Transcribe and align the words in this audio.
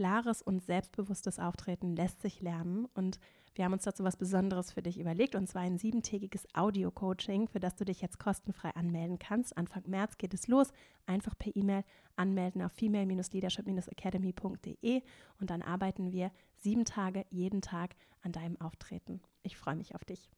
klares 0.00 0.40
und 0.40 0.64
selbstbewusstes 0.64 1.38
Auftreten 1.38 1.94
lässt 1.94 2.22
sich 2.22 2.40
lernen 2.40 2.86
und 2.94 3.20
wir 3.54 3.66
haben 3.66 3.74
uns 3.74 3.84
dazu 3.84 4.02
was 4.02 4.16
Besonderes 4.16 4.72
für 4.72 4.80
dich 4.80 4.98
überlegt 4.98 5.34
und 5.34 5.46
zwar 5.46 5.60
ein 5.60 5.76
siebentägiges 5.76 6.48
Audio-Coaching, 6.54 7.48
für 7.48 7.60
das 7.60 7.76
du 7.76 7.84
dich 7.84 8.00
jetzt 8.00 8.18
kostenfrei 8.18 8.70
anmelden 8.70 9.18
kannst. 9.18 9.58
Anfang 9.58 9.82
März 9.86 10.16
geht 10.16 10.32
es 10.32 10.48
los. 10.48 10.72
Einfach 11.04 11.36
per 11.38 11.54
E-Mail 11.54 11.84
anmelden 12.16 12.62
auf 12.62 12.72
female-leadership-academy.de 12.72 15.02
und 15.38 15.50
dann 15.50 15.60
arbeiten 15.60 16.12
wir 16.12 16.30
sieben 16.56 16.86
Tage 16.86 17.26
jeden 17.28 17.60
Tag 17.60 17.94
an 18.22 18.32
deinem 18.32 18.58
Auftreten. 18.58 19.20
Ich 19.42 19.58
freue 19.58 19.76
mich 19.76 19.94
auf 19.94 20.06
dich. 20.06 20.30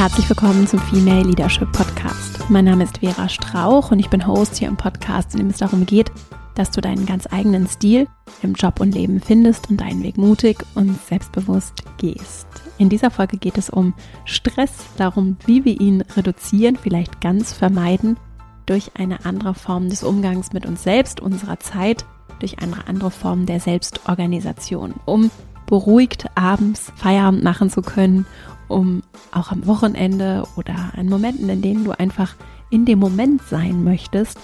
Herzlich 0.00 0.30
willkommen 0.30 0.66
zum 0.66 0.78
Female 0.78 1.24
Leadership 1.24 1.70
Podcast. 1.72 2.48
Mein 2.48 2.64
Name 2.64 2.84
ist 2.84 3.00
Vera 3.00 3.28
Strauch 3.28 3.90
und 3.90 3.98
ich 3.98 4.08
bin 4.08 4.26
Host 4.26 4.56
hier 4.56 4.68
im 4.68 4.78
Podcast, 4.78 5.34
in 5.34 5.40
dem 5.40 5.48
es 5.50 5.58
darum 5.58 5.84
geht, 5.84 6.10
dass 6.54 6.70
du 6.70 6.80
deinen 6.80 7.04
ganz 7.04 7.30
eigenen 7.30 7.66
Stil 7.66 8.08
im 8.40 8.54
Job 8.54 8.80
und 8.80 8.94
Leben 8.94 9.20
findest 9.20 9.68
und 9.68 9.82
deinen 9.82 10.02
Weg 10.02 10.16
mutig 10.16 10.56
und 10.74 10.98
selbstbewusst 11.06 11.84
gehst. 11.98 12.46
In 12.78 12.88
dieser 12.88 13.10
Folge 13.10 13.36
geht 13.36 13.58
es 13.58 13.68
um 13.68 13.92
Stress, 14.24 14.72
darum, 14.96 15.36
wie 15.44 15.66
wir 15.66 15.78
ihn 15.78 16.00
reduzieren, 16.16 16.76
vielleicht 16.76 17.20
ganz 17.20 17.52
vermeiden, 17.52 18.16
durch 18.64 18.92
eine 18.94 19.26
andere 19.26 19.52
Form 19.52 19.90
des 19.90 20.02
Umgangs 20.02 20.54
mit 20.54 20.64
uns 20.64 20.82
selbst, 20.82 21.20
unserer 21.20 21.60
Zeit, 21.60 22.06
durch 22.38 22.60
eine 22.60 22.88
andere 22.88 23.10
Form 23.10 23.44
der 23.44 23.60
Selbstorganisation, 23.60 24.94
um 25.04 25.30
beruhigt 25.66 26.24
abends 26.36 26.90
Feierabend 26.96 27.44
machen 27.44 27.68
zu 27.68 27.82
können 27.82 28.24
um 28.70 29.02
auch 29.32 29.50
am 29.50 29.66
Wochenende 29.66 30.44
oder 30.56 30.92
an 30.96 31.08
Momenten, 31.08 31.48
in 31.48 31.62
denen 31.62 31.84
du 31.84 31.92
einfach 31.92 32.34
in 32.70 32.84
dem 32.84 32.98
Moment 32.98 33.42
sein 33.42 33.84
möchtest, 33.84 34.38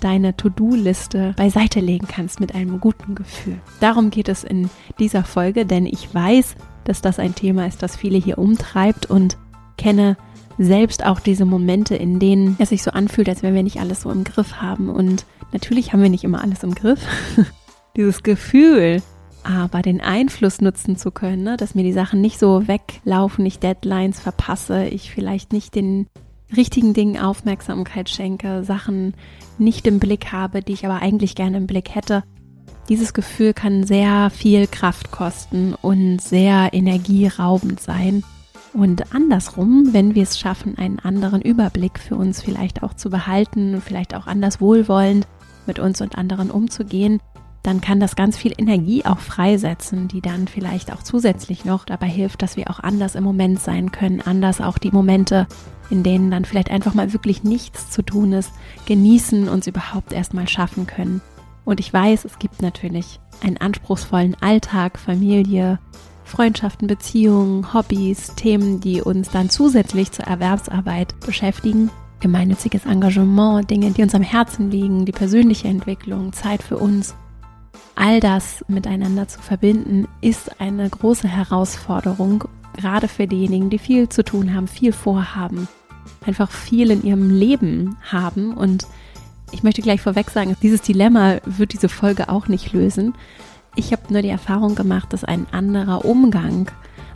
deine 0.00 0.36
To-Do-Liste 0.36 1.34
beiseite 1.36 1.80
legen 1.80 2.06
kannst 2.06 2.40
mit 2.40 2.54
einem 2.54 2.80
guten 2.80 3.14
Gefühl. 3.14 3.58
Darum 3.80 4.10
geht 4.10 4.28
es 4.28 4.44
in 4.44 4.70
dieser 4.98 5.24
Folge, 5.24 5.66
denn 5.66 5.86
ich 5.86 6.14
weiß, 6.14 6.56
dass 6.84 7.00
das 7.00 7.18
ein 7.18 7.34
Thema 7.34 7.66
ist, 7.66 7.82
das 7.82 7.96
viele 7.96 8.18
hier 8.18 8.38
umtreibt 8.38 9.06
und 9.06 9.36
kenne 9.76 10.16
selbst 10.58 11.04
auch 11.04 11.20
diese 11.20 11.44
Momente, 11.44 11.96
in 11.96 12.18
denen 12.18 12.56
es 12.58 12.70
sich 12.70 12.82
so 12.82 12.90
anfühlt, 12.90 13.28
als 13.28 13.42
wenn 13.42 13.54
wir 13.54 13.62
nicht 13.62 13.80
alles 13.80 14.02
so 14.02 14.10
im 14.10 14.24
Griff 14.24 14.54
haben. 14.62 14.88
Und 14.88 15.26
natürlich 15.52 15.92
haben 15.92 16.02
wir 16.02 16.08
nicht 16.08 16.24
immer 16.24 16.42
alles 16.42 16.62
im 16.62 16.74
Griff. 16.74 17.00
Dieses 17.96 18.22
Gefühl, 18.22 19.02
aber 19.46 19.82
den 19.82 20.00
Einfluss 20.00 20.60
nutzen 20.60 20.96
zu 20.96 21.10
können, 21.10 21.44
ne? 21.44 21.56
dass 21.56 21.74
mir 21.74 21.84
die 21.84 21.92
Sachen 21.92 22.20
nicht 22.20 22.38
so 22.38 22.66
weglaufen, 22.66 23.46
ich 23.46 23.58
Deadlines 23.58 24.20
verpasse, 24.20 24.86
ich 24.86 25.10
vielleicht 25.10 25.52
nicht 25.52 25.74
den 25.74 26.06
richtigen 26.56 26.94
Dingen 26.94 27.18
Aufmerksamkeit 27.18 28.08
schenke, 28.10 28.64
Sachen 28.64 29.14
nicht 29.58 29.86
im 29.86 29.98
Blick 29.98 30.32
habe, 30.32 30.62
die 30.62 30.72
ich 30.72 30.84
aber 30.84 31.00
eigentlich 31.00 31.34
gerne 31.34 31.56
im 31.56 31.66
Blick 31.66 31.94
hätte. 31.94 32.24
Dieses 32.88 33.14
Gefühl 33.14 33.52
kann 33.52 33.84
sehr 33.84 34.30
viel 34.30 34.66
Kraft 34.66 35.10
kosten 35.10 35.74
und 35.74 36.20
sehr 36.20 36.70
energieraubend 36.72 37.80
sein. 37.80 38.22
Und 38.72 39.14
andersrum, 39.14 39.88
wenn 39.92 40.14
wir 40.14 40.22
es 40.22 40.38
schaffen, 40.38 40.76
einen 40.76 40.98
anderen 40.98 41.40
Überblick 41.40 41.98
für 41.98 42.14
uns 42.14 42.42
vielleicht 42.42 42.82
auch 42.82 42.94
zu 42.94 43.10
behalten 43.10 43.80
vielleicht 43.80 44.14
auch 44.14 44.26
anders 44.26 44.60
wohlwollend 44.60 45.26
mit 45.66 45.78
uns 45.78 46.00
und 46.00 46.16
anderen 46.16 46.50
umzugehen, 46.50 47.20
dann 47.66 47.80
kann 47.80 47.98
das 47.98 48.14
ganz 48.14 48.36
viel 48.36 48.54
Energie 48.56 49.04
auch 49.04 49.18
freisetzen, 49.18 50.06
die 50.06 50.20
dann 50.20 50.46
vielleicht 50.46 50.92
auch 50.92 51.02
zusätzlich 51.02 51.64
noch 51.64 51.84
dabei 51.84 52.06
hilft, 52.06 52.42
dass 52.42 52.56
wir 52.56 52.70
auch 52.70 52.78
anders 52.78 53.16
im 53.16 53.24
Moment 53.24 53.60
sein 53.60 53.90
können, 53.90 54.20
anders 54.20 54.60
auch 54.60 54.78
die 54.78 54.92
Momente, 54.92 55.48
in 55.90 56.04
denen 56.04 56.30
dann 56.30 56.44
vielleicht 56.44 56.70
einfach 56.70 56.94
mal 56.94 57.12
wirklich 57.12 57.42
nichts 57.42 57.90
zu 57.90 58.02
tun 58.02 58.32
ist, 58.32 58.52
genießen, 58.86 59.48
uns 59.48 59.66
überhaupt 59.66 60.12
erstmal 60.12 60.48
schaffen 60.48 60.86
können. 60.86 61.20
Und 61.64 61.80
ich 61.80 61.92
weiß, 61.92 62.24
es 62.24 62.38
gibt 62.38 62.62
natürlich 62.62 63.18
einen 63.42 63.56
anspruchsvollen 63.56 64.36
Alltag, 64.40 64.98
Familie, 64.98 65.80
Freundschaften, 66.24 66.86
Beziehungen, 66.86 67.74
Hobbys, 67.74 68.34
Themen, 68.36 68.80
die 68.80 69.02
uns 69.02 69.30
dann 69.30 69.50
zusätzlich 69.50 70.12
zur 70.12 70.26
Erwerbsarbeit 70.26 71.18
beschäftigen. 71.20 71.90
Gemeinnütziges 72.20 72.86
Engagement, 72.86 73.68
Dinge, 73.68 73.90
die 73.90 74.02
uns 74.02 74.14
am 74.14 74.22
Herzen 74.22 74.70
liegen, 74.70 75.04
die 75.04 75.12
persönliche 75.12 75.68
Entwicklung, 75.68 76.32
Zeit 76.32 76.62
für 76.62 76.78
uns 76.78 77.14
all 77.96 78.20
das 78.20 78.64
miteinander 78.68 79.26
zu 79.26 79.40
verbinden, 79.40 80.06
ist 80.20 80.60
eine 80.60 80.88
große 80.88 81.26
Herausforderung, 81.26 82.44
gerade 82.76 83.08
für 83.08 83.26
diejenigen, 83.26 83.70
die 83.70 83.78
viel 83.78 84.08
zu 84.08 84.22
tun 84.22 84.54
haben, 84.54 84.68
viel 84.68 84.92
vorhaben, 84.92 85.66
einfach 86.24 86.50
viel 86.50 86.90
in 86.90 87.02
ihrem 87.02 87.30
Leben 87.30 87.96
haben. 88.02 88.52
Und 88.52 88.86
ich 89.50 89.62
möchte 89.62 89.82
gleich 89.82 90.00
vorweg 90.00 90.30
sagen, 90.30 90.56
dieses 90.62 90.82
Dilemma 90.82 91.38
wird 91.44 91.72
diese 91.72 91.88
Folge 91.88 92.28
auch 92.28 92.48
nicht 92.48 92.72
lösen. 92.72 93.14
Ich 93.74 93.92
habe 93.92 94.12
nur 94.12 94.22
die 94.22 94.28
Erfahrung 94.28 94.74
gemacht, 94.74 95.12
dass 95.12 95.24
ein 95.24 95.46
anderer 95.50 96.04
Umgang, 96.04 96.70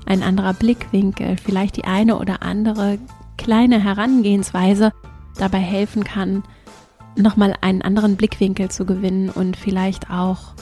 ein 0.06 0.22
anderer 0.22 0.54
Blickwinkel, 0.54 1.36
vielleicht 1.36 1.76
die 1.76 1.84
eine 1.84 2.18
oder 2.18 2.42
andere 2.42 2.98
kleine 3.36 3.82
Herangehensweise 3.82 4.92
dabei 5.36 5.58
helfen 5.58 6.04
kann, 6.04 6.42
nochmal 7.16 7.54
einen 7.60 7.82
anderen 7.82 8.16
Blickwinkel 8.16 8.70
zu 8.70 8.84
gewinnen 8.84 9.30
und 9.30 9.56
vielleicht 9.56 10.10
auch 10.10 10.54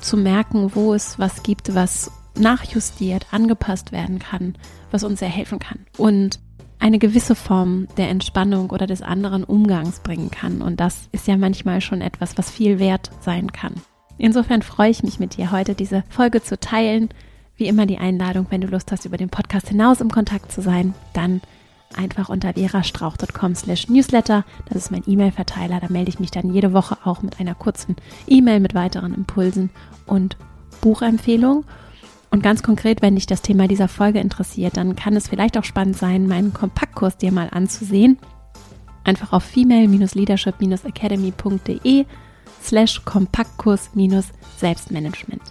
zu 0.00 0.16
merken, 0.16 0.74
wo 0.74 0.94
es 0.94 1.18
was 1.18 1.42
gibt, 1.42 1.74
was 1.74 2.10
nachjustiert, 2.36 3.26
angepasst 3.30 3.92
werden 3.92 4.18
kann, 4.18 4.54
was 4.90 5.04
uns 5.04 5.20
sehr 5.20 5.28
helfen 5.28 5.58
kann 5.58 5.86
und 5.96 6.40
eine 6.84 6.98
gewisse 6.98 7.34
Form 7.34 7.88
der 7.96 8.10
Entspannung 8.10 8.68
oder 8.68 8.86
des 8.86 9.00
anderen 9.00 9.42
Umgangs 9.42 10.00
bringen 10.00 10.30
kann. 10.30 10.60
Und 10.60 10.80
das 10.80 11.08
ist 11.12 11.26
ja 11.26 11.36
manchmal 11.38 11.80
schon 11.80 12.02
etwas, 12.02 12.36
was 12.36 12.50
viel 12.50 12.78
wert 12.78 13.10
sein 13.20 13.52
kann. 13.52 13.74
Insofern 14.18 14.60
freue 14.60 14.90
ich 14.90 15.02
mich 15.02 15.18
mit 15.18 15.38
dir 15.38 15.50
heute, 15.50 15.74
diese 15.74 16.04
Folge 16.10 16.42
zu 16.42 16.60
teilen. 16.60 17.08
Wie 17.56 17.68
immer 17.68 17.86
die 17.86 17.98
Einladung, 17.98 18.48
wenn 18.50 18.60
du 18.60 18.66
Lust 18.66 18.92
hast, 18.92 19.06
über 19.06 19.16
den 19.16 19.30
Podcast 19.30 19.68
hinaus 19.68 20.02
im 20.02 20.10
Kontakt 20.10 20.52
zu 20.52 20.60
sein, 20.60 20.92
dann 21.14 21.40
einfach 21.94 22.28
unter 22.28 22.52
verastrauch.com 22.52 23.54
slash 23.54 23.88
newsletter. 23.88 24.44
Das 24.66 24.76
ist 24.76 24.90
mein 24.90 25.04
E-Mail-Verteiler. 25.06 25.80
Da 25.80 25.88
melde 25.88 26.10
ich 26.10 26.20
mich 26.20 26.30
dann 26.30 26.52
jede 26.52 26.72
Woche 26.72 26.98
auch 27.04 27.22
mit 27.22 27.40
einer 27.40 27.54
kurzen 27.54 27.96
E-Mail 28.26 28.60
mit 28.60 28.74
weiteren 28.74 29.14
Impulsen 29.14 29.70
und 30.06 30.36
Buchempfehlungen. 30.80 31.64
Und 32.30 32.42
ganz 32.42 32.62
konkret, 32.62 33.00
wenn 33.00 33.14
dich 33.14 33.26
das 33.26 33.42
Thema 33.42 33.68
dieser 33.68 33.88
Folge 33.88 34.18
interessiert, 34.18 34.76
dann 34.76 34.96
kann 34.96 35.14
es 35.14 35.28
vielleicht 35.28 35.56
auch 35.56 35.64
spannend 35.64 35.96
sein, 35.96 36.26
meinen 36.26 36.52
Kompaktkurs 36.52 37.16
dir 37.16 37.30
mal 37.30 37.48
anzusehen. 37.50 38.18
Einfach 39.04 39.32
auf 39.32 39.44
female-leadership-academy.de 39.44 42.06
slash 42.62 43.02
Kompaktkurs-Selbstmanagement. 43.04 45.42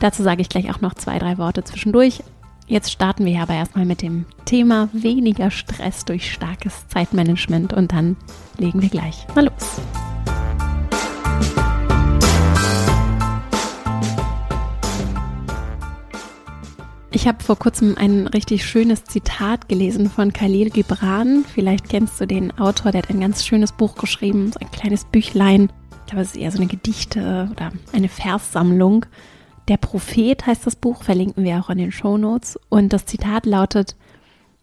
Dazu 0.00 0.24
sage 0.24 0.42
ich 0.42 0.48
gleich 0.48 0.74
auch 0.74 0.80
noch 0.80 0.94
zwei, 0.94 1.20
drei 1.20 1.38
Worte 1.38 1.62
zwischendurch. 1.62 2.24
Jetzt 2.66 2.92
starten 2.92 3.24
wir 3.24 3.40
aber 3.42 3.54
erstmal 3.54 3.84
mit 3.84 4.02
dem 4.02 4.24
Thema 4.44 4.88
weniger 4.92 5.50
Stress 5.50 6.04
durch 6.04 6.32
starkes 6.32 6.86
Zeitmanagement 6.88 7.72
und 7.72 7.92
dann 7.92 8.16
legen 8.56 8.80
wir 8.80 8.88
gleich 8.88 9.26
mal 9.34 9.44
los. 9.44 9.80
Ich 17.14 17.28
habe 17.28 17.42
vor 17.44 17.58
kurzem 17.58 17.96
ein 17.98 18.26
richtig 18.26 18.64
schönes 18.64 19.04
Zitat 19.04 19.68
gelesen 19.68 20.08
von 20.08 20.32
Khalil 20.32 20.70
Gibran. 20.70 21.44
Vielleicht 21.52 21.90
kennst 21.90 22.20
du 22.20 22.26
den 22.26 22.58
Autor, 22.58 22.90
der 22.90 23.02
hat 23.02 23.10
ein 23.10 23.20
ganz 23.20 23.44
schönes 23.44 23.72
Buch 23.72 23.96
geschrieben, 23.96 24.50
so 24.50 24.58
ein 24.60 24.70
kleines 24.70 25.04
Büchlein. 25.04 25.70
Ich 26.06 26.06
glaube, 26.06 26.22
es 26.22 26.28
ist 26.28 26.36
eher 26.36 26.50
so 26.50 26.58
eine 26.58 26.68
Gedichte 26.68 27.48
oder 27.52 27.70
eine 27.92 28.08
Verssammlung. 28.08 29.04
Der 29.72 29.78
Prophet 29.78 30.46
heißt 30.46 30.66
das 30.66 30.76
Buch, 30.76 31.02
verlinken 31.02 31.44
wir 31.44 31.58
auch 31.58 31.70
in 31.70 31.78
den 31.78 31.92
Show 31.92 32.18
Notes. 32.18 32.60
Und 32.68 32.92
das 32.92 33.06
Zitat 33.06 33.46
lautet, 33.46 33.96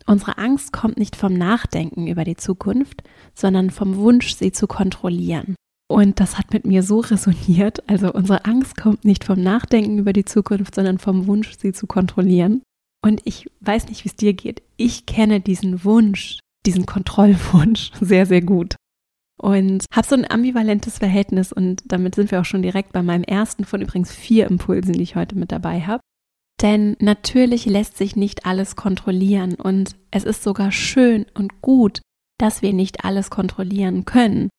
unsere 0.06 0.38
Angst 0.38 0.71
kommt 0.71 1.00
nicht 1.00 1.15
vom 1.15 1.33
Nachdenken 1.33 2.06
über 2.06 2.23
die 2.23 2.35
Zukunft, 2.35 3.01
sondern 3.33 3.71
vom 3.71 3.95
Wunsch, 3.95 4.35
sie 4.35 4.51
zu 4.51 4.67
kontrollieren. 4.67 5.56
Und 5.88 6.19
das 6.19 6.38
hat 6.38 6.53
mit 6.53 6.63
mir 6.63 6.83
so 6.83 7.00
resoniert. 7.00 7.89
Also 7.89 8.13
unsere 8.13 8.45
Angst 8.45 8.77
kommt 8.77 9.03
nicht 9.03 9.23
vom 9.23 9.41
Nachdenken 9.41 9.97
über 9.97 10.13
die 10.13 10.25
Zukunft, 10.25 10.75
sondern 10.75 11.00
vom 11.00 11.25
Wunsch, 11.25 11.57
sie 11.57 11.73
zu 11.73 11.88
kontrollieren. 11.88 12.62
Und 13.03 13.21
ich 13.25 13.50
weiß 13.62 13.88
nicht, 13.88 14.03
wie 14.05 14.09
es 14.09 14.15
dir 14.15 14.33
geht. 14.33 14.62
Ich 14.77 15.07
kenne 15.07 15.39
diesen 15.39 15.83
Wunsch, 15.83 16.38
diesen 16.67 16.85
Kontrollwunsch 16.85 17.94
sehr, 18.00 18.27
sehr 18.27 18.41
gut 18.41 18.75
und 19.39 19.86
habe 19.94 20.07
so 20.07 20.15
ein 20.15 20.30
ambivalentes 20.30 20.97
Verhältnis 20.97 21.53
und 21.53 21.81
damit 21.86 22.15
sind 22.15 22.31
wir 22.31 22.41
auch 22.41 22.45
schon 22.45 22.62
direkt 22.62 22.91
bei 22.94 23.01
meinem 23.01 23.24
ersten 23.24 23.63
von 23.65 23.81
übrigens 23.81 24.12
vier 24.12 24.47
Impulsen, 24.47 24.94
die 24.94 25.01
ich 25.01 25.15
heute 25.15 25.38
mit 25.38 25.51
dabei 25.51 25.81
habe. 25.81 26.01
Denn 26.62 26.97
natürlich 27.00 27.65
lässt 27.65 27.97
sich 27.97 28.18
nicht 28.18 28.45
alles 28.45 28.75
kontrollieren 28.75 29.56
und 29.56 29.95
es 30.12 30.25
ist 30.25 30.44
sogar 30.44 30.71
schön 30.71 31.25
und 31.33 31.62
gut, 31.62 32.01
dass 32.38 32.62
wir 32.62 32.74
nicht 32.74 33.06
alles 33.06 33.30
kontrollieren 33.30 34.03
können. 34.03 34.50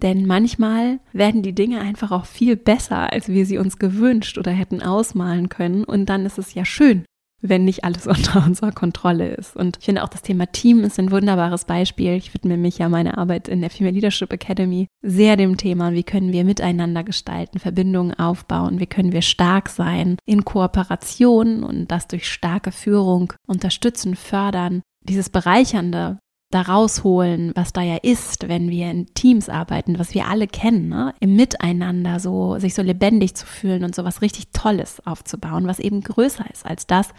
Denn 0.00 0.26
manchmal 0.26 1.00
werden 1.12 1.42
die 1.42 1.54
Dinge 1.54 1.80
einfach 1.80 2.12
auch 2.12 2.24
viel 2.24 2.56
besser, 2.56 3.12
als 3.12 3.28
wir 3.28 3.44
sie 3.46 3.58
uns 3.58 3.78
gewünscht 3.78 4.38
oder 4.38 4.52
hätten 4.52 4.80
ausmalen 4.80 5.48
können 5.48 5.84
und 5.84 6.06
dann 6.06 6.24
ist 6.24 6.38
es 6.38 6.54
ja 6.54 6.64
schön, 6.64 7.04
wenn 7.42 7.64
nicht 7.64 7.84
alles 7.84 8.06
unter 8.06 8.44
unserer 8.44 8.72
Kontrolle 8.72 9.28
ist. 9.28 9.56
Und 9.56 9.78
ich 9.78 9.84
finde 9.86 10.04
auch 10.04 10.08
das 10.08 10.22
Thema 10.22 10.46
Team 10.46 10.84
ist 10.84 10.98
ein 10.98 11.10
wunderbares 11.10 11.64
Beispiel. 11.64 12.14
Ich 12.14 12.32
widme 12.34 12.56
mich 12.56 12.78
ja 12.78 12.88
meine 12.88 13.18
Arbeit 13.18 13.48
in 13.48 13.60
der 13.60 13.70
Female 13.70 13.94
Leadership 13.94 14.32
Academy 14.32 14.86
sehr 15.02 15.36
dem 15.36 15.56
Thema, 15.56 15.92
wie 15.92 16.02
können 16.02 16.32
wir 16.32 16.44
miteinander 16.44 17.04
gestalten, 17.04 17.58
Verbindungen 17.58 18.18
aufbauen, 18.18 18.80
wie 18.80 18.86
können 18.86 19.12
wir 19.12 19.22
stark 19.22 19.68
sein 19.68 20.16
in 20.26 20.44
Kooperation 20.44 21.64
und 21.64 21.90
das 21.90 22.08
durch 22.08 22.30
starke 22.30 22.72
Führung 22.72 23.32
unterstützen, 23.46 24.14
fördern. 24.14 24.82
Dieses 25.02 25.30
Bereichernde, 25.30 26.18
da 26.50 26.62
rausholen, 26.62 27.52
was 27.54 27.72
da 27.72 27.80
ja 27.82 27.96
ist, 27.96 28.48
wenn 28.48 28.70
wir 28.70 28.90
in 28.90 29.06
Teams 29.14 29.48
arbeiten, 29.48 29.98
was 29.98 30.14
wir 30.14 30.26
alle 30.26 30.48
kennen, 30.48 30.88
ne? 30.88 31.14
im 31.20 31.36
Miteinander 31.36 32.18
so 32.18 32.58
sich 32.58 32.74
so 32.74 32.82
lebendig 32.82 33.36
zu 33.36 33.46
fühlen 33.46 33.84
und 33.84 33.94
so 33.94 34.04
was 34.04 34.20
richtig 34.20 34.48
Tolles 34.52 35.04
aufzubauen, 35.06 35.68
was 35.68 35.78
eben 35.78 36.00
größer 36.00 36.50
ist 36.52 36.66
als 36.66 36.88
das, 36.88 37.10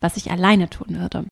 was 0.00 0.16
ich 0.16 0.32
alleine 0.32 0.68
tun 0.68 0.98
würde. 0.98 1.24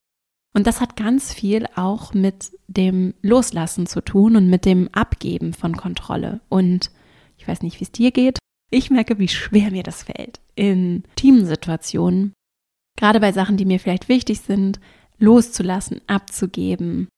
Und 0.54 0.66
das 0.66 0.80
hat 0.80 0.96
ganz 0.96 1.34
viel 1.34 1.66
auch 1.74 2.14
mit 2.14 2.52
dem 2.68 3.14
Loslassen 3.22 3.86
zu 3.86 4.00
tun 4.02 4.36
und 4.36 4.48
mit 4.48 4.64
dem 4.64 4.88
Abgeben 4.92 5.52
von 5.52 5.76
Kontrolle. 5.76 6.40
Und 6.48 6.90
ich 7.36 7.46
weiß 7.46 7.62
nicht, 7.62 7.80
wie 7.80 7.84
es 7.84 7.92
dir 7.92 8.12
geht. 8.12 8.38
Ich 8.70 8.90
merke, 8.90 9.18
wie 9.18 9.28
schwer 9.28 9.70
mir 9.70 9.82
das 9.82 10.04
fällt 10.04 10.40
in 10.54 11.04
Teamsituationen, 11.16 12.32
gerade 12.96 13.20
bei 13.20 13.32
Sachen, 13.32 13.56
die 13.56 13.64
mir 13.64 13.80
vielleicht 13.80 14.08
wichtig 14.08 14.40
sind, 14.40 14.80
loszulassen, 15.18 16.00
abzugeben, 16.06 17.08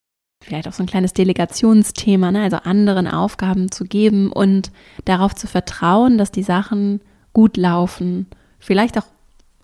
vielleicht 0.42 0.66
auch 0.68 0.72
so 0.72 0.82
ein 0.82 0.86
kleines 0.86 1.12
Delegationsthema, 1.12 2.32
ne? 2.32 2.42
also 2.42 2.56
anderen 2.56 3.06
Aufgaben 3.06 3.70
zu 3.70 3.84
geben 3.84 4.32
und 4.32 4.70
darauf 5.04 5.34
zu 5.34 5.46
vertrauen, 5.46 6.18
dass 6.18 6.32
die 6.32 6.42
Sachen 6.42 7.00
gut 7.32 7.56
laufen, 7.56 8.26
vielleicht 8.58 8.98
auch 8.98 9.06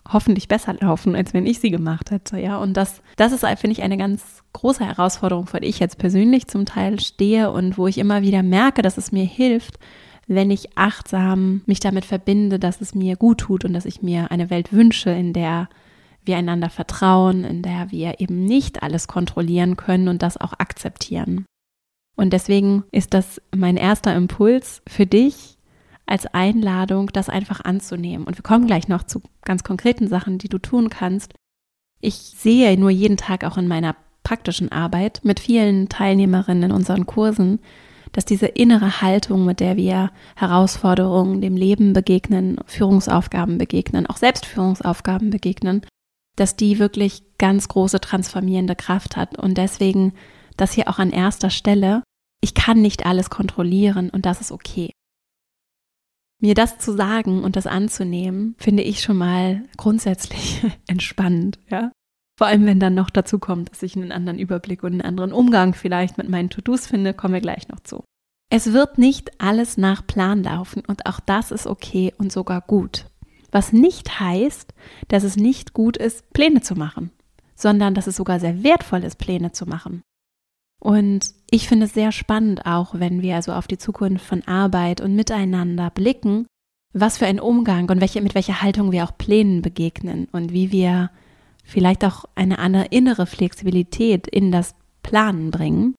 hoffentlich 0.07 0.47
besser 0.47 0.73
laufen, 0.79 1.15
als 1.15 1.33
wenn 1.33 1.45
ich 1.45 1.59
sie 1.59 1.69
gemacht 1.69 2.11
hätte, 2.11 2.39
ja. 2.39 2.57
Und 2.57 2.75
das, 2.77 3.01
das 3.17 3.33
ist, 3.33 3.41
finde 3.41 3.71
ich, 3.71 3.83
eine 3.83 3.97
ganz 3.97 4.43
große 4.53 4.85
Herausforderung, 4.85 5.47
vor 5.47 5.59
der 5.59 5.67
ich 5.67 5.79
jetzt 5.79 5.97
persönlich 5.97 6.47
zum 6.47 6.65
Teil 6.65 6.99
stehe 7.01 7.51
und 7.51 7.77
wo 7.77 7.87
ich 7.87 7.97
immer 7.97 8.21
wieder 8.21 8.41
merke, 8.41 8.81
dass 8.81 8.97
es 8.97 9.11
mir 9.11 9.25
hilft, 9.25 9.79
wenn 10.27 10.49
ich 10.49 10.77
achtsam 10.77 11.61
mich 11.65 11.81
damit 11.81 12.05
verbinde, 12.05 12.59
dass 12.59 12.79
es 12.79 12.95
mir 12.95 13.17
gut 13.17 13.39
tut 13.39 13.65
und 13.65 13.73
dass 13.73 13.85
ich 13.85 14.01
mir 14.01 14.31
eine 14.31 14.49
Welt 14.49 14.71
wünsche, 14.71 15.09
in 15.09 15.33
der 15.33 15.67
wir 16.27 16.37
einander 16.37 16.69
vertrauen, 16.69 17.43
in 17.43 17.61
der 17.61 17.91
wir 17.91 18.19
eben 18.19 18.45
nicht 18.45 18.83
alles 18.83 19.07
kontrollieren 19.07 19.77
können 19.77 20.07
und 20.07 20.21
das 20.21 20.37
auch 20.37 20.53
akzeptieren. 20.57 21.45
Und 22.15 22.33
deswegen 22.33 22.83
ist 22.91 23.13
das 23.13 23.41
mein 23.55 23.77
erster 23.77 24.15
Impuls 24.15 24.81
für 24.87 25.05
dich 25.05 25.57
als 26.07 26.25
Einladung, 26.25 27.09
das 27.13 27.29
einfach 27.29 27.63
anzunehmen. 27.63 28.25
Und 28.25 28.37
wir 28.37 28.43
kommen 28.43 28.65
gleich 28.65 28.87
noch 28.87 29.03
zu 29.03 29.21
ganz 29.43 29.63
konkreten 29.63 30.07
Sachen, 30.07 30.37
die 30.37 30.49
du 30.49 30.57
tun 30.57 30.89
kannst. 30.89 31.33
Ich 31.99 32.15
sehe 32.15 32.77
nur 32.79 32.89
jeden 32.89 33.17
Tag 33.17 33.43
auch 33.43 33.57
in 33.57 33.67
meiner 33.67 33.95
praktischen 34.23 34.71
Arbeit 34.71 35.21
mit 35.23 35.39
vielen 35.39 35.89
Teilnehmerinnen 35.89 36.63
in 36.63 36.71
unseren 36.71 37.05
Kursen, 37.05 37.59
dass 38.13 38.25
diese 38.25 38.47
innere 38.47 39.01
Haltung, 39.01 39.45
mit 39.45 39.59
der 39.59 39.77
wir 39.77 40.11
Herausforderungen, 40.35 41.41
dem 41.41 41.55
Leben 41.55 41.93
begegnen, 41.93 42.57
Führungsaufgaben 42.65 43.57
begegnen, 43.57 44.07
auch 44.07 44.17
Selbstführungsaufgaben 44.17 45.29
begegnen, 45.29 45.81
dass 46.37 46.55
die 46.55 46.79
wirklich 46.79 47.23
ganz 47.37 47.67
große 47.67 47.99
transformierende 47.99 48.75
Kraft 48.75 49.17
hat. 49.17 49.37
Und 49.37 49.57
deswegen 49.57 50.13
das 50.55 50.71
hier 50.71 50.87
auch 50.87 50.99
an 50.99 51.11
erster 51.11 51.49
Stelle. 51.49 52.03
Ich 52.41 52.53
kann 52.53 52.81
nicht 52.81 53.05
alles 53.05 53.29
kontrollieren 53.29 54.09
und 54.09 54.25
das 54.25 54.41
ist 54.41 54.51
okay. 54.51 54.91
Mir 56.39 56.53
das 56.53 56.77
zu 56.77 56.95
sagen 56.95 57.43
und 57.43 57.55
das 57.55 57.65
anzunehmen, 57.65 58.55
finde 58.59 58.83
ich 58.83 59.01
schon 59.01 59.17
mal 59.17 59.63
grundsätzlich 59.75 60.63
entspannend, 60.87 61.59
ja. 61.69 61.91
Vor 62.37 62.45
allem, 62.45 62.67
wenn 62.67 62.79
dann 62.79 62.93
noch 62.93 63.09
dazu 63.09 63.39
kommt, 63.39 63.71
dass 63.71 63.81
ich 63.81 63.95
einen 63.95 64.11
anderen 64.11 64.37
Überblick 64.37 64.83
und 64.83 64.91
einen 64.91 65.01
anderen 65.01 65.33
Umgang 65.33 65.73
vielleicht 65.73 66.19
mit 66.19 66.29
meinen 66.29 66.51
To-Dos 66.51 66.85
finde, 66.85 67.15
kommen 67.15 67.33
wir 67.33 67.41
gleich 67.41 67.67
noch 67.67 67.79
zu. 67.79 68.03
Es 68.51 68.73
wird 68.73 68.99
nicht 68.99 69.41
alles 69.41 69.77
nach 69.77 70.05
Plan 70.05 70.43
laufen 70.43 70.83
und 70.85 71.07
auch 71.07 71.19
das 71.19 71.49
ist 71.49 71.65
okay 71.65 72.13
und 72.19 72.31
sogar 72.31 72.61
gut. 72.61 73.07
Was 73.51 73.73
nicht 73.73 74.19
heißt, 74.19 74.73
dass 75.07 75.23
es 75.23 75.37
nicht 75.37 75.73
gut 75.73 75.97
ist, 75.97 76.31
Pläne 76.33 76.61
zu 76.61 76.75
machen, 76.75 77.11
sondern 77.55 77.93
dass 77.93 78.07
es 78.07 78.15
sogar 78.15 78.39
sehr 78.39 78.63
wertvoll 78.63 79.03
ist, 79.03 79.17
Pläne 79.17 79.51
zu 79.51 79.65
machen. 79.65 80.01
Und 80.79 81.33
ich 81.49 81.67
finde 81.67 81.85
es 81.85 81.93
sehr 81.93 82.11
spannend 82.11 82.65
auch, 82.65 82.99
wenn 82.99 83.21
wir 83.21 83.35
also 83.35 83.53
auf 83.53 83.67
die 83.67 83.77
Zukunft 83.77 84.25
von 84.25 84.43
Arbeit 84.47 85.01
und 85.01 85.15
Miteinander 85.15 85.89
blicken, 85.89 86.45
was 86.93 87.17
für 87.17 87.25
ein 87.25 87.39
Umgang 87.39 87.89
und 87.89 87.99
welche, 88.01 88.21
mit 88.21 88.35
welcher 88.35 88.61
Haltung 88.61 88.91
wir 88.91 89.03
auch 89.03 89.17
Plänen 89.17 89.61
begegnen 89.61 90.27
und 90.31 90.53
wie 90.53 90.71
wir 90.71 91.09
vielleicht 91.63 92.05
auch 92.05 92.25
eine 92.35 92.59
andere 92.59 92.85
innere 92.85 93.25
Flexibilität 93.25 94.27
in 94.27 94.51
das 94.51 94.75
Planen 95.03 95.51
bringen. 95.51 95.95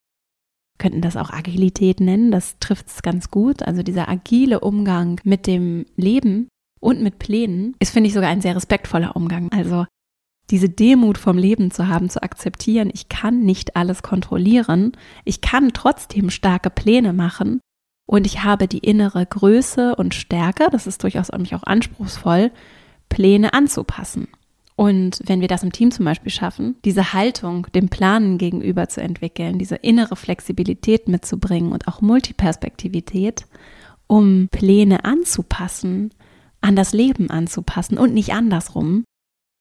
Wir 0.73 0.89
könnten 0.89 1.01
das 1.01 1.17
auch 1.17 1.29
Agilität 1.29 1.99
nennen, 1.99 2.31
das 2.31 2.57
trifft 2.59 2.87
es 2.87 3.01
ganz 3.01 3.29
gut. 3.29 3.63
Also 3.63 3.83
dieser 3.83 4.09
agile 4.09 4.61
Umgang 4.61 5.19
mit 5.23 5.45
dem 5.45 5.85
Leben 5.95 6.47
und 6.79 7.01
mit 7.01 7.19
Plänen 7.19 7.75
ist, 7.79 7.91
finde 7.91 8.07
ich, 8.07 8.13
sogar 8.13 8.29
ein 8.29 8.41
sehr 8.41 8.55
respektvoller 8.55 9.15
Umgang. 9.15 9.51
Also 9.51 9.85
diese 10.49 10.69
Demut 10.69 11.17
vom 11.17 11.37
Leben 11.37 11.71
zu 11.71 11.87
haben, 11.87 12.09
zu 12.09 12.23
akzeptieren, 12.23 12.89
ich 12.93 13.09
kann 13.09 13.41
nicht 13.41 13.75
alles 13.75 14.01
kontrollieren, 14.01 14.93
ich 15.23 15.41
kann 15.41 15.73
trotzdem 15.73 16.29
starke 16.29 16.69
Pläne 16.69 17.13
machen 17.13 17.61
und 18.07 18.25
ich 18.25 18.43
habe 18.43 18.67
die 18.67 18.79
innere 18.79 19.25
Größe 19.25 19.95
und 19.95 20.15
Stärke, 20.15 20.69
das 20.71 20.87
ist 20.87 21.03
durchaus 21.03 21.29
auch 21.29 21.63
anspruchsvoll, 21.63 22.51
Pläne 23.09 23.53
anzupassen. 23.53 24.27
Und 24.75 25.19
wenn 25.25 25.41
wir 25.41 25.49
das 25.49 25.61
im 25.61 25.73
Team 25.73 25.91
zum 25.91 26.05
Beispiel 26.05 26.31
schaffen, 26.31 26.77
diese 26.85 27.11
Haltung 27.11 27.67
dem 27.75 27.89
Planen 27.89 28.37
gegenüber 28.37 28.87
zu 28.87 29.01
entwickeln, 29.01 29.59
diese 29.59 29.75
innere 29.75 30.15
Flexibilität 30.15 31.09
mitzubringen 31.09 31.73
und 31.73 31.87
auch 31.89 31.99
Multiperspektivität, 31.99 33.45
um 34.07 34.47
Pläne 34.49 35.03
anzupassen, 35.03 36.11
an 36.61 36.75
das 36.75 36.93
Leben 36.93 37.29
anzupassen 37.29 37.97
und 37.97 38.13
nicht 38.13 38.33
andersrum, 38.33 39.03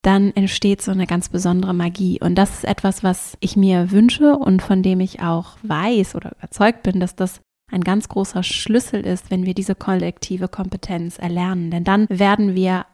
dann 0.02 0.30
entsteht 0.34 0.80
so 0.80 0.90
eine 0.90 1.06
ganz 1.06 1.28
besondere 1.28 1.74
Magie. 1.74 2.20
Und 2.20 2.36
das 2.36 2.50
ist 2.50 2.64
etwas, 2.64 3.02
was 3.02 3.36
ich 3.40 3.56
mir 3.56 3.90
wünsche 3.90 4.36
und 4.36 4.62
von 4.62 4.82
dem 4.82 5.00
ich 5.00 5.20
auch 5.20 5.56
weiß 5.62 6.14
oder 6.14 6.32
überzeugt 6.38 6.82
bin, 6.82 7.00
dass 7.00 7.16
das 7.16 7.40
ein 7.70 7.82
ganz 7.82 8.08
großer 8.08 8.42
Schlüssel 8.42 9.04
ist, 9.04 9.30
wenn 9.30 9.44
wir 9.44 9.54
diese 9.54 9.74
kollektive 9.74 10.48
Kompetenz 10.48 11.18
erlernen. 11.18 11.70
Denn 11.70 11.84
dann 11.84 12.06
werden 12.08 12.54
wir 12.54 12.86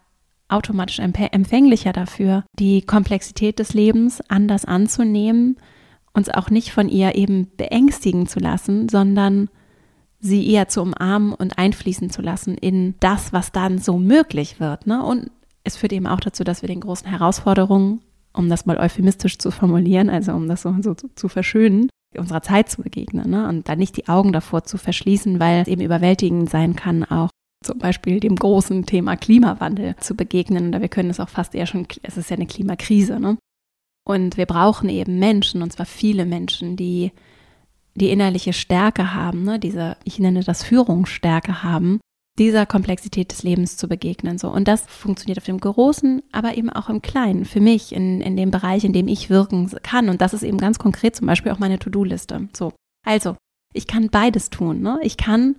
automatisch 0.49 0.99
empfänglicher 0.99 1.93
dafür, 1.93 2.45
die 2.59 2.83
Komplexität 2.83 3.59
des 3.59 3.75
Lebens 3.75 4.21
anders 4.29 4.65
anzunehmen, 4.65 5.57
uns 6.13 6.29
auch 6.29 6.51
nicht 6.51 6.73
von 6.73 6.89
ihr 6.89 7.15
eben 7.15 7.51
beängstigen 7.57 8.27
zu 8.27 8.41
lassen, 8.41 8.89
sondern 8.89 9.49
sie 10.25 10.51
eher 10.51 10.69
zu 10.69 10.81
umarmen 10.81 11.35
und 11.35 11.59
einfließen 11.59 12.09
zu 12.09 12.23
lassen 12.23 12.57
in 12.57 12.95
das, 12.99 13.33
was 13.33 13.53
dann 13.53 13.79
so 13.79 13.99
möglich 13.99 14.59
wird. 14.59 14.87
Ne? 14.87 15.05
Und 15.05 15.31
es 15.65 15.77
führt 15.77 15.93
eben 15.93 16.07
auch 16.07 16.21
dazu, 16.21 16.45
dass 16.45 16.63
wir 16.63 16.67
den 16.67 16.81
großen 16.81 17.07
Herausforderungen, 17.07 18.01
um 18.33 18.49
das 18.49 18.65
mal 18.65 18.79
euphemistisch 18.79 19.39
zu 19.39 19.51
formulieren, 19.51 20.09
also 20.09 20.33
um 20.33 20.49
das 20.49 20.63
so, 20.63 20.75
so 20.81 20.95
zu 20.95 21.29
verschönen, 21.29 21.91
unserer 22.17 22.43
Zeit 22.43 22.71
zu 22.71 22.83
begegnen 22.83 23.29
ne? 23.29 23.49
und 23.49 23.69
dann 23.69 23.79
nicht 23.79 23.97
die 23.97 24.09
Augen 24.09 24.33
davor 24.33 24.65
zu 24.65 24.79
verschließen, 24.79 25.41
weil 25.41 25.63
es 25.63 25.69
eben 25.69 25.83
überwältigend 25.83 26.49
sein 26.49 26.75
kann, 26.75 27.05
auch 27.05 27.29
zum 27.63 27.79
Beispiel 27.79 28.21
dem 28.21 28.37
großen 28.37 28.87
Thema 28.87 29.17
Klimawandel 29.17 29.95
zu 29.97 30.15
begegnen. 30.15 30.69
Oder 30.69 30.81
wir 30.81 30.89
können 30.89 31.11
es 31.11 31.21
auch 31.21 31.29
fast 31.29 31.55
eher 31.55 31.67
schon, 31.67 31.87
es 32.03 32.17
ist 32.17 32.31
ja 32.31 32.37
eine 32.37 32.47
Klimakrise. 32.47 33.21
Ne? 33.21 33.37
Und 34.07 34.39
wir 34.39 34.47
brauchen 34.47 34.89
eben 34.89 35.19
Menschen, 35.19 35.63
und 35.63 35.73
zwar 35.73 35.87
viele 35.87 36.25
Menschen, 36.25 36.77
die 36.77 37.13
die 37.95 38.11
innerliche 38.11 38.53
Stärke 38.53 39.15
haben, 39.15 39.45
ne, 39.45 39.59
diese, 39.59 39.97
ich 40.05 40.19
nenne 40.19 40.43
das 40.43 40.65
Führungsstärke 40.65 41.63
haben, 41.63 42.01
dieser 42.39 42.67
Komplexität 42.67 43.31
des 43.31 43.45
Lebens 43.45 43.77
zu 43.77 43.89
begegnen. 43.89 44.39
So. 44.39 44.49
Und 44.49 44.67
das 44.67 44.85
funktioniert 44.87 45.39
auf 45.39 45.45
dem 45.45 45.61
Großen, 45.61 46.23
aber 46.33 46.57
eben 46.57 46.71
auch 46.71 46.89
im 46.89 47.01
Kleinen, 47.01 47.45
für 47.45 47.61
mich, 47.61 47.95
in, 47.95 48.21
in 48.21 48.37
dem 48.37 48.51
Bereich, 48.51 48.85
in 48.85 48.93
dem 48.93 49.07
ich 49.07 49.31
wirken 49.31 49.71
kann. 49.83 50.09
Und 50.09 50.21
das 50.21 50.35
ist 50.35 50.43
eben 50.43 50.59
ganz 50.59 50.79
konkret 50.79 51.15
zum 51.15 51.29
Beispiel 51.29 51.53
auch 51.53 51.61
meine 51.61 51.79
To-Do-Liste. 51.79 52.49
So. 52.53 52.73
Also, 53.07 53.37
ich 53.73 53.87
kann 53.87 54.09
beides 54.09 54.51
tun. 54.51 54.81
Ne? 54.81 54.99
Ich 55.03 55.17
kann 55.17 55.57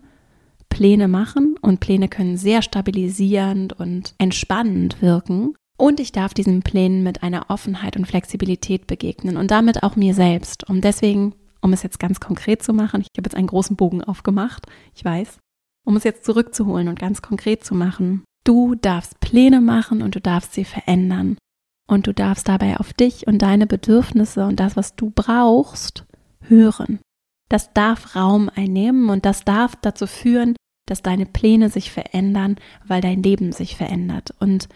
Pläne 0.68 1.08
machen 1.08 1.56
und 1.62 1.80
Pläne 1.80 2.10
können 2.10 2.36
sehr 2.36 2.62
stabilisierend 2.62 3.72
und 3.74 4.14
entspannend 4.18 5.02
wirken. 5.02 5.56
Und 5.78 6.00
ich 6.00 6.12
darf 6.12 6.34
diesen 6.34 6.62
Plänen 6.62 7.04
mit 7.04 7.24
einer 7.24 7.50
Offenheit 7.50 7.96
und 7.96 8.06
Flexibilität 8.06 8.88
begegnen 8.88 9.38
und 9.38 9.52
damit 9.52 9.84
auch 9.84 9.96
mir 9.96 10.14
selbst. 10.14 10.70
Und 10.70 10.84
deswegen 10.84 11.36
um 11.66 11.74
es 11.74 11.84
jetzt 11.84 12.00
ganz 12.00 12.20
konkret 12.20 12.64
zu 12.64 12.74
machen, 12.74 13.02
ich 13.02 13.10
habe 13.18 13.28
jetzt 13.28 13.36
einen 13.36 13.48
großen 13.48 13.76
Bogen 13.76 14.04
aufgemacht, 14.04 14.68
ich 14.94 15.04
weiß, 15.04 15.40
um 15.84 15.96
es 15.98 16.04
jetzt 16.04 16.24
zurückzuholen 16.24 16.88
und 16.88 17.00
ganz 17.00 17.22
konkret 17.22 17.66
zu 17.66 17.76
machen. 17.76 18.24
Du 18.46 18.76
darfst 18.76 19.20
Pläne 19.20 19.62
machen 19.62 20.02
und 20.02 20.16
du 20.16 20.22
darfst 20.22 20.54
sie 20.54 20.64
verändern. 20.64 21.38
Und 21.88 22.08
du 22.08 22.14
darfst 22.14 22.48
dabei 22.48 22.78
auf 22.78 22.94
dich 22.94 23.28
und 23.28 23.42
deine 23.42 23.68
Bedürfnisse 23.68 24.46
und 24.46 24.60
das, 24.60 24.76
was 24.76 24.96
du 24.96 25.12
brauchst, 25.14 26.06
hören. 26.42 27.00
Das 27.50 27.74
darf 27.74 28.16
Raum 28.16 28.50
einnehmen 28.56 29.10
und 29.10 29.26
das 29.26 29.44
darf 29.44 29.76
dazu 29.76 30.08
führen, 30.08 30.56
dass 30.88 31.04
deine 31.04 31.26
Pläne 31.26 31.70
sich 31.70 31.92
verändern, 31.92 32.56
weil 32.88 33.02
dein 33.02 33.22
Leben 33.22 33.52
sich 33.52 33.76
verändert. 33.76 34.34
Und 34.40 34.68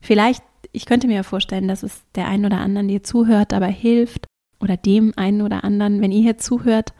vielleicht 0.00 0.42
ich 0.72 0.86
könnte 0.86 1.06
mir 1.06 1.24
vorstellen, 1.24 1.68
dass 1.68 1.82
es 1.82 2.04
der 2.14 2.28
einen 2.28 2.44
oder 2.44 2.58
anderen, 2.58 2.88
der 2.88 3.02
zuhört, 3.02 3.52
dabei 3.52 3.72
hilft 3.72 4.27
oder 4.60 4.76
dem 4.76 5.12
einen 5.16 5.42
oder 5.42 5.64
anderen, 5.64 6.00
wenn 6.00 6.12
ihr 6.12 6.22
hier 6.22 6.38
zuhört, 6.38 6.92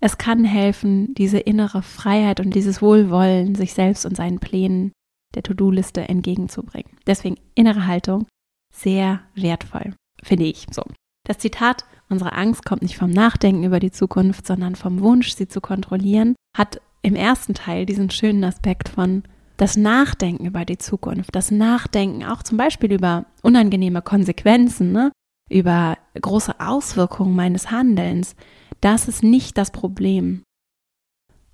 es 0.00 0.16
kann 0.16 0.44
helfen, 0.44 1.14
diese 1.14 1.38
innere 1.38 1.82
Freiheit 1.82 2.40
und 2.40 2.54
dieses 2.54 2.80
Wohlwollen 2.80 3.54
sich 3.54 3.74
selbst 3.74 4.06
und 4.06 4.16
seinen 4.16 4.38
Plänen 4.38 4.92
der 5.34 5.42
To-Do-Liste 5.42 6.08
entgegenzubringen. 6.08 6.96
Deswegen 7.06 7.36
innere 7.54 7.86
Haltung 7.86 8.26
sehr 8.74 9.20
wertvoll, 9.34 9.94
finde 10.22 10.44
ich 10.44 10.66
so. 10.70 10.82
Das 11.26 11.38
Zitat, 11.38 11.84
unsere 12.08 12.32
Angst 12.32 12.64
kommt 12.64 12.82
nicht 12.82 12.96
vom 12.96 13.10
Nachdenken 13.10 13.62
über 13.62 13.78
die 13.78 13.90
Zukunft, 13.90 14.46
sondern 14.46 14.74
vom 14.74 15.00
Wunsch, 15.00 15.34
sie 15.34 15.48
zu 15.48 15.60
kontrollieren, 15.60 16.34
hat 16.56 16.80
im 17.02 17.14
ersten 17.14 17.54
Teil 17.54 17.86
diesen 17.86 18.10
schönen 18.10 18.42
Aspekt 18.44 18.88
von 18.88 19.22
das 19.56 19.76
Nachdenken 19.76 20.46
über 20.46 20.64
die 20.64 20.78
Zukunft, 20.78 21.34
das 21.36 21.50
Nachdenken 21.50 22.24
auch 22.24 22.42
zum 22.42 22.56
Beispiel 22.56 22.92
über 22.92 23.26
unangenehme 23.42 24.00
Konsequenzen, 24.00 24.92
ne? 24.92 25.12
Über 25.50 25.98
große 26.18 26.58
Auswirkungen 26.60 27.36
meines 27.36 27.70
Handelns, 27.70 28.34
das 28.80 29.08
ist 29.08 29.22
nicht 29.22 29.58
das 29.58 29.70
Problem. 29.70 30.42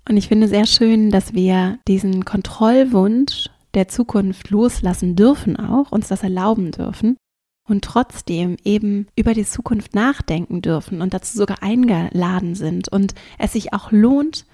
Und 0.07 0.15
ich 0.15 0.29
finde 0.29 0.47
sehr 0.47 0.65
schön, 0.65 1.11
dass 1.11 1.33
wir 1.33 1.79
diesen 1.87 2.23
Kontrollwunsch 2.23 3.49
der 3.73 3.89
Zukunft 3.89 4.49
loslassen 4.49 5.15
dürfen 5.15 5.57
auch, 5.57 5.91
uns 5.91 6.07
das 6.07 6.23
erlauben 6.23 6.71
dürfen 6.71 7.17
und 7.67 7.83
trotzdem 7.83 8.55
eben 8.63 9.07
über 9.15 9.33
die 9.33 9.45
Zukunft 9.45 9.93
nachdenken 9.93 10.61
dürfen 10.61 11.01
und 11.01 11.13
dazu 11.13 11.37
sogar 11.37 11.61
eingeladen 11.61 12.55
sind 12.55 12.89
und 12.89 13.13
es 13.37 13.53
sich 13.53 13.73
auch 13.73 13.91
lohnt, 13.91 14.45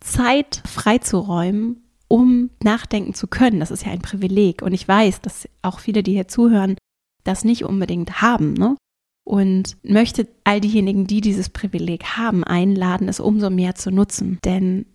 Zeit 0.00 0.62
freizuräumen, 0.66 1.84
um 2.08 2.50
nachdenken 2.62 3.14
zu 3.14 3.28
können. 3.28 3.60
Das 3.60 3.70
ist 3.70 3.86
ja 3.86 3.92
ein 3.92 4.02
Privileg 4.02 4.62
und 4.62 4.72
ich 4.72 4.88
weiß, 4.88 5.20
dass 5.20 5.48
auch 5.62 5.78
viele, 5.78 6.02
die 6.02 6.12
hier 6.12 6.26
zuhören, 6.26 6.76
das 7.24 7.44
nicht 7.44 7.64
unbedingt 7.64 8.22
haben. 8.22 8.54
Ne? 8.54 8.76
und 9.30 9.76
möchte 9.84 10.26
all 10.42 10.60
diejenigen, 10.60 11.06
die 11.06 11.20
dieses 11.20 11.50
Privileg 11.50 12.16
haben, 12.16 12.42
einladen, 12.42 13.08
es 13.08 13.20
umso 13.20 13.48
mehr 13.48 13.76
zu 13.76 13.92
nutzen. 13.92 14.40
Denn 14.44 14.86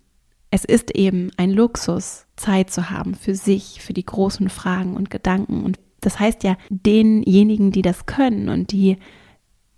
es 0.52 0.66
ist 0.66 0.92
eben 0.92 1.32
ein 1.38 1.52
Luxus, 1.52 2.26
Zeit 2.36 2.70
zu 2.70 2.90
haben 2.90 3.16
für 3.16 3.34
sich, 3.34 3.82
für 3.82 3.94
die 3.94 4.06
großen 4.06 4.50
Fragen 4.50 4.98
und 4.98 5.10
Gedanken. 5.10 5.64
Und 5.64 5.80
das 6.02 6.20
heißt 6.20 6.44
ja, 6.44 6.58
denjenigen, 6.70 7.72
die 7.72 7.82
das 7.82 8.08
können 8.08 8.50
und 8.50 8.74
die 8.74 8.98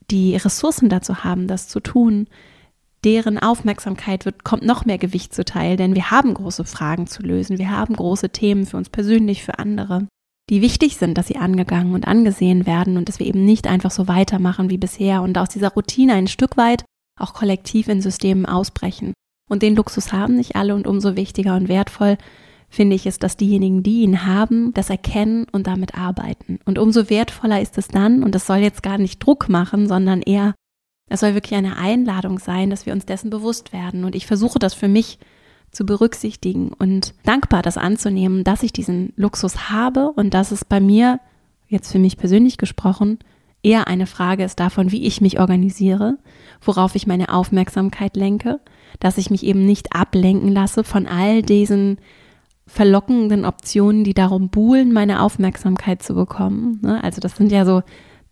die 0.09 0.37
Ressourcen 0.37 0.89
dazu 0.89 1.23
haben, 1.25 1.47
das 1.47 1.67
zu 1.67 1.79
tun, 1.79 2.27
deren 3.03 3.37
Aufmerksamkeit 3.37 4.25
wird, 4.25 4.43
kommt 4.43 4.63
noch 4.63 4.85
mehr 4.85 4.97
Gewicht 4.97 5.35
zuteil, 5.35 5.75
denn 5.75 5.95
wir 5.95 6.09
haben 6.09 6.33
große 6.33 6.63
Fragen 6.63 7.07
zu 7.07 7.21
lösen, 7.21 7.57
wir 7.57 7.69
haben 7.69 7.93
große 7.93 8.29
Themen 8.29 8.65
für 8.65 8.77
uns 8.77 8.89
persönlich, 8.89 9.43
für 9.43 9.59
andere 9.59 10.07
die 10.49 10.61
wichtig 10.61 10.97
sind, 10.97 11.17
dass 11.17 11.27
sie 11.27 11.37
angegangen 11.37 11.93
und 11.93 12.07
angesehen 12.07 12.65
werden 12.65 12.97
und 12.97 13.09
dass 13.09 13.19
wir 13.19 13.25
eben 13.25 13.43
nicht 13.43 13.67
einfach 13.67 13.91
so 13.91 14.07
weitermachen 14.07 14.69
wie 14.69 14.77
bisher 14.77 15.21
und 15.21 15.37
aus 15.37 15.49
dieser 15.49 15.69
Routine 15.69 16.13
ein 16.13 16.27
Stück 16.27 16.57
weit 16.57 16.85
auch 17.19 17.33
kollektiv 17.33 17.87
in 17.87 18.01
Systemen 18.01 18.45
ausbrechen. 18.45 19.13
Und 19.49 19.61
den 19.61 19.75
Luxus 19.75 20.13
haben 20.13 20.35
nicht 20.35 20.55
alle 20.55 20.75
und 20.75 20.87
umso 20.87 21.15
wichtiger 21.15 21.55
und 21.55 21.67
wertvoll 21.67 22.17
finde 22.69 22.95
ich 22.95 23.05
es, 23.05 23.17
dass 23.17 23.37
diejenigen, 23.37 23.81
die 23.81 24.01
ihn 24.01 24.25
haben, 24.25 24.73
das 24.73 24.89
erkennen 24.89 25.47
und 25.51 25.67
damit 25.67 25.95
arbeiten. 25.97 26.59
Und 26.65 26.77
umso 26.77 27.09
wertvoller 27.09 27.61
ist 27.61 27.77
es 27.77 27.87
dann, 27.87 28.23
und 28.23 28.35
das 28.35 28.45
soll 28.45 28.57
jetzt 28.57 28.83
gar 28.83 28.97
nicht 28.97 29.19
Druck 29.19 29.47
machen, 29.47 29.87
sondern 29.87 30.21
eher, 30.21 30.53
es 31.09 31.21
soll 31.21 31.33
wirklich 31.33 31.57
eine 31.57 31.77
Einladung 31.77 32.39
sein, 32.39 32.69
dass 32.69 32.85
wir 32.85 32.93
uns 32.93 33.05
dessen 33.05 33.29
bewusst 33.29 33.71
werden. 33.71 34.03
Und 34.03 34.15
ich 34.15 34.27
versuche 34.27 34.59
das 34.59 34.73
für 34.73 34.89
mich 34.89 35.17
zu 35.71 35.85
berücksichtigen 35.85 36.71
und 36.77 37.13
dankbar 37.23 37.61
das 37.61 37.77
anzunehmen, 37.77 38.43
dass 38.43 38.63
ich 38.63 38.73
diesen 38.73 39.13
Luxus 39.15 39.69
habe 39.69 40.11
und 40.11 40.33
dass 40.33 40.51
es 40.51 40.65
bei 40.65 40.79
mir, 40.79 41.19
jetzt 41.67 41.91
für 41.91 41.99
mich 41.99 42.17
persönlich 42.17 42.57
gesprochen, 42.57 43.19
eher 43.63 43.87
eine 43.87 44.07
Frage 44.07 44.43
ist 44.43 44.59
davon, 44.59 44.91
wie 44.91 45.05
ich 45.05 45.21
mich 45.21 45.39
organisiere, 45.39 46.17
worauf 46.61 46.95
ich 46.95 47.07
meine 47.07 47.33
Aufmerksamkeit 47.33 48.15
lenke, 48.15 48.59
dass 48.99 49.17
ich 49.17 49.29
mich 49.29 49.43
eben 49.43 49.65
nicht 49.65 49.93
ablenken 49.93 50.51
lasse 50.51 50.83
von 50.83 51.05
all 51.05 51.41
diesen 51.41 51.97
verlockenden 52.65 53.45
Optionen, 53.45 54.03
die 54.03 54.13
darum 54.13 54.49
buhlen, 54.49 54.91
meine 54.91 55.21
Aufmerksamkeit 55.21 56.03
zu 56.03 56.13
bekommen. 56.15 56.79
Ne? 56.81 57.03
Also 57.03 57.21
das 57.21 57.35
sind 57.35 57.51
ja 57.51 57.65
so 57.65 57.81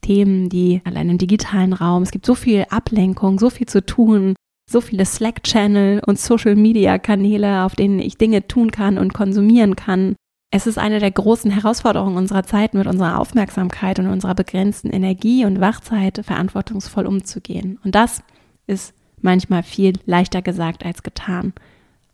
Themen, 0.01 0.49
die 0.49 0.81
allein 0.83 1.09
im 1.09 1.17
digitalen 1.17 1.73
Raum, 1.73 2.03
es 2.03 2.11
gibt 2.11 2.25
so 2.25 2.35
viel 2.35 2.65
Ablenkung, 2.69 3.39
so 3.39 3.49
viel 3.49 3.67
zu 3.67 3.85
tun, 3.85 4.35
so 4.69 4.81
viele 4.81 5.05
Slack-Channel 5.05 6.01
und 6.05 6.19
Social-Media-Kanäle, 6.19 7.63
auf 7.63 7.75
denen 7.75 7.99
ich 7.99 8.17
Dinge 8.17 8.47
tun 8.47 8.71
kann 8.71 8.97
und 8.97 9.13
konsumieren 9.13 9.75
kann. 9.75 10.15
Es 10.51 10.67
ist 10.67 10.77
eine 10.77 10.99
der 10.99 11.11
großen 11.11 11.51
Herausforderungen 11.51 12.17
unserer 12.17 12.43
Zeit, 12.43 12.73
mit 12.73 12.87
unserer 12.87 13.19
Aufmerksamkeit 13.19 13.99
und 13.99 14.07
unserer 14.07 14.35
begrenzten 14.35 14.89
Energie 14.89 15.45
und 15.45 15.59
Wachzeit 15.59 16.21
verantwortungsvoll 16.23 17.05
umzugehen. 17.05 17.79
Und 17.83 17.93
das 17.95 18.23
ist 18.65 18.93
manchmal 19.21 19.63
viel 19.63 19.93
leichter 20.05 20.41
gesagt 20.41 20.85
als 20.85 21.03
getan. 21.03 21.53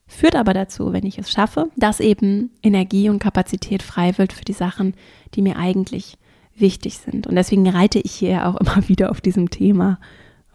Führt 0.08 0.36
aber 0.36 0.54
dazu, 0.54 0.92
wenn 0.92 1.06
ich 1.06 1.18
es 1.18 1.32
schaffe, 1.32 1.70
dass 1.78 2.02
eben 2.02 2.52
Energie 2.62 3.10
und 3.10 3.20
Kapazität 3.20 3.82
frei 3.82 4.18
wird 4.18 4.34
für 4.34 4.44
die 4.44 4.54
Sachen, 4.54 4.94
die 5.36 5.42
mir 5.42 5.56
eigentlich 5.58 6.18
wichtig 6.56 6.98
sind. 6.98 7.28
Und 7.28 7.36
deswegen 7.36 7.68
reite 7.70 8.00
ich 8.00 8.12
hier 8.12 8.48
auch 8.48 8.56
immer 8.60 8.90
wieder 8.90 9.10
auf 9.10 9.22
diesem 9.22 9.50
Thema 9.50 10.00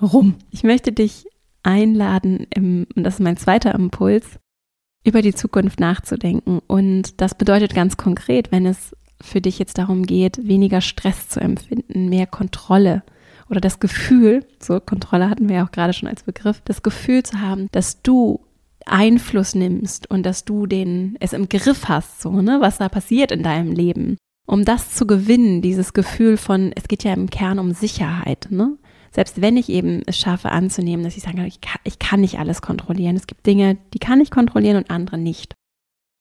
rum. 0.00 0.34
Ich 0.50 0.62
möchte 0.62 0.92
dich 0.92 1.26
einladen, 1.66 2.46
im, 2.54 2.86
und 2.94 3.04
das 3.04 3.14
ist 3.14 3.20
mein 3.20 3.36
zweiter 3.36 3.74
Impuls, 3.74 4.38
über 5.04 5.22
die 5.22 5.34
Zukunft 5.34 5.80
nachzudenken. 5.80 6.60
Und 6.66 7.20
das 7.20 7.34
bedeutet 7.36 7.74
ganz 7.74 7.96
konkret, 7.96 8.50
wenn 8.52 8.66
es 8.66 8.96
für 9.20 9.40
dich 9.40 9.58
jetzt 9.58 9.78
darum 9.78 10.04
geht, 10.04 10.46
weniger 10.46 10.80
Stress 10.80 11.28
zu 11.28 11.40
empfinden, 11.40 12.08
mehr 12.08 12.26
Kontrolle 12.26 13.02
oder 13.48 13.60
das 13.60 13.80
Gefühl, 13.80 14.44
so 14.60 14.80
Kontrolle 14.80 15.30
hatten 15.30 15.48
wir 15.48 15.56
ja 15.56 15.66
auch 15.66 15.70
gerade 15.70 15.92
schon 15.92 16.08
als 16.08 16.24
Begriff, 16.24 16.60
das 16.64 16.82
Gefühl 16.82 17.22
zu 17.22 17.40
haben, 17.40 17.68
dass 17.72 18.02
du 18.02 18.40
Einfluss 18.84 19.54
nimmst 19.54 20.10
und 20.10 20.24
dass 20.24 20.44
du 20.44 20.66
den 20.66 21.16
es 21.20 21.32
im 21.32 21.48
Griff 21.48 21.88
hast, 21.88 22.20
so, 22.20 22.42
ne, 22.42 22.58
was 22.60 22.78
da 22.78 22.88
passiert 22.88 23.32
in 23.32 23.42
deinem 23.42 23.72
Leben. 23.72 24.16
Um 24.46 24.64
das 24.64 24.92
zu 24.92 25.06
gewinnen, 25.06 25.60
dieses 25.60 25.92
Gefühl 25.92 26.36
von, 26.36 26.72
es 26.76 26.86
geht 26.86 27.02
ja 27.02 27.12
im 27.12 27.30
Kern 27.30 27.58
um 27.58 27.72
Sicherheit, 27.72 28.48
ne? 28.50 28.76
Selbst 29.16 29.40
wenn 29.40 29.56
ich 29.56 29.70
eben 29.70 30.02
es 30.04 30.18
schaffe 30.18 30.52
anzunehmen, 30.52 31.02
dass 31.02 31.16
ich 31.16 31.22
sage, 31.22 31.46
ich 31.46 31.62
kann, 31.62 31.80
ich 31.84 31.98
kann 31.98 32.20
nicht 32.20 32.38
alles 32.38 32.60
kontrollieren. 32.60 33.16
Es 33.16 33.26
gibt 33.26 33.46
Dinge, 33.46 33.78
die 33.94 33.98
kann 33.98 34.20
ich 34.20 34.30
kontrollieren 34.30 34.76
und 34.76 34.90
andere 34.90 35.16
nicht. 35.16 35.54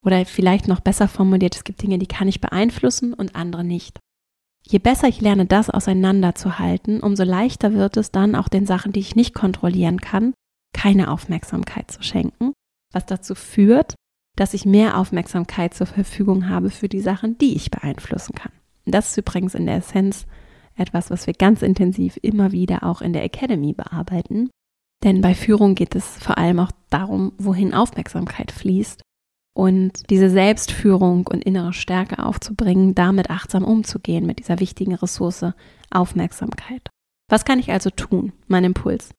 Oder 0.06 0.25
vielleicht 0.25 0.70
noch 0.70 0.80
besser 0.80 1.10
formuliert, 1.10 1.58
es 1.58 1.66
gibt 1.66 1.82
Dinge, 1.82 2.00
die 2.00 2.08
kann 2.08 2.30
ich 2.30 2.40
beeinflussen 2.40 3.14
und 3.14 3.36
andere 3.36 3.66
nicht. 3.66 4.00
Je 4.66 4.80
besser 4.80 5.10
ich 5.10 5.20
lerne, 5.20 5.46
das 5.46 5.70
auseinanderzuhalten, 5.70 7.02
umso 7.02 7.24
leichter 7.24 7.74
wird 7.74 7.98
es 7.98 8.12
dann 8.12 8.34
auch 8.34 8.48
den 8.48 8.66
Sachen, 8.66 8.94
die 8.94 9.02
ich 9.02 9.18
nicht 9.18 9.34
kontrollieren 9.34 10.00
kann, 10.00 10.34
keine 10.74 11.12
Aufmerksamkeit 11.12 11.92
zu 11.92 12.02
schenken, 12.02 12.54
was 12.94 13.06
dazu 13.06 13.36
führt, 13.36 13.96
dass 14.38 14.54
ich 14.54 14.66
mehr 14.66 14.98
Aufmerksamkeit 14.98 15.74
zur 15.74 15.88
Verfügung 15.88 16.48
habe 16.48 16.70
für 16.70 16.88
die 16.88 17.02
Sachen, 17.02 17.38
die 17.40 17.58
ich 17.58 17.72
beeinflussen 17.72 18.36
kann. 18.36 18.54
Das 18.86 19.10
ist 19.10 19.18
übrigens 19.18 19.54
in 19.54 19.66
der 19.66 19.78
Essenz 19.78 20.28
etwas, 20.75 21.10
was 21.10 21.27
wir 21.27 21.34
ganz 21.34 21.62
intensiv 21.62 22.17
immer 22.22 22.51
wieder 22.51 22.84
auch 22.84 23.01
in 23.01 23.13
der 23.13 23.24
Academy 23.24 23.74
bearbeiten. 23.74 24.50
Denn 25.03 25.22
bei 25.22 25.36
Führung 25.36 25.75
geht 25.75 25.96
es 25.96 26.17
vor 26.17 26.38
allem 26.38 26.60
auch 26.60 26.72
darum, 26.89 27.34
wohin 27.38 27.74
Aufmerksamkeit 27.74 28.51
fließt 28.51 29.01
und 29.55 30.10
diese 30.10 30.29
Selbstführung 30.29 31.27
und 31.27 31.44
innere 31.44 31.74
Stärke 31.74 32.20
aufzubringen, 32.20 32.94
damit 32.94 33.29
achtsam 33.29 33.63
umzugehen 33.63 34.25
mit 34.25 34.39
dieser 34.39 34.60
wichtigen 34.60 34.96
Ressource 34.96 35.46
Aufmerksamkeit. 35.91 36.89
Was 37.29 37.46
kann 37.46 37.60
ich 37.60 37.72
also 37.72 37.89
tun? 37.89 38.34
Mein 38.48 38.65
Impuls. 38.65 39.12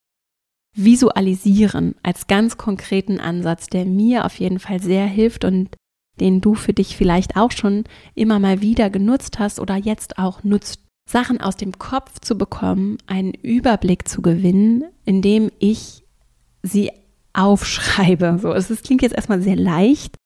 Visualisieren 0.77 1.95
als 2.03 2.27
ganz 2.27 2.59
konkreten 2.59 3.19
Ansatz, 3.19 3.69
der 3.69 3.87
mir 3.87 4.27
auf 4.27 4.39
jeden 4.39 4.59
Fall 4.59 4.83
sehr 4.83 5.07
hilft 5.07 5.45
und 5.45 5.75
den 6.21 6.41
du 6.41 6.55
für 6.55 6.75
dich 6.75 6.97
vielleicht 6.97 7.37
auch 7.37 7.51
schon 7.51 7.85
immer 8.15 8.39
mal 8.39 8.61
wieder 8.61 8.91
genutzt 8.91 9.39
hast 9.39 9.59
oder 9.59 9.77
jetzt 9.77 10.19
auch 10.19 10.45
nutzt 10.45 10.86
Sachen 11.09 11.41
aus 11.41 11.57
dem 11.57 11.79
Kopf 11.79 12.21
zu 12.21 12.37
bekommen, 12.37 12.99
einen 13.07 13.33
Überblick 13.33 14.09
zu 14.09 14.23
gewinnen, 14.23 14.85
indem 15.05 15.51
ich 15.59 16.05
sie 16.63 16.91
aufschreibe. 17.33 18.39
So, 18.43 18.53
es 18.53 18.83
klingt 18.83 19.03
jetzt 19.03 19.15
erstmal 19.15 19.41
sehr 19.41 19.57
leicht. 19.57 20.17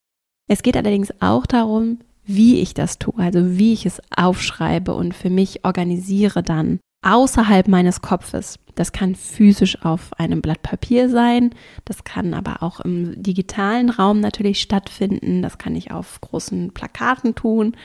Es 0.49 0.62
geht 0.62 0.76
allerdings 0.76 1.12
auch 1.20 1.46
darum, 1.46 1.99
wie 2.25 2.60
ich 2.60 2.75
das 2.75 2.99
tue, 2.99 3.18
also 3.18 3.58
wie 3.58 3.72
ich 3.72 3.87
es 3.87 4.00
aufschreibe 4.16 4.94
und 4.94 5.14
für 5.14 5.30
mich 5.30 5.64
organisiere 5.64 6.42
dann 6.42 6.80
außerhalb 7.02 7.68
meines 7.68 8.02
Kopfes. 8.02 8.58
Das 8.75 8.92
kann 8.92 9.14
physisch 9.14 9.84
auf 9.84 10.12
einem 10.18 10.42
Blatt 10.42 10.62
Papier 10.62 11.08
sein, 11.08 11.50
das 11.84 12.04
kann 12.04 12.34
aber 12.34 12.62
auch 12.62 12.80
im 12.80 13.22
digitalen 13.22 13.90
Raum 13.90 14.20
natürlich 14.20 14.60
stattfinden, 14.60 15.42
das 15.42 15.58
kann 15.58 15.75
ich 15.75 15.90
auf 15.90 16.20
großen 16.20 16.72
Plakaten 16.72 17.34
tun. 17.34 17.76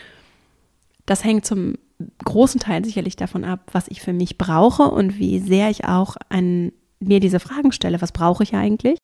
Das 1.06 1.24
hängt 1.24 1.46
zum 1.46 1.76
großen 2.24 2.60
Teil 2.60 2.84
sicherlich 2.84 3.16
davon 3.16 3.44
ab, 3.44 3.70
was 3.72 3.88
ich 3.88 4.02
für 4.02 4.14
mich 4.14 4.38
brauche 4.38 4.84
und 4.84 5.18
wie 5.18 5.40
sehr 5.40 5.70
ich 5.70 5.86
auch 5.86 6.16
an 6.30 6.72
mir 7.00 7.20
diese 7.20 7.40
Fragen 7.40 7.72
stelle, 7.72 8.02
was 8.02 8.12
brauche 8.12 8.44
ich 8.44 8.54
eigentlich? 8.54 8.98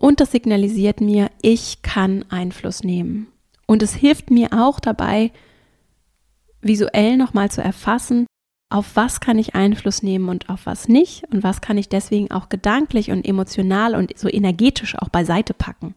Und 0.00 0.20
das 0.20 0.32
signalisiert 0.32 1.00
mir, 1.00 1.30
ich 1.42 1.82
kann 1.82 2.24
Einfluss 2.30 2.82
nehmen. 2.82 3.28
Und 3.66 3.82
es 3.82 3.94
hilft 3.94 4.30
mir 4.30 4.48
auch 4.52 4.80
dabei, 4.80 5.30
visuell 6.62 7.16
nochmal 7.16 7.50
zu 7.50 7.62
erfassen, 7.62 8.26
auf 8.70 8.94
was 8.94 9.20
kann 9.20 9.38
ich 9.38 9.54
Einfluss 9.54 10.02
nehmen 10.02 10.28
und 10.28 10.48
auf 10.48 10.64
was 10.64 10.88
nicht 10.88 11.24
und 11.32 11.42
was 11.42 11.60
kann 11.60 11.76
ich 11.76 11.88
deswegen 11.88 12.30
auch 12.30 12.48
gedanklich 12.48 13.10
und 13.10 13.26
emotional 13.26 13.94
und 13.94 14.16
so 14.16 14.28
energetisch 14.28 14.96
auch 14.96 15.08
beiseite 15.08 15.54
packen. 15.54 15.94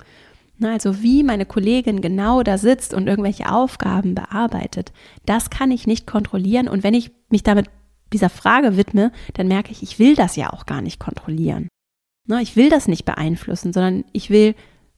Also 0.72 1.02
wie 1.02 1.24
meine 1.24 1.46
Kollegin 1.46 2.02
genau 2.02 2.44
da 2.44 2.58
sitzt 2.58 2.94
und 2.94 3.08
irgendwelche 3.08 3.52
Aufgaben 3.52 4.16
bearbeitet, 4.16 4.92
das 5.26 5.50
kann 5.50 5.72
ich 5.72 5.88
nicht 5.88 6.08
kontrollieren. 6.08 6.68
Und 6.68 6.84
wenn 6.84 6.94
ich 6.94 7.12
mich 7.30 7.44
damit 7.44 7.70
dieser 8.12 8.30
Frage 8.30 8.78
widme, 8.78 9.12
dann 9.34 9.48
merke 9.48 9.72
ich, 9.72 9.84
ich 9.84 10.00
will 10.00 10.16
das 10.16 10.36
ja 10.36 10.54
auch 10.54 10.66
gar 10.66 10.82
nicht 10.82 11.00
kontrollieren. 11.00 11.68
Ich 12.42 12.56
will 12.56 12.70
das 12.70 12.88
nicht 12.88 13.06
beeinflussen, 13.06 13.74
sondern 13.74 14.06
ich 14.14 14.30
will 14.30 14.56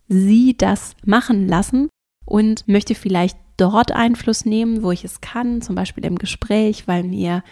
sie 0.07 0.55
das 0.55 0.95
machen 1.03 1.47
lassen 1.47 1.89
und 2.25 2.67
möchte 2.67 2.93
vielleicht 2.93 3.37
dort 3.57 3.91
Einfluss 3.91 4.45
nehmen, 4.45 4.83
wo 4.83 4.91
ich 4.91 5.03
es 5.03 5.21
kann, 5.21 5.61
zum 5.61 5.75
Beispiel 5.75 6.05
im 6.05 6.17
Gespräch, 6.17 6.87
weil 6.87 7.03
mir 7.03 7.43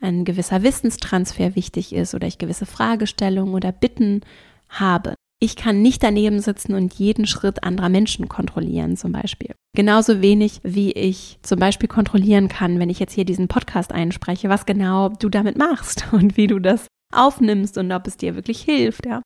ein 0.00 0.24
gewisser 0.24 0.62
Wissenstransfer 0.62 1.56
wichtig 1.56 1.92
ist 1.92 2.14
oder 2.14 2.26
ich 2.26 2.38
gewisse 2.38 2.66
Fragestellungen 2.66 3.54
oder 3.54 3.72
Bitten 3.72 4.22
habe. 4.68 5.14
Ich 5.40 5.54
kann 5.54 5.82
nicht 5.82 6.02
daneben 6.02 6.40
sitzen 6.40 6.74
und 6.74 6.94
jeden 6.94 7.24
Schritt 7.26 7.62
anderer 7.62 7.88
Menschen 7.88 8.28
kontrollieren, 8.28 8.96
zum 8.96 9.12
Beispiel. 9.12 9.54
Genauso 9.76 10.20
wenig, 10.20 10.60
wie 10.64 10.90
ich 10.90 11.38
zum 11.42 11.60
Beispiel 11.60 11.88
kontrollieren 11.88 12.48
kann, 12.48 12.80
wenn 12.80 12.90
ich 12.90 12.98
jetzt 12.98 13.12
hier 13.12 13.24
diesen 13.24 13.46
Podcast 13.46 13.92
einspreche, 13.92 14.48
was 14.48 14.66
genau 14.66 15.10
du 15.10 15.28
damit 15.28 15.56
machst 15.56 16.06
und 16.12 16.36
wie 16.36 16.48
du 16.48 16.58
das 16.58 16.88
aufnimmst 17.14 17.78
und 17.78 17.92
ob 17.92 18.06
es 18.06 18.16
dir 18.16 18.34
wirklich 18.34 18.62
hilft, 18.62 19.06
ja. 19.06 19.22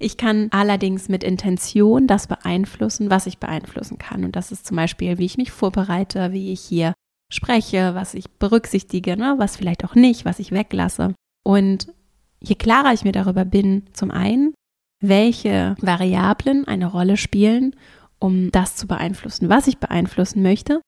Ich 0.00 0.16
kann 0.16 0.48
allerdings 0.50 1.08
mit 1.08 1.22
Intention 1.22 2.06
das 2.06 2.26
beeinflussen, 2.26 3.10
was 3.10 3.26
ich 3.26 3.38
beeinflussen 3.38 3.96
kann. 3.96 4.24
Und 4.24 4.34
das 4.34 4.50
ist 4.50 4.66
zum 4.66 4.76
Beispiel, 4.76 5.18
wie 5.18 5.24
ich 5.24 5.38
mich 5.38 5.52
vorbereite, 5.52 6.32
wie 6.32 6.52
ich 6.52 6.60
hier 6.60 6.94
spreche, 7.32 7.94
was 7.94 8.14
ich 8.14 8.28
berücksichtige, 8.30 9.16
ne, 9.16 9.36
was 9.38 9.56
vielleicht 9.56 9.84
auch 9.84 9.94
nicht, 9.94 10.24
was 10.24 10.40
ich 10.40 10.50
weglasse. 10.50 11.14
Und 11.44 11.92
je 12.42 12.56
klarer 12.56 12.92
ich 12.92 13.04
mir 13.04 13.12
darüber 13.12 13.44
bin, 13.44 13.84
zum 13.92 14.10
einen, 14.10 14.52
welche 15.08 15.76
Variablen 15.80 16.66
eine 16.66 16.86
Rolle 16.86 17.16
spielen, 17.16 17.76
um 18.18 18.50
das 18.50 18.76
zu 18.76 18.86
beeinflussen, 18.86 19.48
was 19.48 19.66
ich 19.66 19.78
beeinflussen 19.78 20.42
möchte, 20.42 20.80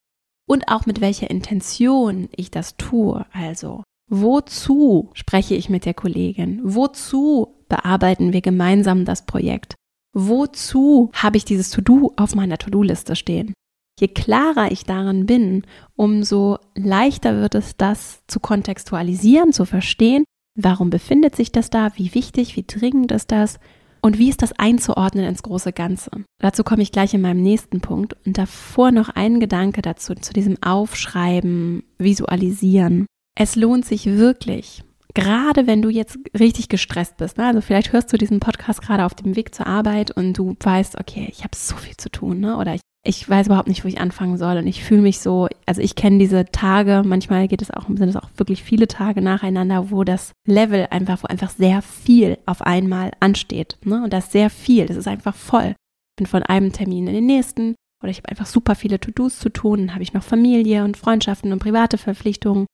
und 0.48 0.68
auch 0.68 0.86
mit 0.86 1.00
welcher 1.00 1.28
Intention 1.28 2.28
ich 2.34 2.50
das 2.50 2.76
tue. 2.76 3.26
Also, 3.32 3.82
wozu 4.08 5.10
spreche 5.12 5.54
ich 5.54 5.68
mit 5.68 5.84
der 5.84 5.94
Kollegin? 5.94 6.60
Wozu 6.62 7.54
bearbeiten 7.68 8.32
wir 8.32 8.40
gemeinsam 8.40 9.04
das 9.04 9.26
Projekt? 9.26 9.74
Wozu 10.14 11.10
habe 11.12 11.36
ich 11.36 11.44
dieses 11.44 11.70
To-Do 11.70 12.14
auf 12.16 12.34
meiner 12.34 12.58
To-Do-Liste 12.58 13.16
stehen? 13.16 13.52
Je 13.98 14.08
klarer 14.08 14.70
ich 14.70 14.84
darin 14.84 15.26
bin, 15.26 15.62
umso 15.94 16.58
leichter 16.74 17.40
wird 17.40 17.54
es, 17.54 17.76
das 17.76 18.22
zu 18.26 18.40
kontextualisieren, 18.40 19.52
zu 19.52 19.64
verstehen, 19.64 20.24
warum 20.54 20.90
befindet 20.90 21.34
sich 21.34 21.50
das 21.50 21.70
da, 21.70 21.90
wie 21.96 22.14
wichtig, 22.14 22.56
wie 22.56 22.64
dringend 22.66 23.10
ist 23.10 23.32
das 23.32 23.58
und 24.06 24.18
wie 24.18 24.28
ist 24.28 24.40
das 24.40 24.52
einzuordnen 24.52 25.24
ins 25.24 25.42
große 25.42 25.72
Ganze. 25.72 26.12
Dazu 26.40 26.62
komme 26.62 26.82
ich 26.82 26.92
gleich 26.92 27.12
in 27.12 27.20
meinem 27.20 27.42
nächsten 27.42 27.80
Punkt 27.80 28.14
und 28.24 28.38
davor 28.38 28.92
noch 28.92 29.08
ein 29.08 29.40
Gedanke 29.40 29.82
dazu, 29.82 30.14
zu 30.14 30.32
diesem 30.32 30.62
Aufschreiben, 30.62 31.82
Visualisieren. 31.98 33.06
Es 33.36 33.56
lohnt 33.56 33.84
sich 33.84 34.06
wirklich, 34.06 34.84
gerade 35.14 35.66
wenn 35.66 35.82
du 35.82 35.88
jetzt 35.88 36.18
richtig 36.38 36.68
gestresst 36.68 37.16
bist, 37.16 37.36
ne? 37.36 37.46
also 37.46 37.60
vielleicht 37.60 37.92
hörst 37.92 38.12
du 38.12 38.16
diesen 38.16 38.38
Podcast 38.38 38.80
gerade 38.80 39.04
auf 39.04 39.14
dem 39.14 39.34
Weg 39.34 39.52
zur 39.52 39.66
Arbeit 39.66 40.12
und 40.12 40.34
du 40.34 40.54
weißt, 40.60 40.98
okay, 41.00 41.26
ich 41.28 41.40
habe 41.40 41.56
so 41.56 41.74
viel 41.74 41.96
zu 41.96 42.08
tun, 42.08 42.38
ne? 42.38 42.58
oder 42.58 42.76
ich, 42.76 42.80
ich 43.06 43.28
weiß 43.28 43.46
überhaupt 43.46 43.68
nicht, 43.68 43.84
wo 43.84 43.88
ich 43.88 44.00
anfangen 44.00 44.36
soll 44.36 44.56
und 44.58 44.66
ich 44.66 44.84
fühle 44.84 45.02
mich 45.02 45.20
so, 45.20 45.48
also 45.64 45.80
ich 45.80 45.94
kenne 45.94 46.18
diese 46.18 46.46
Tage, 46.46 47.02
manchmal 47.04 47.48
geht 47.48 47.62
es 47.62 47.70
auch, 47.70 47.86
sind 47.86 48.08
es 48.08 48.16
auch 48.16 48.28
wirklich 48.36 48.62
viele 48.62 48.88
Tage 48.88 49.22
nacheinander, 49.22 49.90
wo 49.90 50.04
das 50.04 50.32
Level 50.46 50.86
einfach, 50.90 51.22
wo 51.22 51.26
einfach 51.26 51.50
sehr 51.50 51.82
viel 51.82 52.38
auf 52.46 52.62
einmal 52.62 53.12
ansteht, 53.20 53.78
ne? 53.84 54.02
und 54.02 54.12
das 54.12 54.32
sehr 54.32 54.50
viel, 54.50 54.86
das 54.86 54.96
ist 54.96 55.08
einfach 55.08 55.34
voll. 55.34 55.74
Ich 56.14 56.16
bin 56.18 56.26
von 56.26 56.42
einem 56.42 56.72
Termin 56.72 57.06
in 57.06 57.14
den 57.14 57.26
nächsten 57.26 57.74
oder 58.02 58.10
ich 58.10 58.18
habe 58.18 58.28
einfach 58.28 58.46
super 58.46 58.74
viele 58.74 59.00
To-Dos 59.00 59.38
zu 59.38 59.50
tun, 59.50 59.80
dann 59.80 59.94
habe 59.94 60.02
ich 60.02 60.12
noch 60.12 60.22
Familie 60.22 60.84
und 60.84 60.96
Freundschaften 60.96 61.52
und 61.52 61.60
private 61.60 61.98
Verpflichtungen 61.98 62.66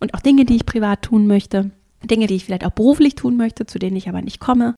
und 0.00 0.14
auch 0.14 0.20
Dinge, 0.20 0.44
die 0.44 0.56
ich 0.56 0.66
privat 0.66 1.02
tun 1.02 1.26
möchte. 1.26 1.70
Dinge, 2.02 2.26
die 2.26 2.34
ich 2.36 2.46
vielleicht 2.46 2.64
auch 2.64 2.70
beruflich 2.70 3.14
tun 3.14 3.36
möchte, 3.36 3.66
zu 3.66 3.78
denen 3.78 3.96
ich 3.96 4.08
aber 4.08 4.22
nicht 4.22 4.40
komme. 4.40 4.74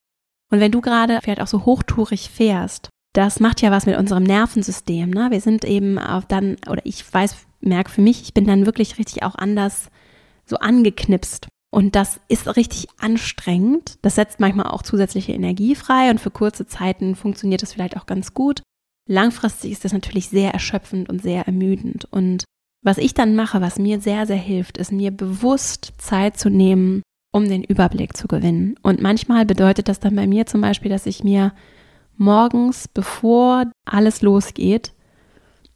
Und 0.51 0.61
wenn 0.61 0.73
du 0.73 0.81
gerade 0.81 1.21
vielleicht 1.23 1.41
auch 1.41 1.47
so 1.47 1.65
hochtourig 1.65 2.31
fährst, 2.31 2.91
das 3.13 3.41
macht 3.41 3.61
ja 3.61 3.71
was 3.71 3.87
mit 3.87 3.99
unserem 3.99 4.23
Nervensystem. 4.23 5.11
Ne? 5.11 5.29
Wir 5.31 5.41
sind 5.41 5.65
eben 5.65 5.99
auch 5.99 6.25
dann, 6.25 6.57
oder 6.69 6.81
ich 6.85 7.05
weiß, 7.13 7.37
merke 7.61 7.91
für 7.91 8.01
mich, 8.01 8.23
ich 8.23 8.35
bin 8.35 8.47
dann 8.47 8.67
wirklich 8.67 8.99
richtig 8.99 9.23
auch 9.23 9.35
anders 9.35 9.91
so 10.47 10.57
angeknipst. 10.57 11.49
Und 11.71 11.95
das 11.95 12.21
ist 12.29 12.57
richtig 12.57 12.89
anstrengend. 12.99 13.99
Das 14.03 14.17
setzt 14.17 14.41
manchmal 14.41 14.67
auch 14.67 14.83
zusätzliche 14.83 15.33
Energie 15.33 15.75
frei 15.75 16.11
und 16.11 16.21
für 16.21 16.31
kurze 16.31 16.67
Zeiten 16.67 17.17
funktioniert 17.17 17.63
das 17.63 17.73
vielleicht 17.73 17.97
auch 17.97 18.07
ganz 18.07 18.35
gut. 18.35 18.63
Langfristig 19.09 19.73
ist 19.73 19.85
das 19.85 19.93
natürlich 19.93 20.29
sehr 20.29 20.53
erschöpfend 20.53 21.09
und 21.09 21.23
sehr 21.23 21.47
ermüdend. 21.47 22.07
Und 22.11 22.45
was 22.83 22.99
ich 22.99 23.15
dann 23.15 23.37
mache, 23.37 23.61
was 23.61 23.79
mir 23.79 24.01
sehr, 24.01 24.27
sehr 24.27 24.37
hilft, 24.37 24.77
ist 24.77 24.93
mir 24.93 25.11
bewusst 25.11 25.95
Zeit 25.99 26.39
zu 26.39 26.51
nehmen, 26.51 27.03
um 27.33 27.49
den 27.49 27.65
Überblick 27.65 28.17
zu 28.17 28.29
gewinnen. 28.29 28.75
Und 28.83 29.01
manchmal 29.01 29.47
bedeutet 29.47 29.89
das 29.89 29.99
dann 29.99 30.15
bei 30.15 30.27
mir 30.27 30.47
zum 30.47 30.61
Beispiel, 30.61 30.91
dass 30.91 31.07
ich 31.07 31.25
mir 31.25 31.53
morgens, 32.23 32.89
bevor 32.89 33.71
alles 33.85 34.23
losgeht, 34.23 34.93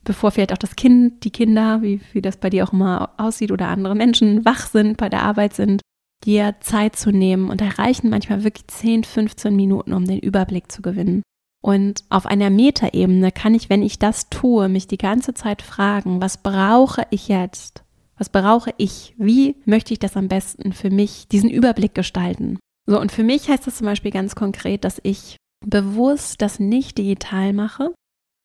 bevor 0.05 0.31
vielleicht 0.31 0.53
auch 0.53 0.59
das 0.59 0.77
Kind, 0.77 1.25
die 1.25 1.31
Kinder, 1.31 1.83
wie, 1.83 2.01
wie 2.13 2.23
das 2.23 2.39
bei 2.39 2.49
dir 2.49 2.65
auch 2.65 2.73
immer 2.73 3.11
aussieht, 3.19 3.53
oder 3.53 3.69
andere 3.69 3.95
Menschen 3.95 4.45
wach 4.45 4.67
sind, 4.67 4.97
bei 4.97 5.09
der 5.09 5.23
Arbeit 5.23 5.55
sind, 5.55 5.83
dir 6.25 6.55
Zeit 6.61 6.97
zu 6.97 7.11
nehmen. 7.11 7.51
Und 7.51 7.61
da 7.61 7.69
reichen 7.69 8.09
manchmal 8.09 8.45
wirklich 8.45 8.67
10, 8.69 9.05
15 9.05 9.55
Minuten, 9.55 9.93
um 9.93 10.07
den 10.07 10.19
Überblick 10.19 10.73
zu 10.73 10.81
gewinnen. 10.81 11.23
Und 11.63 12.05
auf 12.11 12.27
einer 12.27 12.49
Metaebene 12.49 13.33
kann 13.33 13.55
ich, 13.55 13.69
wenn 13.69 13.83
ich 13.83 13.99
das 13.99 14.31
tue, 14.31 14.69
mich 14.69 14.87
die 14.87 14.99
ganze 14.99 15.35
Zeit 15.35 15.63
fragen, 15.63 16.23
was 16.23 16.39
brauche 16.39 17.07
ich 17.11 17.29
jetzt? 17.29 17.83
Was 18.17 18.31
brauche 18.31 18.73
ich? 18.79 19.15
Wie 19.19 19.57
möchte 19.65 19.93
ich 19.93 19.99
das 19.99 20.17
am 20.17 20.29
besten 20.29 20.73
für 20.73 20.91
mich, 20.91 21.29
diesen 21.29 21.51
Überblick 21.51 21.95
gestalten? 21.95 22.59
So, 22.87 23.01
und 23.01 23.11
für 23.11 23.25
mich 23.25 23.49
heißt 23.49 23.67
das 23.67 23.77
zum 23.77 23.87
Beispiel 23.87 24.13
ganz 24.13 24.37
konkret, 24.37 24.85
dass 24.85 25.01
ich 25.03 25.37
bewusst 25.65 26.43
das 26.43 26.61
nicht 26.61 26.99
digital 26.99 27.53
mache, 27.53 27.93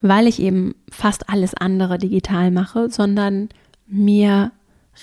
weil 0.01 0.27
ich 0.27 0.39
eben 0.39 0.75
fast 0.89 1.29
alles 1.29 1.53
andere 1.53 1.97
digital 1.97 2.51
mache, 2.51 2.89
sondern 2.89 3.49
mir 3.85 4.51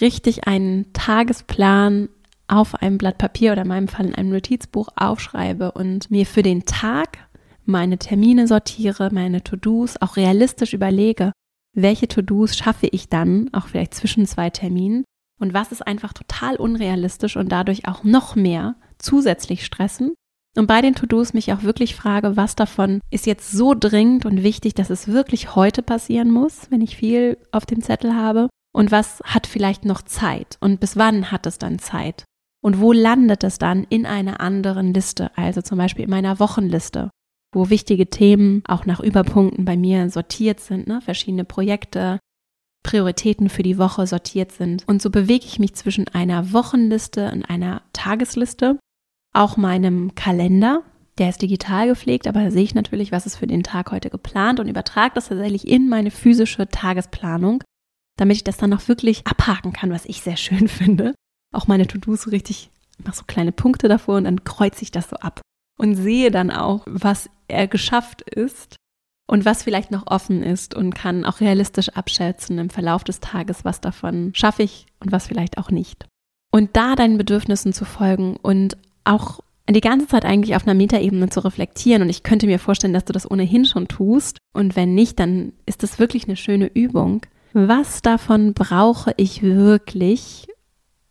richtig 0.00 0.46
einen 0.46 0.92
Tagesplan 0.92 2.08
auf 2.48 2.74
einem 2.74 2.98
Blatt 2.98 3.18
Papier 3.18 3.52
oder 3.52 3.62
in 3.62 3.68
meinem 3.68 3.88
Fall 3.88 4.06
in 4.06 4.14
einem 4.14 4.30
Notizbuch 4.30 4.88
aufschreibe 4.96 5.72
und 5.72 6.10
mir 6.10 6.26
für 6.26 6.42
den 6.42 6.64
Tag 6.64 7.18
meine 7.64 7.98
Termine 7.98 8.46
sortiere, 8.46 9.10
meine 9.12 9.44
To-Dos 9.44 10.00
auch 10.00 10.16
realistisch 10.16 10.72
überlege, 10.72 11.32
welche 11.74 12.08
To-Dos 12.08 12.56
schaffe 12.56 12.86
ich 12.86 13.10
dann, 13.10 13.50
auch 13.52 13.68
vielleicht 13.68 13.94
zwischen 13.94 14.26
zwei 14.26 14.48
Terminen 14.48 15.04
und 15.38 15.52
was 15.52 15.70
ist 15.70 15.86
einfach 15.86 16.14
total 16.14 16.56
unrealistisch 16.56 17.36
und 17.36 17.50
dadurch 17.50 17.86
auch 17.86 18.04
noch 18.04 18.34
mehr 18.34 18.76
zusätzlich 18.98 19.64
stressen. 19.64 20.14
Und 20.58 20.66
bei 20.66 20.82
den 20.82 20.94
To-Dos 20.94 21.34
mich 21.34 21.52
auch 21.52 21.62
wirklich 21.62 21.94
frage, 21.94 22.36
was 22.36 22.56
davon 22.56 23.00
ist 23.10 23.26
jetzt 23.26 23.52
so 23.52 23.74
dringend 23.74 24.26
und 24.26 24.42
wichtig, 24.42 24.74
dass 24.74 24.90
es 24.90 25.08
wirklich 25.08 25.54
heute 25.54 25.82
passieren 25.82 26.30
muss, 26.30 26.70
wenn 26.70 26.80
ich 26.80 26.96
viel 26.96 27.38
auf 27.52 27.64
dem 27.64 27.80
Zettel 27.80 28.14
habe 28.14 28.48
und 28.74 28.90
was 28.90 29.22
hat 29.24 29.46
vielleicht 29.46 29.84
noch 29.84 30.02
Zeit 30.02 30.58
und 30.60 30.80
bis 30.80 30.96
wann 30.96 31.30
hat 31.30 31.46
es 31.46 31.58
dann 31.58 31.78
Zeit 31.78 32.24
und 32.60 32.80
wo 32.80 32.92
landet 32.92 33.44
es 33.44 33.58
dann 33.58 33.84
in 33.88 34.04
einer 34.04 34.40
anderen 34.40 34.92
Liste, 34.92 35.30
also 35.36 35.62
zum 35.62 35.78
Beispiel 35.78 36.04
in 36.04 36.10
meiner 36.10 36.40
Wochenliste 36.40 37.10
wo 37.52 37.70
wichtige 37.70 38.08
Themen 38.10 38.62
auch 38.66 38.86
nach 38.86 39.00
Überpunkten 39.00 39.64
bei 39.64 39.76
mir 39.76 40.10
sortiert 40.10 40.60
sind, 40.60 40.86
ne? 40.86 41.00
verschiedene 41.00 41.44
Projekte, 41.44 42.18
Prioritäten 42.84 43.48
für 43.48 43.62
die 43.62 43.78
Woche 43.78 44.06
sortiert 44.06 44.52
sind. 44.52 44.84
Und 44.86 45.02
so 45.02 45.10
bewege 45.10 45.46
ich 45.46 45.58
mich 45.58 45.74
zwischen 45.74 46.08
einer 46.08 46.52
Wochenliste 46.52 47.30
und 47.32 47.44
einer 47.44 47.82
Tagesliste, 47.92 48.78
auch 49.32 49.56
meinem 49.56 50.14
Kalender. 50.14 50.82
Der 51.18 51.28
ist 51.28 51.42
digital 51.42 51.88
gepflegt, 51.88 52.26
aber 52.28 52.44
da 52.44 52.50
sehe 52.50 52.62
ich 52.62 52.74
natürlich, 52.74 53.10
was 53.10 53.26
ist 53.26 53.36
für 53.36 53.46
den 53.46 53.62
Tag 53.62 53.90
heute 53.90 54.08
geplant 54.08 54.60
und 54.60 54.68
übertrage 54.68 55.14
das 55.14 55.28
tatsächlich 55.28 55.66
in 55.66 55.88
meine 55.88 56.10
physische 56.10 56.68
Tagesplanung, 56.68 57.64
damit 58.16 58.36
ich 58.36 58.44
das 58.44 58.56
dann 58.56 58.70
noch 58.70 58.86
wirklich 58.86 59.26
abhaken 59.26 59.72
kann, 59.72 59.90
was 59.90 60.04
ich 60.04 60.22
sehr 60.22 60.36
schön 60.36 60.68
finde. 60.68 61.14
Auch 61.52 61.66
meine 61.66 61.86
To-Dos 61.86 62.30
richtig, 62.30 62.70
ich 62.98 63.04
mache 63.04 63.16
so 63.16 63.24
kleine 63.26 63.52
Punkte 63.52 63.88
davor 63.88 64.16
und 64.16 64.24
dann 64.24 64.44
kreuze 64.44 64.82
ich 64.82 64.90
das 64.90 65.08
so 65.08 65.16
ab 65.16 65.40
und 65.78 65.94
sehe 65.94 66.30
dann 66.30 66.50
auch, 66.50 66.82
was 66.86 67.30
er 67.48 67.66
geschafft 67.66 68.22
ist 68.22 68.76
und 69.26 69.44
was 69.44 69.62
vielleicht 69.62 69.90
noch 69.90 70.06
offen 70.06 70.42
ist 70.42 70.74
und 70.74 70.94
kann 70.94 71.24
auch 71.24 71.40
realistisch 71.40 71.90
abschätzen 71.90 72.58
im 72.58 72.70
Verlauf 72.70 73.04
des 73.04 73.20
Tages, 73.20 73.64
was 73.64 73.80
davon 73.80 74.32
schaffe 74.34 74.62
ich 74.62 74.86
und 75.00 75.12
was 75.12 75.26
vielleicht 75.26 75.58
auch 75.58 75.70
nicht. 75.70 76.06
Und 76.50 76.76
da 76.76 76.96
deinen 76.96 77.18
Bedürfnissen 77.18 77.72
zu 77.72 77.84
folgen 77.84 78.36
und 78.36 78.76
auch 79.08 79.40
die 79.68 79.80
ganze 79.80 80.06
Zeit 80.06 80.24
eigentlich 80.24 80.56
auf 80.56 80.66
einer 80.66 80.74
Metaebene 80.74 81.28
zu 81.28 81.40
reflektieren. 81.40 82.02
Und 82.02 82.08
ich 82.08 82.22
könnte 82.22 82.46
mir 82.46 82.58
vorstellen, 82.58 82.92
dass 82.92 83.04
du 83.04 83.12
das 83.12 83.30
ohnehin 83.30 83.64
schon 83.64 83.88
tust. 83.88 84.38
Und 84.54 84.76
wenn 84.76 84.94
nicht, 84.94 85.18
dann 85.18 85.52
ist 85.66 85.82
das 85.82 85.98
wirklich 85.98 86.24
eine 86.24 86.36
schöne 86.36 86.70
Übung, 86.72 87.22
was 87.52 88.02
davon 88.02 88.54
brauche 88.54 89.12
ich 89.16 89.42
wirklich 89.42 90.46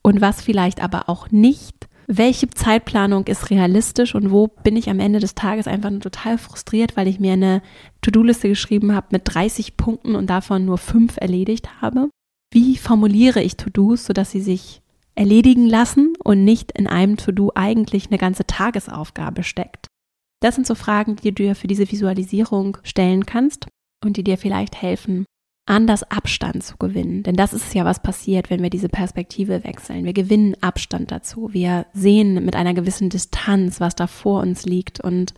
und 0.02 0.22
was 0.22 0.42
vielleicht 0.42 0.82
aber 0.82 1.10
auch 1.10 1.32
nicht. 1.32 1.88
Welche 2.08 2.50
Zeitplanung 2.50 3.28
ist 3.28 3.50
realistisch 3.50 4.16
und 4.16 4.32
wo 4.32 4.48
bin 4.48 4.78
ich 4.78 4.90
am 4.90 5.02
Ende 5.02 5.20
des 5.20 5.36
Tages 5.36 5.68
einfach 5.68 5.90
nur 5.90 6.00
total 6.00 6.38
frustriert, 6.38 6.96
weil 6.96 7.08
ich 7.08 7.20
mir 7.20 7.34
eine 7.34 7.62
To-Do-Liste 8.02 8.48
geschrieben 8.48 8.96
habe 8.96 9.08
mit 9.12 9.24
30 9.26 9.76
Punkten 9.76 10.16
und 10.16 10.30
davon 10.30 10.64
nur 10.64 10.78
fünf 10.78 11.18
erledigt 11.18 11.82
habe? 11.82 12.10
Wie 12.54 12.78
formuliere 12.78 13.42
ich 13.42 13.58
To-Dos, 13.58 14.06
sodass 14.06 14.32
sie 14.32 14.40
sich 14.40 14.82
erledigen 15.18 15.66
lassen 15.66 16.14
und 16.24 16.44
nicht 16.44 16.72
in 16.72 16.88
einem 16.88 17.18
To-Do 17.18 17.52
eigentlich 17.56 18.08
eine 18.08 18.18
ganze 18.18 18.46
Tagesaufgabe 18.46 19.44
steckt? 19.44 19.88
Das 20.42 20.56
sind 20.56 20.68
so 20.68 20.76
Fragen, 20.76 21.16
die 21.16 21.34
du 21.34 21.44
dir 21.44 21.56
für 21.56 21.68
diese 21.68 21.92
Visualisierung 21.92 22.78
stellen 22.84 23.26
kannst 23.26 23.68
und 24.06 24.18
die 24.18 24.24
dir 24.24 24.38
vielleicht 24.38 24.82
helfen, 24.82 25.26
anders 25.66 26.04
Abstand 26.04 26.64
zu 26.64 26.78
gewinnen. 26.78 27.24
Denn 27.24 27.36
das 27.36 27.54
ist 27.54 27.74
ja, 27.74 27.84
was 27.86 28.02
passiert, 28.02 28.50
wenn 28.50 28.62
wir 28.62 28.70
diese 28.70 28.90
Perspektive 28.90 29.64
wechseln. 29.64 30.06
Wir 30.06 30.14
gewinnen 30.14 30.56
Abstand 30.62 31.12
dazu. 31.12 31.50
Wir 31.52 31.88
sehen 31.94 32.46
mit 32.46 32.56
einer 32.56 32.74
gewissen 32.74 33.10
Distanz, 33.10 33.80
was 33.82 33.96
da 33.96 34.08
vor 34.08 34.42
uns 34.42 34.66
liegt 34.66 35.02
und 35.02 35.34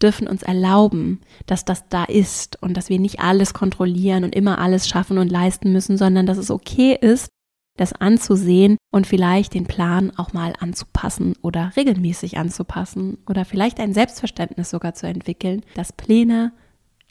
dürfen 0.00 0.26
uns 0.26 0.42
erlauben, 0.42 1.20
dass 1.46 1.64
das 1.64 1.88
da 1.88 2.04
ist 2.04 2.60
und 2.62 2.76
dass 2.76 2.88
wir 2.88 2.98
nicht 2.98 3.20
alles 3.20 3.54
kontrollieren 3.54 4.24
und 4.24 4.34
immer 4.34 4.58
alles 4.58 4.88
schaffen 4.88 5.18
und 5.18 5.30
leisten 5.30 5.72
müssen, 5.72 5.98
sondern 5.98 6.26
dass 6.26 6.38
es 6.38 6.50
okay 6.50 6.96
ist, 7.00 7.28
das 7.76 7.92
anzusehen 7.92 8.76
und 8.92 9.06
vielleicht 9.06 9.54
den 9.54 9.66
Plan 9.66 10.12
auch 10.16 10.32
mal 10.32 10.52
anzupassen 10.58 11.34
oder 11.42 11.72
regelmäßig 11.76 12.38
anzupassen 12.38 13.18
oder 13.28 13.44
vielleicht 13.44 13.80
ein 13.80 13.92
Selbstverständnis 13.92 14.70
sogar 14.70 14.94
zu 14.94 15.06
entwickeln, 15.06 15.62
dass 15.74 15.92
Pläne 15.92 16.52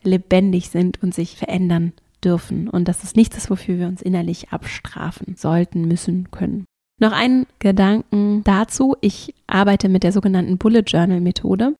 lebendig 0.04 0.70
sind 0.70 1.02
und 1.04 1.14
sich 1.14 1.38
verändern 1.38 1.94
dürfen 2.24 2.70
und 2.70 2.88
dass 2.88 3.04
es 3.04 3.16
nichts 3.16 3.38
ist, 3.38 3.50
wofür 3.50 3.78
wir 3.78 3.88
uns 3.88 4.02
innerlich 4.02 4.50
abstrafen 4.50 5.36
sollten, 5.36 5.88
müssen, 5.88 6.32
können. 6.32 6.66
Noch 7.00 7.12
einen 7.12 7.48
Gedanken 7.60 8.44
dazu. 8.44 8.96
Ich 9.02 9.34
arbeite 9.48 9.90
mit 9.90 10.04
der 10.04 10.12
sogenannten 10.12 10.58
Bullet 10.58 10.84
Journal 10.86 11.20
Methode 11.20 11.76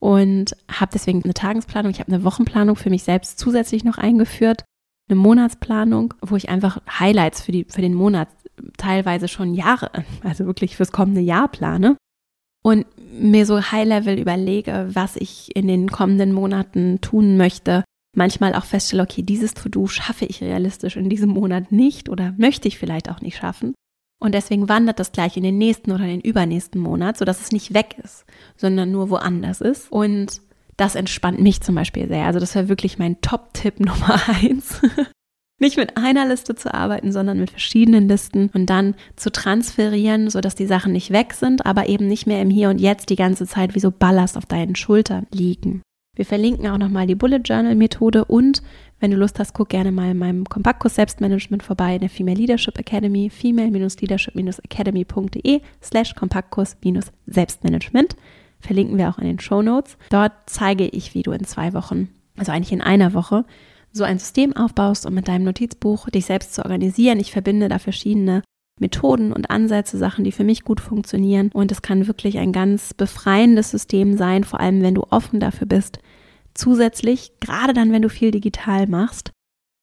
und 0.00 0.56
habe 0.68 0.90
deswegen 0.92 1.22
eine 1.22 1.34
Tagesplanung, 1.34 1.90
ich 1.90 2.00
habe 2.00 2.12
eine 2.12 2.24
Wochenplanung 2.24 2.76
für 2.76 2.90
mich 2.90 3.04
selbst 3.04 3.38
zusätzlich 3.38 3.84
noch 3.84 3.98
eingeführt, 3.98 4.64
eine 5.08 5.18
Monatsplanung, 5.18 6.14
wo 6.22 6.36
ich 6.36 6.48
einfach 6.48 6.80
Highlights 6.88 7.42
für, 7.42 7.52
die, 7.52 7.64
für 7.64 7.82
den 7.82 7.94
Monat 7.94 8.28
teilweise 8.76 9.28
schon 9.28 9.54
Jahre, 9.54 9.90
also 10.22 10.46
wirklich 10.46 10.76
fürs 10.76 10.92
kommende 10.92 11.20
Jahr 11.20 11.48
plane 11.48 11.96
und 12.62 12.86
mir 13.12 13.46
so 13.46 13.60
High-Level 13.60 14.18
überlege, 14.18 14.88
was 14.92 15.16
ich 15.16 15.54
in 15.54 15.68
den 15.68 15.90
kommenden 15.90 16.32
Monaten 16.32 17.00
tun 17.00 17.36
möchte, 17.36 17.84
manchmal 18.16 18.54
auch 18.54 18.64
feststelle, 18.64 19.02
okay, 19.02 19.22
dieses 19.22 19.54
To-Do 19.54 19.86
schaffe 19.86 20.24
ich 20.24 20.42
realistisch 20.42 20.96
in 20.96 21.10
diesem 21.10 21.30
Monat 21.30 21.72
nicht 21.72 22.08
oder 22.08 22.34
möchte 22.38 22.68
ich 22.68 22.78
vielleicht 22.78 23.10
auch 23.10 23.20
nicht 23.20 23.36
schaffen. 23.36 23.74
Und 24.20 24.34
deswegen 24.34 24.68
wandert 24.68 25.00
das 25.00 25.12
gleich 25.12 25.36
in 25.36 25.42
den 25.42 25.58
nächsten 25.58 25.92
oder 25.92 26.06
den 26.06 26.20
übernächsten 26.20 26.80
Monat, 26.80 27.18
sodass 27.18 27.42
es 27.42 27.52
nicht 27.52 27.74
weg 27.74 27.96
ist, 28.02 28.24
sondern 28.56 28.90
nur 28.90 29.10
woanders 29.10 29.60
ist. 29.60 29.92
Und 29.92 30.40
das 30.76 30.94
entspannt 30.94 31.40
mich 31.40 31.60
zum 31.60 31.74
Beispiel 31.74 32.08
sehr. 32.08 32.26
Also 32.26 32.40
das 32.40 32.54
wäre 32.54 32.68
wirklich 32.68 32.98
mein 32.98 33.20
Top-Tipp 33.20 33.80
Nummer 33.80 34.20
eins. 34.28 34.80
nicht 35.60 35.76
mit 35.76 35.96
einer 35.96 36.26
Liste 36.26 36.54
zu 36.54 36.74
arbeiten, 36.74 37.12
sondern 37.12 37.38
mit 37.38 37.50
verschiedenen 37.50 38.08
Listen 38.08 38.50
und 38.54 38.66
dann 38.66 38.94
zu 39.16 39.30
transferieren, 39.30 40.28
sodass 40.28 40.54
die 40.54 40.66
Sachen 40.66 40.92
nicht 40.92 41.10
weg 41.10 41.32
sind, 41.32 41.64
aber 41.64 41.88
eben 41.88 42.06
nicht 42.06 42.26
mehr 42.26 42.42
im 42.42 42.50
Hier 42.50 42.70
und 42.70 42.80
Jetzt 42.80 43.10
die 43.10 43.16
ganze 43.16 43.46
Zeit 43.46 43.74
wie 43.74 43.80
so 43.80 43.90
Ballast 43.90 44.36
auf 44.36 44.46
deinen 44.46 44.76
Schultern 44.76 45.26
liegen. 45.32 45.82
Wir 46.16 46.26
verlinken 46.26 46.68
auch 46.68 46.78
nochmal 46.78 47.06
die 47.06 47.16
Bullet 47.16 47.40
Journal 47.44 47.74
Methode 47.74 48.24
und 48.24 48.62
wenn 49.00 49.10
du 49.10 49.16
Lust 49.16 49.40
hast, 49.40 49.54
guck 49.54 49.70
gerne 49.70 49.92
mal 49.92 50.12
in 50.12 50.18
meinem 50.18 50.44
Kompaktkurs 50.44 50.94
Selbstmanagement 50.94 51.62
vorbei 51.62 51.96
in 51.96 52.00
der 52.00 52.08
Female 52.08 52.38
Leadership 52.38 52.78
Academy, 52.78 53.28
female-leadership-academy.de 53.28 55.60
slash 55.82 56.14
Kompaktkurs-Selbstmanagement. 56.14 58.16
Verlinken 58.64 58.96
wir 58.96 59.10
auch 59.10 59.18
in 59.18 59.26
den 59.26 59.40
Show 59.40 59.62
Notes. 59.62 59.98
Dort 60.10 60.32
zeige 60.46 60.86
ich, 60.86 61.14
wie 61.14 61.22
du 61.22 61.32
in 61.32 61.44
zwei 61.44 61.74
Wochen, 61.74 62.08
also 62.36 62.50
eigentlich 62.50 62.72
in 62.72 62.80
einer 62.80 63.12
Woche, 63.12 63.44
so 63.92 64.04
ein 64.04 64.18
System 64.18 64.56
aufbaust, 64.56 65.06
um 65.06 65.14
mit 65.14 65.28
deinem 65.28 65.44
Notizbuch 65.44 66.08
dich 66.08 66.26
selbst 66.26 66.54
zu 66.54 66.64
organisieren. 66.64 67.20
Ich 67.20 67.30
verbinde 67.30 67.68
da 67.68 67.78
verschiedene 67.78 68.42
Methoden 68.80 69.32
und 69.32 69.50
Ansätze, 69.50 69.98
Sachen, 69.98 70.24
die 70.24 70.32
für 70.32 70.44
mich 70.44 70.64
gut 70.64 70.80
funktionieren. 70.80 71.50
Und 71.52 71.70
es 71.70 71.82
kann 71.82 72.06
wirklich 72.06 72.38
ein 72.38 72.52
ganz 72.52 72.94
befreiendes 72.94 73.70
System 73.70 74.16
sein, 74.16 74.42
vor 74.42 74.60
allem 74.60 74.82
wenn 74.82 74.94
du 74.94 75.04
offen 75.10 75.38
dafür 75.38 75.66
bist. 75.66 75.98
Zusätzlich, 76.54 77.32
gerade 77.40 77.72
dann, 77.72 77.92
wenn 77.92 78.02
du 78.02 78.08
viel 78.08 78.30
digital 78.30 78.86
machst, 78.86 79.30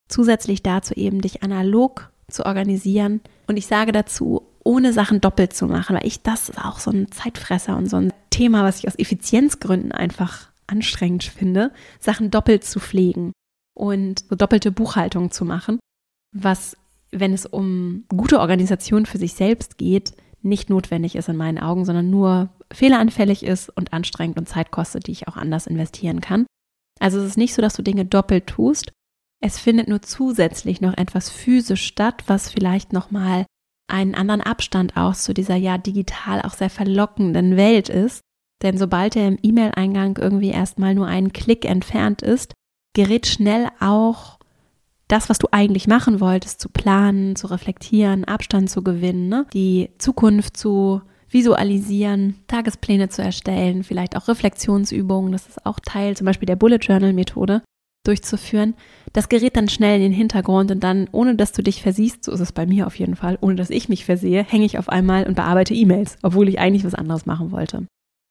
zusätzlich 0.10 0.63
dazu 0.63 0.94
eben 0.96 1.22
dich 1.22 1.44
analog 1.44 2.12
zu 2.30 2.46
organisieren. 2.46 3.22
Und 3.48 3.58
ich 3.58 3.67
sage 3.67 3.91
dazu, 3.91 4.51
ohne 4.63 4.93
Sachen 4.93 5.21
doppelt 5.21 5.54
zu 5.54 5.67
machen, 5.67 5.95
weil 5.95 6.06
ich 6.06 6.21
das 6.21 6.50
ist 6.50 6.58
auch 6.58 6.80
so 6.80 6.91
ein 6.91 7.12
Zeitfresser 7.12 7.76
und 7.78 7.89
so 7.89 7.97
ein 7.97 8.13
Thema, 8.30 8.63
was 8.63 8.80
ich 8.80 8.88
aus 8.88 8.97
Effizienzgründen 8.97 9.91
einfach 9.91 10.50
anstrengend 10.67 11.24
finde, 11.24 11.71
Sachen 12.00 12.32
doppelt 12.32 12.63
zu 12.63 12.80
pflegen 12.80 13.34
und 13.76 14.26
so 14.30 14.36
doppelte 14.36 14.71
Buchhaltung 14.71 15.32
zu 15.32 15.45
machen, 15.45 15.80
was 16.36 16.78
wenn 17.12 17.34
es 17.34 17.45
um 17.45 18.06
gute 18.08 18.39
Organisation 18.39 19.06
für 19.06 19.17
sich 19.17 19.34
selbst 19.34 19.78
geht, 19.78 20.13
nicht 20.41 20.69
notwendig 20.69 21.15
ist 21.15 21.30
in 21.30 21.36
meinen 21.36 21.60
Augen, 21.60 21.86
sondern 21.86 22.10
nur 22.10 22.50
fehleranfällig 22.71 23.43
ist 23.43 23.69
und 23.69 23.93
anstrengend 23.93 24.38
und 24.38 24.47
Zeit 24.47 24.71
kostet, 24.71 25.08
die 25.08 25.12
ich 25.12 25.28
auch 25.28 25.36
anders 25.36 25.67
investieren 25.67 26.21
kann. 26.21 26.45
Also 27.00 27.19
es 27.19 27.26
ist 27.26 27.38
nicht 27.38 27.54
so, 27.54 27.62
dass 27.62 27.76
du 27.76 27.82
Dinge 27.82 28.06
doppelt 28.06 28.47
tust. 28.47 28.91
Es 29.43 29.60
findet 29.60 29.88
nur 29.88 30.02
zusätzlich 30.02 30.82
noch 30.82 30.97
etwas 30.97 31.30
physisch 31.30 31.86
statt, 31.86 32.24
was 32.28 32.50
vielleicht 32.50 32.93
nochmal 32.93 33.45
einen 33.92 34.16
anderen 34.16 34.42
Abstand 34.42 34.98
aus 34.98 35.24
zu 35.24 35.34
dieser 35.34 35.56
ja 35.56 35.78
digital 35.78 36.42
auch 36.42 36.54
sehr 36.54 36.70
verlockenden 36.70 37.58
Welt 37.58 37.90
ist. 37.90 38.22
Denn 38.62 38.78
sobald 38.78 39.16
er 39.16 39.28
im 39.28 39.40
E-Mail-Eingang 39.42 40.18
irgendwie 40.18 40.50
erstmal 40.50 40.94
nur 40.94 41.08
einen 41.08 41.34
Klick 41.34 41.66
entfernt 41.66 42.22
ist, 42.22 42.54
gerät 42.94 43.28
schnell 43.28 43.68
auch 43.80 44.40
das, 45.08 45.30
was 45.30 45.40
du 45.40 45.48
eigentlich 45.52 45.88
machen 45.88 46.20
wolltest, 46.22 46.62
zu 46.62 46.70
planen, 46.70 47.36
zu 47.36 47.48
reflektieren, 47.48 48.24
Abstand 48.24 48.70
zu 48.70 48.84
gewinnen, 48.84 49.28
ne? 49.28 49.46
die 49.54 49.90
Zukunft 49.98 50.56
zu 50.56 51.02
visualisieren, 51.30 52.36
Tagespläne 52.48 53.10
zu 53.10 53.22
erstellen, 53.22 53.84
vielleicht 53.84 54.16
auch 54.16 54.28
Reflexionsübungen, 54.28 55.32
das 55.32 55.48
ist 55.48 55.66
auch 55.66 55.80
Teil 55.80 56.16
zum 56.16 56.26
Beispiel 56.26 56.46
der 56.46 56.56
Bullet 56.56 56.78
Journal 56.78 57.14
Methode 57.14 57.62
durchzuführen. 58.04 58.76
Das 59.14 59.30
gerät 59.30 59.56
dann 59.56 59.70
schnell 59.70 59.98
in 59.98 60.02
den 60.02 60.12
Hintergrund 60.12 60.72
und 60.72 60.80
dann, 60.82 61.08
ohne 61.12 61.36
dass 61.36 61.52
du 61.52 61.62
dich 61.62 61.82
versiehst, 61.82 62.24
so 62.24 62.32
ist 62.32 62.40
es 62.40 62.52
bei 62.52 62.66
mir 62.66 62.88
auf 62.88 62.96
jeden 62.96 63.16
Fall, 63.16 63.38
ohne 63.42 63.56
dass 63.56 63.70
ich 63.70 63.90
mich 63.90 64.06
versehe, 64.06 64.44
hänge 64.44 64.66
ich 64.66 64.78
auf 64.78 64.90
einmal 64.90 65.28
und 65.28 65.36
bearbeite 65.36 65.74
E-Mails, 65.74 66.18
obwohl 66.24 66.50
ich 66.50 66.60
eigentlich 66.60 66.86
was 66.86 66.96
anderes 66.96 67.26
machen 67.26 67.52
wollte. 67.52 67.86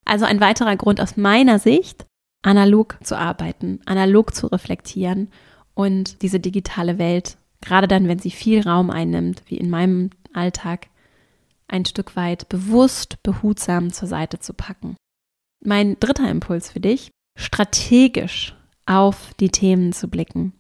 Also 0.05 0.25
ein 0.25 0.41
weiterer 0.41 0.77
Grund 0.77 1.01
aus 1.01 1.17
meiner 1.17 1.59
Sicht, 1.59 2.07
analog 2.43 2.99
zu 3.03 3.17
arbeiten, 3.17 3.81
analog 3.87 4.35
zu 4.35 4.47
reflektieren 4.47 5.29
und 5.75 6.23
diese 6.23 6.41
digitale 6.41 6.99
Welt, 6.99 7.37
gerade 7.61 7.87
dann, 7.87 8.09
wenn 8.09 8.19
sie 8.19 8.31
viel 8.31 8.63
Raum 8.63 8.91
einnimmt, 8.91 9.43
wie 9.47 9.57
in 9.57 9.71
meinem 9.71 10.11
Alltag, 10.33 10.89
ein 11.69 11.85
Stück 11.85 12.17
weit 12.17 12.49
bewusst, 12.49 13.23
behutsam 13.23 13.93
zur 13.93 14.09
Seite 14.09 14.41
zu 14.41 14.55
packen. 14.55 14.97
Mein 15.63 16.01
dritter 16.01 16.29
Impuls 16.29 16.73
für 16.73 16.81
dich, 16.81 17.11
strategisch 17.39 18.57
auf 18.87 19.33
die 19.41 19.51
Themen 19.51 19.93
zu 19.93 20.09
blicken. 20.09 20.53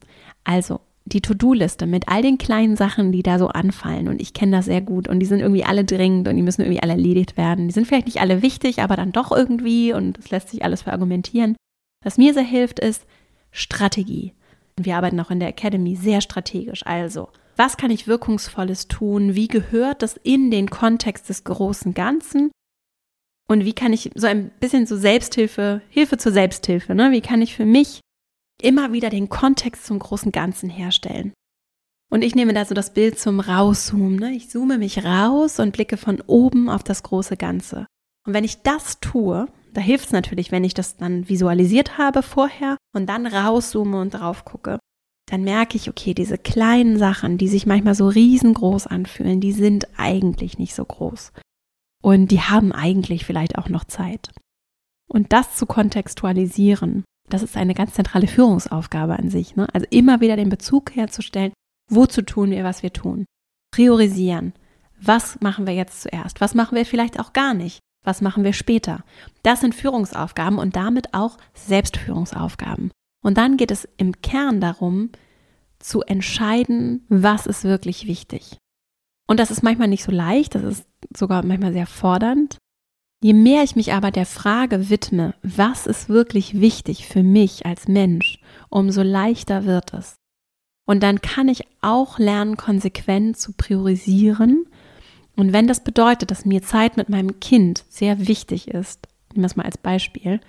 Also 0.44 0.80
die 1.04 1.20
To-Do-Liste 1.20 1.86
mit 1.86 2.08
all 2.08 2.22
den 2.22 2.38
kleinen 2.38 2.76
Sachen, 2.76 3.12
die 3.12 3.22
da 3.22 3.38
so 3.38 3.48
anfallen. 3.48 4.08
Und 4.08 4.20
ich 4.20 4.32
kenne 4.32 4.56
das 4.56 4.66
sehr 4.66 4.80
gut. 4.80 5.08
Und 5.08 5.20
die 5.20 5.26
sind 5.26 5.40
irgendwie 5.40 5.64
alle 5.64 5.84
dringend 5.84 6.28
und 6.28 6.36
die 6.36 6.42
müssen 6.42 6.62
irgendwie 6.62 6.82
alle 6.82 6.92
erledigt 6.92 7.36
werden. 7.36 7.68
Die 7.68 7.74
sind 7.74 7.86
vielleicht 7.86 8.06
nicht 8.06 8.20
alle 8.20 8.42
wichtig, 8.42 8.82
aber 8.82 8.96
dann 8.96 9.12
doch 9.12 9.32
irgendwie. 9.32 9.92
Und 9.92 10.18
es 10.18 10.30
lässt 10.30 10.50
sich 10.50 10.64
alles 10.64 10.82
verargumentieren. 10.82 11.56
Was 12.04 12.18
mir 12.18 12.32
sehr 12.32 12.44
hilft, 12.44 12.78
ist 12.78 13.04
Strategie. 13.50 14.34
Wir 14.78 14.96
arbeiten 14.96 15.20
auch 15.20 15.30
in 15.30 15.40
der 15.40 15.48
Academy 15.48 15.96
sehr 15.96 16.20
strategisch. 16.20 16.86
Also, 16.86 17.28
was 17.56 17.76
kann 17.76 17.90
ich 17.90 18.06
wirkungsvolles 18.06 18.88
tun? 18.88 19.34
Wie 19.34 19.48
gehört 19.48 20.02
das 20.02 20.16
in 20.22 20.50
den 20.50 20.70
Kontext 20.70 21.28
des 21.28 21.44
großen 21.44 21.92
Ganzen? 21.92 22.50
Und 23.48 23.64
wie 23.64 23.72
kann 23.72 23.92
ich 23.92 24.10
so 24.14 24.28
ein 24.28 24.50
bisschen 24.60 24.86
so 24.86 24.96
Selbsthilfe, 24.96 25.82
Hilfe 25.90 26.16
zur 26.16 26.32
Selbsthilfe, 26.32 26.94
ne? 26.94 27.10
Wie 27.10 27.20
kann 27.20 27.42
ich 27.42 27.54
für 27.54 27.66
mich 27.66 28.00
immer 28.62 28.92
wieder 28.92 29.10
den 29.10 29.28
Kontext 29.28 29.86
zum 29.86 29.98
großen 29.98 30.32
Ganzen 30.32 30.70
herstellen? 30.70 31.32
Und 32.10 32.22
ich 32.22 32.34
nehme 32.34 32.52
da 32.52 32.64
so 32.64 32.74
das 32.74 32.92
Bild 32.92 33.18
zum 33.18 33.40
Rauszoomen. 33.40 34.16
Ne? 34.16 34.32
Ich 34.32 34.50
zoome 34.50 34.78
mich 34.78 35.04
raus 35.04 35.60
und 35.60 35.72
blicke 35.72 35.96
von 35.96 36.20
oben 36.26 36.68
auf 36.68 36.82
das 36.82 37.02
große 37.02 37.36
Ganze. 37.36 37.86
Und 38.26 38.34
wenn 38.34 38.44
ich 38.44 38.62
das 38.62 38.98
tue, 39.00 39.46
da 39.72 39.80
hilft 39.80 40.06
es 40.06 40.12
natürlich, 40.12 40.50
wenn 40.50 40.64
ich 40.64 40.74
das 40.74 40.96
dann 40.96 41.28
visualisiert 41.28 41.98
habe 41.98 42.22
vorher 42.22 42.76
und 42.92 43.06
dann 43.06 43.26
rauszoome 43.26 44.00
und 44.00 44.10
drauf 44.10 44.44
gucke. 44.44 44.78
Dann 45.30 45.44
merke 45.44 45.76
ich, 45.76 45.88
okay, 45.88 46.12
diese 46.12 46.38
kleinen 46.38 46.98
Sachen, 46.98 47.38
die 47.38 47.46
sich 47.46 47.64
manchmal 47.64 47.94
so 47.94 48.08
riesengroß 48.08 48.88
anfühlen, 48.88 49.40
die 49.40 49.52
sind 49.52 49.86
eigentlich 49.96 50.58
nicht 50.58 50.74
so 50.74 50.84
groß. 50.84 51.32
Und 52.02 52.32
die 52.32 52.40
haben 52.40 52.72
eigentlich 52.72 53.24
vielleicht 53.24 53.56
auch 53.56 53.68
noch 53.68 53.84
Zeit. 53.84 54.32
Und 55.08 55.32
das 55.32 55.54
zu 55.54 55.66
kontextualisieren, 55.66 57.04
das 57.32 57.42
ist 57.42 57.56
eine 57.56 57.74
ganz 57.74 57.94
zentrale 57.94 58.26
Führungsaufgabe 58.26 59.18
an 59.18 59.30
sich. 59.30 59.56
Ne? 59.56 59.66
Also 59.72 59.86
immer 59.90 60.20
wieder 60.20 60.36
den 60.36 60.48
Bezug 60.48 60.94
herzustellen 60.94 61.52
Wozu 61.90 62.22
tun 62.22 62.52
wir, 62.52 62.62
was 62.64 62.82
wir 62.82 62.92
tun? 62.92 63.26
Priorisieren. 63.74 64.54
Was 65.02 65.40
machen 65.40 65.66
wir 65.66 65.74
jetzt 65.74 66.02
zuerst? 66.02 66.40
Was 66.40 66.54
machen 66.54 66.76
wir 66.76 66.86
vielleicht 66.86 67.18
auch 67.18 67.32
gar 67.32 67.52
nicht? 67.52 67.80
Was 68.04 68.22
machen 68.22 68.44
wir 68.44 68.52
später? 68.52 69.04
Das 69.42 69.60
sind 69.60 69.74
Führungsaufgaben 69.74 70.58
und 70.58 70.76
damit 70.76 71.12
auch 71.12 71.36
Selbstführungsaufgaben. 71.54 72.92
Und 73.22 73.36
dann 73.36 73.56
geht 73.56 73.70
es 73.70 73.88
im 73.96 74.22
Kern 74.22 74.60
darum, 74.60 75.10
zu 75.80 76.02
entscheiden, 76.02 77.04
was 77.08 77.46
ist 77.46 77.64
wirklich 77.64 78.06
wichtig. 78.06 78.58
Und 79.26 79.40
das 79.40 79.50
ist 79.50 79.62
manchmal 79.62 79.88
nicht 79.88 80.04
so 80.04 80.12
leicht, 80.12 80.54
das 80.54 80.62
ist 80.62 80.86
sogar 81.14 81.44
manchmal 81.44 81.72
sehr 81.72 81.86
fordernd. 81.86 82.58
Je 83.22 83.34
mehr 83.34 83.62
ich 83.62 83.76
mich 83.76 83.92
aber 83.92 84.10
der 84.10 84.24
Frage 84.24 84.88
widme, 84.88 85.34
was 85.42 85.86
ist 85.86 86.08
wirklich 86.08 86.58
wichtig 86.58 87.06
für 87.06 87.22
mich 87.22 87.66
als 87.66 87.86
Mensch, 87.86 88.40
umso 88.70 89.02
leichter 89.02 89.66
wird 89.66 89.92
es. 89.92 90.14
Und 90.86 91.02
dann 91.02 91.20
kann 91.20 91.48
ich 91.48 91.64
auch 91.82 92.18
lernen, 92.18 92.56
konsequent 92.56 93.36
zu 93.36 93.52
priorisieren. 93.52 94.64
Und 95.36 95.52
wenn 95.52 95.66
das 95.66 95.84
bedeutet, 95.84 96.30
dass 96.30 96.46
mir 96.46 96.62
Zeit 96.62 96.96
mit 96.96 97.10
meinem 97.10 97.40
Kind 97.40 97.84
sehr 97.90 98.26
wichtig 98.26 98.68
ist, 98.68 99.06
nehmen 99.32 99.42
wir 99.42 99.46
es 99.46 99.56
mal 99.56 99.66
als 99.66 99.76
Beispiel, 99.76 100.40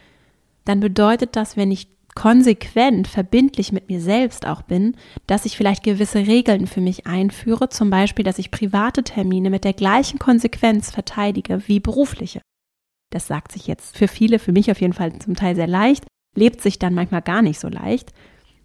dann 0.63 0.79
bedeutet 0.79 1.35
das, 1.35 1.57
wenn 1.57 1.71
ich 1.71 1.89
konsequent, 2.15 3.07
verbindlich 3.07 3.73
mit 3.73 3.89
mir 3.89 3.99
selbst 3.99 4.45
auch 4.47 4.61
bin, 4.61 4.95
dass 5.27 5.45
ich 5.45 5.57
vielleicht 5.57 5.83
gewisse 5.83 6.19
Regeln 6.25 6.67
für 6.67 6.81
mich 6.81 7.05
einführe, 7.05 7.69
zum 7.69 7.89
Beispiel, 7.89 8.23
dass 8.23 8.39
ich 8.39 8.49
private 8.51 9.03
Termine 9.03 9.49
mit 9.49 9.65
der 9.65 9.73
gleichen 9.73 10.19
Konsequenz 10.19 10.89
verteidige 10.91 11.67
wie 11.67 11.79
berufliche. 11.79 12.41
Das 13.11 13.27
sagt 13.27 13.51
sich 13.51 13.67
jetzt 13.67 13.95
für 13.95 14.07
viele, 14.07 14.39
für 14.39 14.51
mich 14.51 14.71
auf 14.71 14.81
jeden 14.81 14.93
Fall 14.93 15.17
zum 15.19 15.35
Teil 15.35 15.55
sehr 15.55 15.67
leicht, 15.67 16.05
lebt 16.35 16.61
sich 16.61 16.79
dann 16.79 16.95
manchmal 16.95 17.21
gar 17.21 17.41
nicht 17.41 17.59
so 17.59 17.67
leicht, 17.67 18.11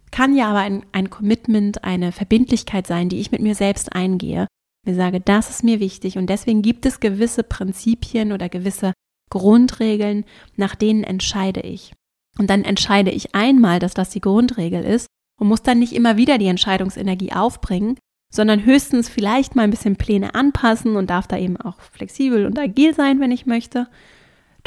kann 0.09 0.35
ja 0.35 0.49
aber 0.49 0.59
ein, 0.59 0.85
ein 0.93 1.09
Commitment, 1.09 1.83
eine 1.83 2.11
Verbindlichkeit 2.11 2.87
sein, 2.87 3.09
die 3.09 3.19
ich 3.19 3.31
mit 3.31 3.41
mir 3.41 3.55
selbst 3.55 3.93
eingehe. 3.93 4.47
Ich 4.85 4.95
sage, 4.95 5.19
das 5.19 5.49
ist 5.49 5.63
mir 5.63 5.79
wichtig 5.79 6.17
und 6.17 6.29
deswegen 6.29 6.61
gibt 6.61 6.85
es 6.85 7.01
gewisse 7.01 7.43
Prinzipien 7.43 8.31
oder 8.31 8.47
gewisse 8.47 8.93
Grundregeln, 9.29 10.23
nach 10.55 10.75
denen 10.75 11.03
entscheide 11.03 11.59
ich. 11.59 11.93
Und 12.39 12.49
dann 12.49 12.63
entscheide 12.63 13.11
ich 13.11 13.35
einmal, 13.35 13.79
dass 13.79 13.93
das 13.93 14.09
die 14.09 14.21
Grundregel 14.21 14.83
ist 14.83 15.07
und 15.39 15.47
muss 15.47 15.61
dann 15.63 15.79
nicht 15.79 15.93
immer 15.93 16.15
wieder 16.15 16.37
die 16.37 16.47
Entscheidungsenergie 16.47 17.33
aufbringen, 17.33 17.97
sondern 18.33 18.63
höchstens 18.63 19.09
vielleicht 19.09 19.55
mal 19.55 19.63
ein 19.63 19.71
bisschen 19.71 19.97
Pläne 19.97 20.35
anpassen 20.35 20.95
und 20.95 21.09
darf 21.09 21.27
da 21.27 21.37
eben 21.37 21.57
auch 21.57 21.81
flexibel 21.81 22.45
und 22.45 22.57
agil 22.57 22.93
sein, 22.93 23.19
wenn 23.19 23.31
ich 23.31 23.45
möchte. 23.45 23.87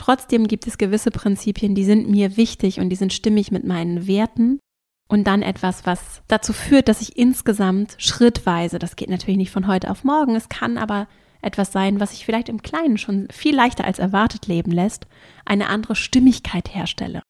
Trotzdem 0.01 0.49
gibt 0.49 0.67
es 0.67 0.79
gewisse 0.79 1.11
Prinzipien, 1.11 1.75
die 1.75 1.85
sind 1.85 2.09
mir 2.09 2.39
wichtig 2.39 2.81
und 2.81 2.89
die 2.89 2.97
sind 2.97 3.13
stimmig 3.13 3.53
mit 3.53 3.65
meinen 3.65 4.07
Werten. 4.07 4.59
Und 5.11 5.27
dann 5.27 5.43
etwas, 5.43 5.85
was 5.85 6.23
dazu 6.27 6.53
führt, 6.53 6.89
dass 6.89 7.03
ich 7.03 7.19
insgesamt 7.19 7.97
schrittweise, 7.99 8.79
das 8.79 8.97
geht 8.97 9.11
natürlich 9.11 9.37
nicht 9.37 9.51
von 9.51 9.67
heute 9.67 9.91
auf 9.91 10.05
morgen, 10.05 10.37
es 10.37 10.49
kann 10.49 10.79
aber 10.79 11.07
etwas 11.43 11.73
sein, 11.73 12.01
was 12.01 12.13
sich 12.13 12.25
vielleicht 12.25 12.49
im 12.49 12.63
Kleinen 12.63 12.97
schon 12.97 13.29
viel 13.31 13.55
leichter 13.55 13.85
als 13.85 13.99
erwartet 13.99 14.47
leben 14.47 14.71
lässt, 14.71 15.07
eine 15.45 15.69
andere 15.69 15.97
Stimmigkeit 15.97 16.75
herstelle 16.75 17.23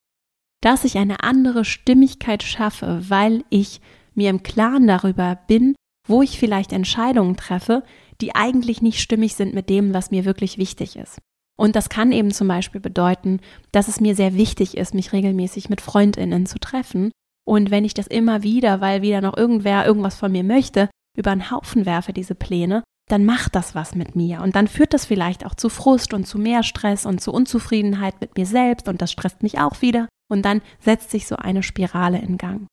dass 0.60 0.84
ich 0.84 0.98
eine 0.98 1.22
andere 1.22 1.64
Stimmigkeit 1.64 2.42
schaffe, 2.42 3.02
weil 3.08 3.44
ich 3.48 3.80
mir 4.14 4.30
im 4.30 4.42
Klaren 4.42 4.86
darüber 4.86 5.38
bin, 5.46 5.74
wo 6.06 6.22
ich 6.22 6.38
vielleicht 6.38 6.72
Entscheidungen 6.72 7.36
treffe, 7.36 7.82
die 8.20 8.34
eigentlich 8.34 8.82
nicht 8.82 9.00
stimmig 9.00 9.34
sind 9.34 9.54
mit 9.54 9.70
dem, 9.70 9.94
was 9.94 10.10
mir 10.10 10.24
wirklich 10.24 10.58
wichtig 10.58 10.96
ist. 10.96 11.18
Und 11.60 11.76
das 11.76 11.90
kann 11.90 12.10
eben 12.10 12.30
zum 12.30 12.48
Beispiel 12.48 12.80
bedeuten, 12.80 13.38
dass 13.70 13.86
es 13.86 14.00
mir 14.00 14.14
sehr 14.14 14.32
wichtig 14.32 14.78
ist, 14.78 14.94
mich 14.94 15.12
regelmäßig 15.12 15.68
mit 15.68 15.82
Freundinnen 15.82 16.46
zu 16.46 16.58
treffen. 16.58 17.10
Und 17.46 17.70
wenn 17.70 17.84
ich 17.84 17.92
das 17.92 18.06
immer 18.06 18.42
wieder, 18.42 18.80
weil 18.80 19.02
wieder 19.02 19.20
noch 19.20 19.36
irgendwer 19.36 19.84
irgendwas 19.84 20.16
von 20.16 20.32
mir 20.32 20.42
möchte, 20.42 20.88
über 21.18 21.32
einen 21.32 21.50
Haufen 21.50 21.84
werfe, 21.84 22.14
diese 22.14 22.34
Pläne, 22.34 22.82
dann 23.10 23.26
macht 23.26 23.54
das 23.54 23.74
was 23.74 23.94
mit 23.94 24.16
mir. 24.16 24.40
Und 24.40 24.56
dann 24.56 24.68
führt 24.68 24.94
das 24.94 25.04
vielleicht 25.04 25.44
auch 25.44 25.54
zu 25.54 25.68
Frust 25.68 26.14
und 26.14 26.26
zu 26.26 26.38
mehr 26.38 26.62
Stress 26.62 27.04
und 27.04 27.20
zu 27.20 27.30
Unzufriedenheit 27.30 28.22
mit 28.22 28.38
mir 28.38 28.46
selbst. 28.46 28.88
Und 28.88 29.02
das 29.02 29.12
stresst 29.12 29.42
mich 29.42 29.58
auch 29.58 29.82
wieder. 29.82 30.08
Und 30.30 30.46
dann 30.46 30.62
setzt 30.78 31.10
sich 31.10 31.26
so 31.26 31.36
eine 31.36 31.62
Spirale 31.62 32.20
in 32.20 32.38
Gang. 32.38 32.68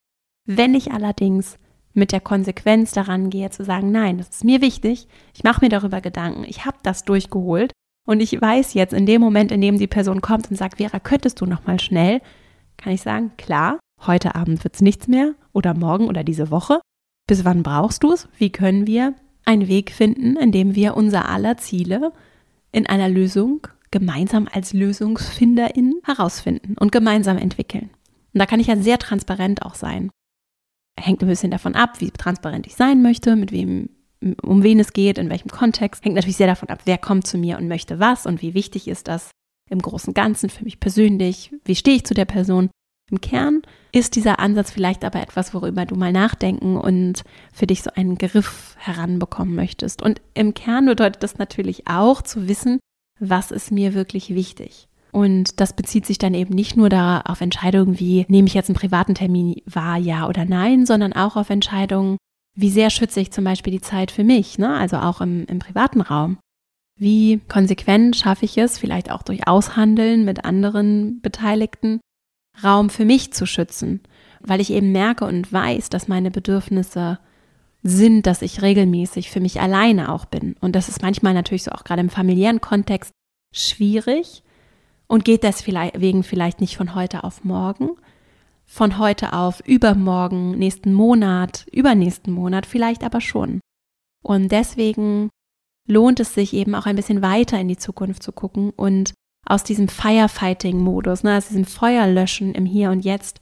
Wenn 0.46 0.74
ich 0.74 0.94
allerdings 0.94 1.58
mit 1.94 2.14
der 2.14 2.22
Konsequenz 2.22 2.94
daran 2.94 3.32
gehe, 3.32 3.50
zu 3.50 3.66
sagen, 3.66 3.92
nein, 3.92 4.18
das 4.18 4.30
ist 4.30 4.44
mir 4.46 4.62
wichtig, 4.62 5.10
ich 5.36 5.44
mache 5.44 5.66
mir 5.66 5.70
darüber 5.70 6.00
Gedanken, 6.00 6.46
ich 6.46 6.64
habe 6.64 6.78
das 6.84 7.04
durchgeholt 7.04 7.74
und 8.08 8.22
ich 8.22 8.42
weiß 8.42 8.74
jetzt 8.74 8.94
in 8.94 9.06
dem 9.06 9.22
Moment, 9.22 9.52
in 9.52 9.62
dem 9.62 9.78
die 9.78 9.86
Person 9.86 10.22
kommt 10.22 10.50
und 10.50 10.56
sagt, 10.56 10.78
Vera, 10.78 11.00
könntest 11.00 11.40
du 11.42 11.46
noch 11.46 11.68
mal 11.68 11.80
schnell, 11.80 12.22
kann 12.78 12.94
ich 12.94 13.02
sagen, 13.02 13.34
klar, 13.38 13.80
heute 14.06 14.34
Abend 14.34 14.64
wird 14.64 14.76
es 14.76 14.82
nichts 14.82 15.08
mehr 15.08 15.36
oder 15.54 15.74
morgen 15.74 16.08
oder 16.08 16.24
diese 16.24 16.50
Woche. 16.50 16.80
Bis 17.28 17.44
wann 17.44 17.64
brauchst 17.64 18.04
du 18.04 18.14
es? 18.14 18.30
Wie 18.38 18.50
können 18.50 18.88
wir 18.88 19.14
einen 19.46 19.68
Weg 19.68 19.92
finden, 19.92 20.38
in 20.38 20.52
dem 20.52 20.74
wir 20.74 20.96
unser 20.96 21.30
aller 21.30 21.58
Ziele 21.58 22.14
in 22.72 22.88
einer 22.88 23.10
Lösung 23.10 23.68
gemeinsam 23.92 24.48
als 24.52 24.74
LösungsfinderInnen 24.74 26.02
herausfinden 26.04 26.76
und 26.80 26.92
gemeinsam 26.92 27.38
entwickeln. 27.38 27.90
Und 28.34 28.40
da 28.40 28.46
kann 28.46 28.60
ich 28.60 28.68
ja 28.68 28.78
sehr 28.78 29.00
transparent 29.00 29.64
auch 29.64 29.76
sein. 29.76 30.12
Hängt 31.00 31.22
ein 31.22 31.28
bisschen 31.28 31.52
davon 31.52 31.76
ab, 31.76 32.00
wie 32.00 32.12
transparent 32.12 32.68
ich 32.68 32.76
sein 32.76 33.02
möchte, 33.02 33.36
mit 33.36 33.52
wem, 33.52 33.90
um 34.42 34.64
wen 34.64 34.80
es 34.80 34.94
geht, 34.94 35.18
in 35.18 35.30
welchem 35.30 35.50
Kontext. 35.50 36.04
Hängt 36.04 36.16
natürlich 36.16 36.38
sehr 36.38 36.48
davon 36.48 36.70
ab, 36.70 36.82
wer 36.86 36.98
kommt 36.98 37.28
zu 37.28 37.38
mir 37.38 37.58
und 37.58 37.68
möchte 37.68 38.00
was 38.00 38.26
und 38.26 38.42
wie 38.42 38.54
wichtig 38.54 38.88
ist 38.88 39.08
das 39.08 39.32
im 39.70 39.80
großen 39.80 40.14
Ganzen 40.14 40.50
für 40.50 40.64
mich 40.64 40.80
persönlich. 40.80 41.52
Wie 41.66 41.76
stehe 41.76 41.98
ich 41.98 42.06
zu 42.06 42.14
der 42.14 42.26
Person? 42.26 42.70
Im 43.10 43.22
Kern 43.22 43.62
ist 43.94 44.16
dieser 44.16 44.40
Ansatz 44.40 44.72
vielleicht 44.72 45.06
aber 45.06 45.22
etwas, 45.22 45.54
worüber 45.54 45.86
du 45.86 45.96
mal 45.96 46.12
nachdenken 46.12 46.76
und 46.76 47.24
für 47.54 47.66
dich 47.66 47.82
so 47.82 47.92
einen 47.96 48.18
Griff 48.18 48.76
heranbekommen 48.80 49.56
möchtest. 49.56 50.02
Und 50.02 50.22
im 50.34 50.54
Kern 50.54 50.86
bedeutet 50.86 51.24
das 51.24 51.38
natürlich 51.38 51.88
auch 51.88 52.22
zu 52.22 52.50
wissen, 52.50 52.80
was 53.20 53.52
ist 53.52 53.72
mir 53.72 53.94
wirklich 53.94 54.36
wichtig. 54.36 54.88
Und 55.12 55.62
das 55.62 55.74
bezieht 55.74 56.06
sich 56.06 56.18
dann 56.18 56.34
eben 56.34 56.54
nicht 56.54 56.76
nur 56.76 56.90
da 56.90 57.22
auf 57.22 57.40
Entscheidungen 57.40 57.98
wie, 57.98 58.26
nehme 58.28 58.48
ich 58.48 58.54
jetzt 58.54 58.70
einen 58.70 58.76
privaten 58.76 59.16
Termin 59.16 59.62
wahr, 59.66 59.98
ja 59.98 60.28
oder 60.28 60.44
nein, 60.44 60.86
sondern 60.86 61.14
auch 61.14 61.38
auf 61.38 61.50
Entscheidungen, 61.50 62.18
wie 62.58 62.72
sehr 62.72 62.90
schütze 62.90 63.22
ich 63.22 63.32
zum 63.32 63.44
Beispiel 63.44 63.72
die 63.72 63.82
Zeit 63.82 64.10
für 64.10 64.24
mich, 64.24 64.58
ne? 64.58 64.76
also 64.76 64.98
auch 64.98 65.22
im, 65.22 65.46
im 65.46 65.60
privaten 65.60 66.02
Raum. 66.02 66.40
Wie 67.00 67.40
konsequent 67.48 68.16
schaffe 68.16 68.46
ich 68.46 68.58
es, 68.58 68.80
vielleicht 68.80 69.12
auch 69.12 69.22
durch 69.22 69.48
Aushandeln 69.48 70.26
mit 70.26 70.44
anderen 70.44 71.22
Beteiligten, 71.22 72.02
Raum 72.64 72.90
für 72.90 73.06
mich 73.06 73.32
zu 73.32 73.46
schützen, 73.46 74.02
weil 74.42 74.60
ich 74.60 74.72
eben 74.72 74.92
merke 74.92 75.26
und 75.26 75.54
weiß, 75.54 75.90
dass 75.90 76.08
meine 76.08 76.32
Bedürfnisse 76.32 77.20
sind, 77.84 78.26
dass 78.26 78.42
ich 78.42 78.64
regelmäßig 78.64 79.30
für 79.30 79.40
mich 79.40 79.62
alleine 79.62 80.12
auch 80.12 80.26
bin. 80.26 80.56
Und 80.60 80.76
das 80.76 80.90
ist 80.90 81.04
manchmal 81.04 81.36
natürlich 81.36 81.64
so 81.64 81.72
auch 81.72 81.84
gerade 81.84 82.02
im 82.02 82.10
familiären 82.10 82.60
Kontext 82.60 83.12
schwierig 83.54 84.42
und 85.06 85.26
geht 85.26 85.44
deswegen 85.44 86.24
vielleicht 86.24 86.60
nicht 86.60 86.76
von 86.76 86.96
heute 86.96 87.24
auf 87.24 87.44
morgen, 87.44 87.92
von 88.68 89.00
heute 89.00 89.34
auf 89.34 89.62
übermorgen, 89.66 90.52
nächsten 90.52 90.94
Monat, 90.94 91.66
übernächsten 91.72 92.34
Monat 92.34 92.66
vielleicht 92.66 93.04
aber 93.04 93.22
schon. 93.22 93.62
Und 94.24 94.52
deswegen 94.52 95.30
lohnt 95.88 96.20
es 96.20 96.34
sich 96.34 96.54
eben 96.54 96.76
auch 96.76 96.86
ein 96.86 96.98
bisschen 96.98 97.22
weiter 97.22 97.60
in 97.60 97.70
die 97.70 97.78
Zukunft 97.78 98.22
zu 98.22 98.34
gucken 98.34 98.72
und 98.72 99.14
aus 99.46 99.64
diesem 99.64 99.88
Firefighting-Modus, 99.88 101.24
ne, 101.24 101.38
aus 101.38 101.48
diesem 101.48 101.66
Feuerlöschen 101.66 102.54
im 102.54 102.66
Hier 102.66 102.92
und 102.92 103.06
Jetzt 103.06 103.40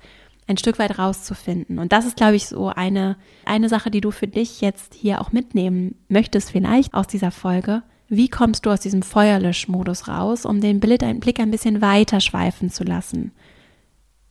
ein 0.47 0.57
Stück 0.57 0.77
weit 0.77 0.99
rauszufinden. 0.99 1.79
Und 1.79 1.91
das 1.91 2.05
ist, 2.05 2.17
glaube 2.17 2.35
ich, 2.35 2.47
so 2.47 2.67
eine, 2.67 3.17
eine 3.45 3.67
Sache, 3.67 3.89
die 3.89 4.01
du 4.01 4.11
für 4.11 4.27
dich 4.27 4.61
jetzt 4.61 4.93
hier 4.93 5.19
auch 5.19 5.31
mitnehmen 5.31 5.95
möchtest, 6.07 6.51
vielleicht 6.51 6.93
aus 6.93 7.07
dieser 7.07 7.31
Folge. 7.31 7.81
Wie 8.07 8.29
kommst 8.29 8.65
du 8.65 8.69
aus 8.69 8.81
diesem 8.81 9.01
Feuerlöschmodus 9.01 10.07
raus, 10.07 10.45
um 10.45 10.61
den 10.61 10.79
Blick 10.79 11.01
ein 11.01 11.49
bisschen 11.51 11.81
weiter 11.81 12.21
schweifen 12.21 12.69
zu 12.69 12.83
lassen? 12.83 13.31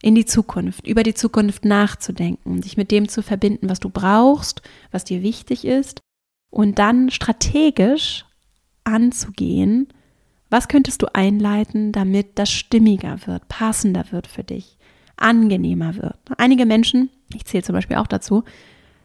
In 0.05 0.14
die 0.14 0.27
Zukunft, 0.27 0.87
über 0.87 1.03
die 1.03 1.14
Zukunft 1.14 1.64
nachzudenken, 1.64 2.61
dich 2.61 2.77
mit 2.77 2.90
dem 2.90 3.09
zu 3.09 3.23
verbinden, 3.23 3.71
was 3.71 3.81
du 3.81 3.88
brauchst, 3.88 4.61
was 4.90 5.05
dir 5.05 5.23
wichtig 5.23 5.64
ist 5.64 6.01
und 6.51 6.79
dann 6.79 7.11
strategisch 7.11 8.27
anzugehen, 8.85 9.88
was 10.51 10.69
könntest 10.69 11.01
du 11.01 11.14
einleiten, 11.14 11.90
damit 11.93 12.38
das 12.38 12.51
stimmiger 12.51 13.27
wird, 13.27 13.49
passender 13.49 14.05
wird 14.11 14.27
für 14.27 14.45
dich? 14.45 14.77
angenehmer 15.17 15.97
wird. 15.97 16.19
Einige 16.37 16.67
Menschen, 16.67 17.11
ich 17.33 17.45
zähle 17.45 17.62
zum 17.62 17.75
Beispiel 17.75 17.97
auch 17.97 18.07
dazu, 18.07 18.45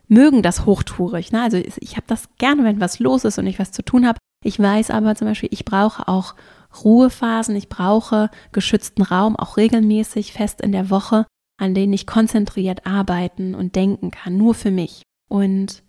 mögen 0.07 0.41
das 0.41 0.65
hochtourig. 0.65 1.31
Ne? 1.31 1.41
Also 1.41 1.57
ich 1.57 1.95
habe 1.95 2.07
das 2.07 2.29
gerne, 2.37 2.63
wenn 2.63 2.79
was 2.79 2.99
los 2.99 3.25
ist 3.25 3.37
und 3.37 3.47
ich 3.47 3.59
was 3.59 3.71
zu 3.71 3.83
tun 3.83 4.07
habe. 4.07 4.17
Ich 4.43 4.59
weiß 4.59 4.91
aber 4.91 5.15
zum 5.15 5.27
Beispiel, 5.27 5.49
ich 5.51 5.65
brauche 5.65 6.07
auch 6.07 6.35
Ruhephasen, 6.83 7.55
ich 7.55 7.69
brauche 7.69 8.29
geschützten 8.51 9.01
Raum, 9.01 9.35
auch 9.35 9.57
regelmäßig 9.57 10.33
fest 10.33 10.61
in 10.61 10.71
der 10.71 10.89
Woche, 10.89 11.25
an 11.57 11.73
denen 11.73 11.93
ich 11.93 12.07
konzentriert 12.07 12.85
arbeiten 12.85 13.55
und 13.55 13.75
denken 13.75 14.11
kann, 14.11 14.37
nur 14.37 14.53
für 14.53 14.71
mich. 14.71 15.03
Und 15.27 15.83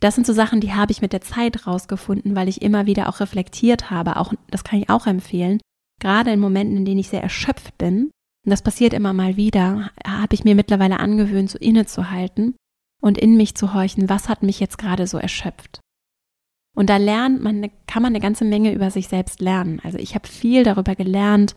das 0.00 0.14
sind 0.14 0.26
so 0.26 0.32
Sachen, 0.32 0.60
die 0.60 0.74
habe 0.74 0.92
ich 0.92 1.02
mit 1.02 1.12
der 1.12 1.22
Zeit 1.22 1.66
rausgefunden, 1.66 2.36
weil 2.36 2.48
ich 2.48 2.62
immer 2.62 2.86
wieder 2.86 3.08
auch 3.08 3.20
reflektiert 3.20 3.90
habe. 3.90 4.16
Auch, 4.16 4.32
das 4.50 4.64
kann 4.64 4.80
ich 4.80 4.90
auch 4.90 5.06
empfehlen. 5.06 5.60
Gerade 6.00 6.30
in 6.30 6.40
Momenten, 6.40 6.76
in 6.76 6.84
denen 6.84 7.00
ich 7.00 7.08
sehr 7.08 7.22
erschöpft 7.22 7.76
bin, 7.78 8.10
und 8.44 8.50
das 8.50 8.62
passiert 8.62 8.92
immer 8.92 9.12
mal 9.12 9.36
wieder, 9.36 9.90
habe 10.06 10.34
ich 10.34 10.44
mir 10.44 10.54
mittlerweile 10.54 11.00
angewöhnt, 11.00 11.50
so 11.50 11.58
innezuhalten 11.58 12.54
und 13.02 13.18
in 13.18 13.36
mich 13.36 13.56
zu 13.56 13.74
horchen, 13.74 14.08
was 14.08 14.28
hat 14.28 14.42
mich 14.42 14.60
jetzt 14.60 14.78
gerade 14.78 15.06
so 15.06 15.18
erschöpft. 15.18 15.80
Und 16.76 16.90
da 16.90 16.96
lernt 16.96 17.42
man, 17.42 17.70
kann 17.86 18.02
man 18.02 18.12
eine 18.12 18.20
ganze 18.20 18.44
Menge 18.44 18.72
über 18.72 18.90
sich 18.90 19.08
selbst 19.08 19.40
lernen. 19.40 19.80
Also 19.82 19.98
ich 19.98 20.14
habe 20.14 20.28
viel 20.28 20.62
darüber 20.62 20.94
gelernt, 20.94 21.56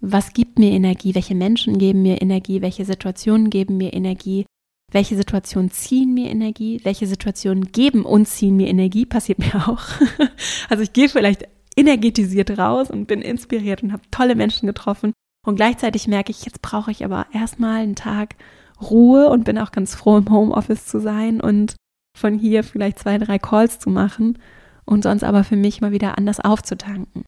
was 0.00 0.32
gibt 0.32 0.58
mir 0.58 0.72
Energie, 0.72 1.14
welche 1.14 1.34
Menschen 1.34 1.78
geben 1.78 2.02
mir 2.02 2.20
Energie, 2.22 2.62
welche 2.62 2.84
Situationen 2.84 3.50
geben 3.50 3.76
mir 3.76 3.92
Energie, 3.92 4.46
welche 4.90 5.16
Situationen 5.16 5.70
ziehen 5.70 6.14
mir 6.14 6.30
Energie, 6.30 6.80
welche 6.82 7.06
Situationen 7.06 7.70
geben 7.70 8.04
und 8.04 8.26
ziehen 8.26 8.56
mir 8.56 8.68
Energie, 8.68 9.06
passiert 9.06 9.38
mir 9.38 9.68
auch. 9.68 9.82
Also 10.68 10.82
ich 10.82 10.92
gehe 10.92 11.08
vielleicht 11.08 11.48
energetisiert 11.76 12.58
raus 12.58 12.90
und 12.90 13.06
bin 13.06 13.22
inspiriert 13.22 13.82
und 13.82 13.92
habe 13.92 14.02
tolle 14.10 14.34
Menschen 14.34 14.66
getroffen 14.66 15.12
und 15.46 15.56
gleichzeitig 15.56 16.06
merke 16.08 16.30
ich, 16.30 16.44
jetzt 16.44 16.62
brauche 16.62 16.90
ich 16.90 17.04
aber 17.04 17.26
erstmal 17.32 17.82
einen 17.82 17.94
Tag 17.94 18.36
Ruhe 18.80 19.28
und 19.28 19.44
bin 19.44 19.58
auch 19.58 19.72
ganz 19.72 19.94
froh 19.94 20.16
im 20.16 20.30
Homeoffice 20.30 20.86
zu 20.86 21.00
sein 21.00 21.40
und 21.40 21.76
von 22.20 22.38
hier 22.38 22.62
vielleicht 22.62 22.98
zwei, 22.98 23.18
drei 23.18 23.38
Calls 23.38 23.78
zu 23.78 23.90
machen 23.90 24.38
und 24.84 25.02
sonst 25.02 25.24
aber 25.24 25.44
für 25.44 25.56
mich 25.56 25.80
mal 25.80 25.92
wieder 25.92 26.18
anders 26.18 26.40
aufzutanken. 26.40 27.24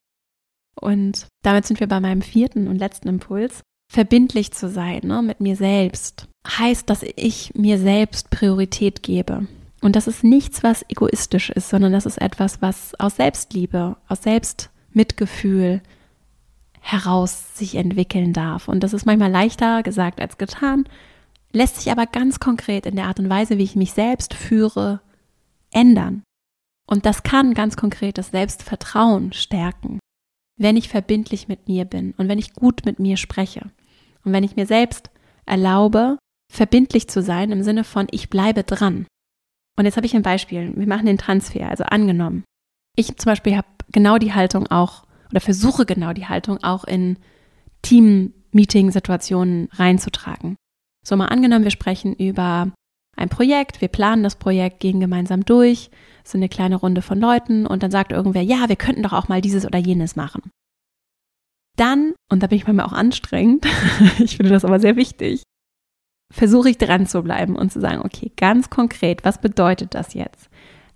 Und 0.79 1.27
damit 1.43 1.65
sind 1.65 1.79
wir 1.79 1.87
bei 1.87 1.99
meinem 1.99 2.21
vierten 2.21 2.67
und 2.67 2.77
letzten 2.77 3.07
Impuls. 3.07 3.61
Verbindlich 3.91 4.51
zu 4.51 4.69
sein 4.69 5.01
ne, 5.03 5.21
mit 5.21 5.39
mir 5.39 5.55
selbst 5.55 6.27
heißt, 6.47 6.89
dass 6.89 7.03
ich 7.03 7.53
mir 7.53 7.77
selbst 7.77 8.29
Priorität 8.29 9.03
gebe. 9.03 9.47
Und 9.81 9.95
das 9.95 10.07
ist 10.07 10.23
nichts, 10.23 10.63
was 10.63 10.85
egoistisch 10.89 11.49
ist, 11.49 11.69
sondern 11.69 11.91
das 11.91 12.05
ist 12.05 12.19
etwas, 12.21 12.61
was 12.61 12.95
aus 12.99 13.17
Selbstliebe, 13.17 13.97
aus 14.07 14.23
Selbstmitgefühl 14.23 15.81
heraus 16.79 17.57
sich 17.57 17.75
entwickeln 17.75 18.33
darf. 18.33 18.67
Und 18.67 18.81
das 18.81 18.93
ist 18.93 19.05
manchmal 19.05 19.31
leichter 19.31 19.83
gesagt 19.83 20.19
als 20.19 20.37
getan, 20.37 20.85
lässt 21.53 21.77
sich 21.77 21.91
aber 21.91 22.05
ganz 22.05 22.39
konkret 22.39 22.85
in 22.85 22.95
der 22.95 23.05
Art 23.05 23.19
und 23.19 23.29
Weise, 23.29 23.57
wie 23.57 23.63
ich 23.63 23.75
mich 23.75 23.93
selbst 23.93 24.33
führe, 24.33 25.01
ändern. 25.71 26.23
Und 26.87 27.05
das 27.05 27.23
kann 27.23 27.53
ganz 27.53 27.77
konkret 27.77 28.17
das 28.17 28.31
Selbstvertrauen 28.31 29.31
stärken 29.33 29.99
wenn 30.57 30.77
ich 30.77 30.89
verbindlich 30.89 31.47
mit 31.47 31.67
mir 31.67 31.85
bin 31.85 32.13
und 32.17 32.27
wenn 32.29 32.39
ich 32.39 32.53
gut 32.53 32.85
mit 32.85 32.99
mir 32.99 33.17
spreche 33.17 33.71
und 34.23 34.33
wenn 34.33 34.43
ich 34.43 34.55
mir 34.55 34.65
selbst 34.65 35.09
erlaube, 35.45 36.17
verbindlich 36.51 37.07
zu 37.07 37.21
sein 37.21 37.51
im 37.51 37.63
Sinne 37.63 37.83
von 37.83 38.07
ich 38.11 38.29
bleibe 38.29 38.63
dran. 38.63 39.05
Und 39.77 39.85
jetzt 39.85 39.97
habe 39.97 40.05
ich 40.05 40.15
ein 40.15 40.21
Beispiel. 40.21 40.71
Wir 40.75 40.87
machen 40.87 41.07
den 41.07 41.17
Transfer, 41.17 41.67
also 41.69 41.83
angenommen. 41.85 42.43
Ich 42.95 43.17
zum 43.17 43.31
Beispiel 43.31 43.57
habe 43.57 43.67
genau 43.91 44.17
die 44.19 44.33
Haltung 44.33 44.67
auch 44.67 45.03
oder 45.31 45.41
versuche 45.41 45.85
genau 45.85 46.13
die 46.13 46.27
Haltung 46.27 46.63
auch 46.63 46.83
in 46.83 47.17
Team-Meeting-Situationen 47.81 49.69
reinzutragen. 49.73 50.55
So 51.03 51.15
mal 51.15 51.27
angenommen, 51.27 51.65
wir 51.65 51.71
sprechen 51.71 52.13
über 52.13 52.71
ein 53.15 53.29
Projekt, 53.29 53.81
wir 53.81 53.89
planen 53.89 54.23
das 54.23 54.37
Projekt, 54.37 54.79
gehen 54.79 54.99
gemeinsam 54.99 55.45
durch, 55.45 55.91
so 56.23 56.37
eine 56.37 56.49
kleine 56.49 56.77
Runde 56.77 57.01
von 57.01 57.19
Leuten 57.19 57.67
und 57.67 57.83
dann 57.83 57.91
sagt 57.91 58.11
irgendwer, 58.11 58.41
ja, 58.41 58.69
wir 58.69 58.75
könnten 58.75 59.03
doch 59.03 59.13
auch 59.13 59.27
mal 59.27 59.41
dieses 59.41 59.65
oder 59.65 59.77
jenes 59.77 60.15
machen. 60.15 60.49
Dann, 61.77 62.13
und 62.31 62.41
da 62.41 62.47
bin 62.47 62.57
ich 62.57 62.67
mir 62.67 62.85
auch 62.85 62.93
anstrengend, 62.93 63.65
ich 64.19 64.37
finde 64.37 64.51
das 64.51 64.65
aber 64.65 64.79
sehr 64.79 64.95
wichtig, 64.95 65.43
versuche 66.31 66.69
ich 66.69 66.77
dran 66.77 67.05
zu 67.05 67.21
bleiben 67.21 67.55
und 67.55 67.71
zu 67.71 67.79
sagen, 67.79 68.01
okay, 68.03 68.31
ganz 68.35 68.69
konkret, 68.69 69.25
was 69.25 69.39
bedeutet 69.39 69.93
das 69.93 70.13
jetzt? 70.13 70.49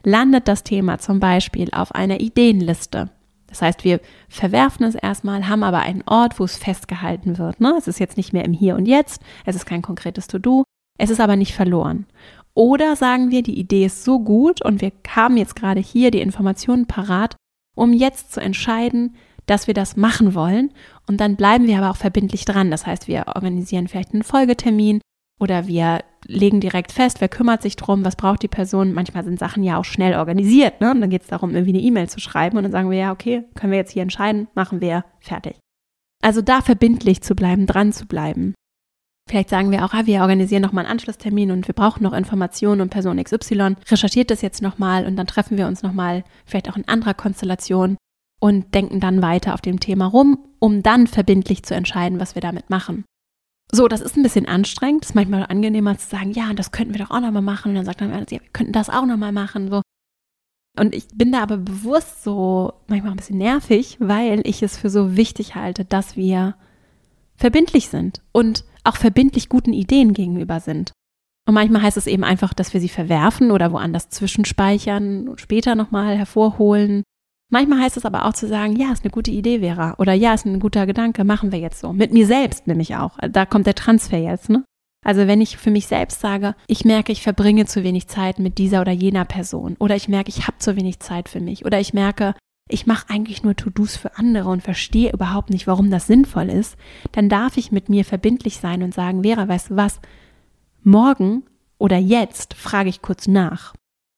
Landet 0.04 0.48
das 0.48 0.64
Thema 0.64 1.00
zum 1.00 1.20
Beispiel 1.20 1.70
auf 1.72 1.94
einer 1.94 2.20
Ideenliste? 2.20 3.10
Das 3.48 3.62
heißt, 3.62 3.84
wir 3.84 4.02
verwerfen 4.30 4.86
es 4.86 4.96
erstmal, 4.96 5.48
haben 5.48 5.64
aber 5.64 5.80
einen 5.80 6.04
Ort, 6.06 6.40
wo 6.40 6.44
es 6.44 6.58
festgehalten 6.58 7.38
wird. 7.38 7.60
Ne? 7.62 7.74
Es 7.78 7.88
ist 7.88 8.00
jetzt 8.00 8.18
nicht 8.18 8.34
mehr 8.34 8.46
im 8.46 8.54
Hier 8.54 8.76
und 8.76 8.86
Jetzt, 8.86 9.22
es 9.46 9.56
ist 9.56 9.66
kein 9.66 9.82
konkretes 9.82 10.28
To-Do, 10.28 10.64
es 10.98 11.10
ist 11.10 11.22
aber 11.22 11.36
nicht 11.36 11.54
verloren. 11.54 12.06
Oder 12.54 12.96
sagen 12.96 13.30
wir, 13.32 13.44
die 13.44 13.60
Idee 13.60 13.86
ist 13.86 14.04
so 14.04 14.20
gut 14.20 14.64
und 14.64 14.82
wir 14.82 14.92
haben 15.08 15.38
jetzt 15.38 15.56
gerade 15.56 15.80
hier 15.80 16.12
die 16.12 16.22
Informationen 16.22 16.88
parat, 16.88 17.36
um 17.76 17.94
jetzt 17.94 18.34
zu 18.34 18.42
entscheiden, 18.42 19.16
dass 19.46 19.68
wir 19.68 19.74
das 19.74 19.96
machen 19.96 20.34
wollen. 20.34 20.74
Und 21.08 21.22
dann 21.22 21.36
bleiben 21.36 21.68
wir 21.68 21.78
aber 21.78 21.92
auch 21.92 21.98
verbindlich 21.98 22.46
dran. 22.46 22.72
Das 22.72 22.86
heißt, 22.86 23.08
wir 23.08 23.26
organisieren 23.36 23.88
vielleicht 23.88 24.14
einen 24.14 24.24
Folgetermin 24.24 25.02
oder 25.40 25.68
wir 25.68 26.00
legen 26.28 26.60
direkt 26.60 26.92
fest, 26.92 27.22
wer 27.22 27.30
kümmert 27.30 27.62
sich 27.62 27.76
drum, 27.76 28.06
was 28.06 28.16
braucht 28.16 28.44
die 28.44 28.48
Person. 28.48 28.94
Manchmal 28.94 29.24
sind 29.24 29.40
Sachen 29.40 29.64
ja 29.64 29.78
auch 29.78 29.86
schnell 29.86 30.16
organisiert. 30.16 30.82
Ne? 30.82 30.92
Und 30.92 31.02
dann 31.02 31.10
geht 31.10 31.24
es 31.24 31.28
darum, 31.28 31.52
irgendwie 31.52 31.74
eine 31.74 31.82
E-Mail 31.82 32.10
zu 32.10 32.20
schreiben. 32.20 32.58
Und 32.58 32.64
dann 32.64 32.72
sagen 32.72 32.90
wir, 32.90 32.98
ja, 32.98 33.12
okay, 33.12 33.46
können 33.56 33.72
wir 33.72 33.80
jetzt 33.80 33.92
hier 33.92 34.04
entscheiden, 34.04 34.48
machen 34.54 34.82
wir, 34.82 35.06
fertig. 35.20 35.58
Also 36.22 36.42
da 36.42 36.62
verbindlich 36.62 37.22
zu 37.22 37.36
bleiben, 37.36 37.66
dran 37.66 37.94
zu 37.94 38.06
bleiben. 38.06 38.54
Vielleicht 39.30 39.50
sagen 39.50 39.72
wir 39.72 39.84
auch, 39.84 39.94
ah, 39.94 40.06
wir 40.06 40.22
organisieren 40.22 40.62
nochmal 40.62 40.86
einen 40.86 40.94
Anschlusstermin 40.94 41.52
und 41.52 41.68
wir 41.68 41.76
brauchen 41.76 42.04
noch 42.04 42.14
Informationen 42.14 42.80
und 42.80 42.90
Person 42.90 43.22
XY 43.22 43.76
recherchiert 43.90 44.32
das 44.32 44.42
jetzt 44.42 44.62
nochmal 44.62 45.06
und 45.06 45.18
dann 45.18 45.28
treffen 45.28 45.58
wir 45.58 45.68
uns 45.68 45.84
nochmal, 45.84 46.24
vielleicht 46.46 46.70
auch 46.70 46.78
in 46.78 46.88
anderer 46.88 47.14
Konstellation 47.14 47.98
und 48.40 48.74
denken 48.74 49.02
dann 49.02 49.22
weiter 49.22 49.54
auf 49.54 49.62
dem 49.62 49.82
Thema 49.82 50.06
rum, 50.06 50.38
um 50.60 50.82
dann 50.82 51.08
verbindlich 51.08 51.64
zu 51.64 51.76
entscheiden, 51.76 52.22
was 52.22 52.36
wir 52.36 52.42
damit 52.42 52.70
machen. 52.70 53.04
So, 53.72 53.88
das 53.88 54.02
ist 54.02 54.16
ein 54.16 54.24
bisschen 54.24 54.48
anstrengend. 54.48 55.04
Das 55.04 55.10
ist 55.10 55.16
manchmal 55.16 55.46
angenehmer 55.46 55.98
zu 55.98 56.08
sagen, 56.08 56.32
ja, 56.32 56.54
das 56.54 56.72
könnten 56.72 56.94
wir 56.94 57.04
doch 57.04 57.12
auch 57.12 57.20
nochmal 57.20 57.42
machen. 57.42 57.70
Und 57.70 57.76
dann 57.76 57.86
sagt 57.86 58.02
einer, 58.02 58.20
ja, 58.20 58.30
wir 58.30 58.50
könnten 58.54 58.74
das 58.74 58.90
auch 58.90 59.06
nochmal 59.06 59.32
machen. 59.32 59.70
So. 59.70 59.82
Und 60.80 60.96
ich 60.96 61.08
bin 61.14 61.32
da 61.32 61.42
aber 61.42 61.58
bewusst 61.58 62.24
so 62.24 62.74
manchmal 62.88 63.12
ein 63.12 63.18
bisschen 63.18 63.40
nervig, 63.40 63.98
weil 64.00 64.42
ich 64.46 64.64
es 64.64 64.78
für 64.78 64.90
so 64.90 65.18
wichtig 65.18 65.56
halte, 65.56 65.86
dass 65.86 66.16
wir 66.16 66.56
verbindlich 67.36 67.90
sind 67.90 68.22
und 68.32 68.64
auch 68.84 68.96
verbindlich 68.96 69.50
guten 69.50 69.74
Ideen 69.74 70.14
gegenüber 70.14 70.60
sind. 70.60 70.92
Und 71.46 71.54
manchmal 71.54 71.82
heißt 71.82 71.98
es 71.98 72.08
eben 72.08 72.24
einfach, 72.24 72.54
dass 72.54 72.74
wir 72.74 72.82
sie 72.82 72.90
verwerfen 72.90 73.52
oder 73.52 73.72
woanders 73.72 74.10
zwischenspeichern 74.10 75.28
und 75.28 75.42
später 75.42 75.76
nochmal 75.76 76.18
hervorholen. 76.18 77.04
Manchmal 77.50 77.82
heißt 77.82 77.96
es 77.96 78.06
aber 78.06 78.26
auch 78.26 78.34
zu 78.34 78.48
sagen, 78.48 78.76
ja, 78.76 78.92
ist 78.92 79.04
eine 79.04 79.12
gute 79.12 79.32
Idee, 79.32 79.60
Vera. 79.60 79.96
Oder 80.00 80.14
ja, 80.14 80.34
ist 80.34 80.46
ein 80.46 80.60
guter 80.60 80.86
Gedanke, 80.86 81.24
machen 81.24 81.52
wir 81.52 81.60
jetzt 81.60 81.80
so. 81.80 81.94
Mit 81.94 82.12
mir 82.12 82.28
selbst 82.28 82.68
nämlich 82.68 82.96
auch. 82.96 83.18
Da 83.32 83.46
kommt 83.46 83.68
der 83.68 83.76
Transfer 83.76 84.18
jetzt, 84.18 84.50
ne? 84.50 84.66
Also 85.06 85.28
wenn 85.28 85.40
ich 85.40 85.56
für 85.56 85.72
mich 85.72 85.88
selbst 85.88 86.20
sage, 86.20 86.56
ich 86.68 86.84
merke, 86.84 87.14
ich 87.14 87.22
verbringe 87.22 87.66
zu 87.66 87.84
wenig 87.84 88.08
Zeit 88.08 88.40
mit 88.40 88.58
dieser 88.58 88.82
oder 88.82 88.92
jener 88.92 89.24
Person. 89.24 89.78
Oder 89.80 89.96
ich 89.96 90.10
merke, 90.10 90.30
ich 90.30 90.48
habe 90.48 90.58
zu 90.58 90.76
wenig 90.76 91.00
Zeit 91.00 91.30
für 91.30 91.40
mich. 91.40 91.66
Oder 91.66 91.80
ich 91.80 91.94
merke, 91.94 92.36
ich 92.70 92.86
mache 92.86 93.10
eigentlich 93.10 93.44
nur 93.44 93.56
To-Dos 93.56 93.96
für 93.96 94.18
andere 94.18 94.50
und 94.50 94.64
verstehe 94.64 95.14
überhaupt 95.14 95.50
nicht, 95.50 95.68
warum 95.68 95.90
das 95.90 96.08
sinnvoll 96.08 96.50
ist, 96.50 96.76
dann 97.14 97.30
darf 97.30 97.56
ich 97.56 97.72
mit 97.72 97.88
mir 97.88 98.04
verbindlich 98.04 98.58
sein 98.58 98.84
und 98.84 98.94
sagen, 98.94 99.24
Vera, 99.24 99.48
weißt 99.48 99.70
du 99.70 99.76
was, 99.78 100.02
morgen 100.84 101.44
oder 101.78 101.98
jetzt 101.98 102.54
frage 102.56 102.90
ich 102.90 103.02
kurz 103.02 103.28
nach. 103.28 103.74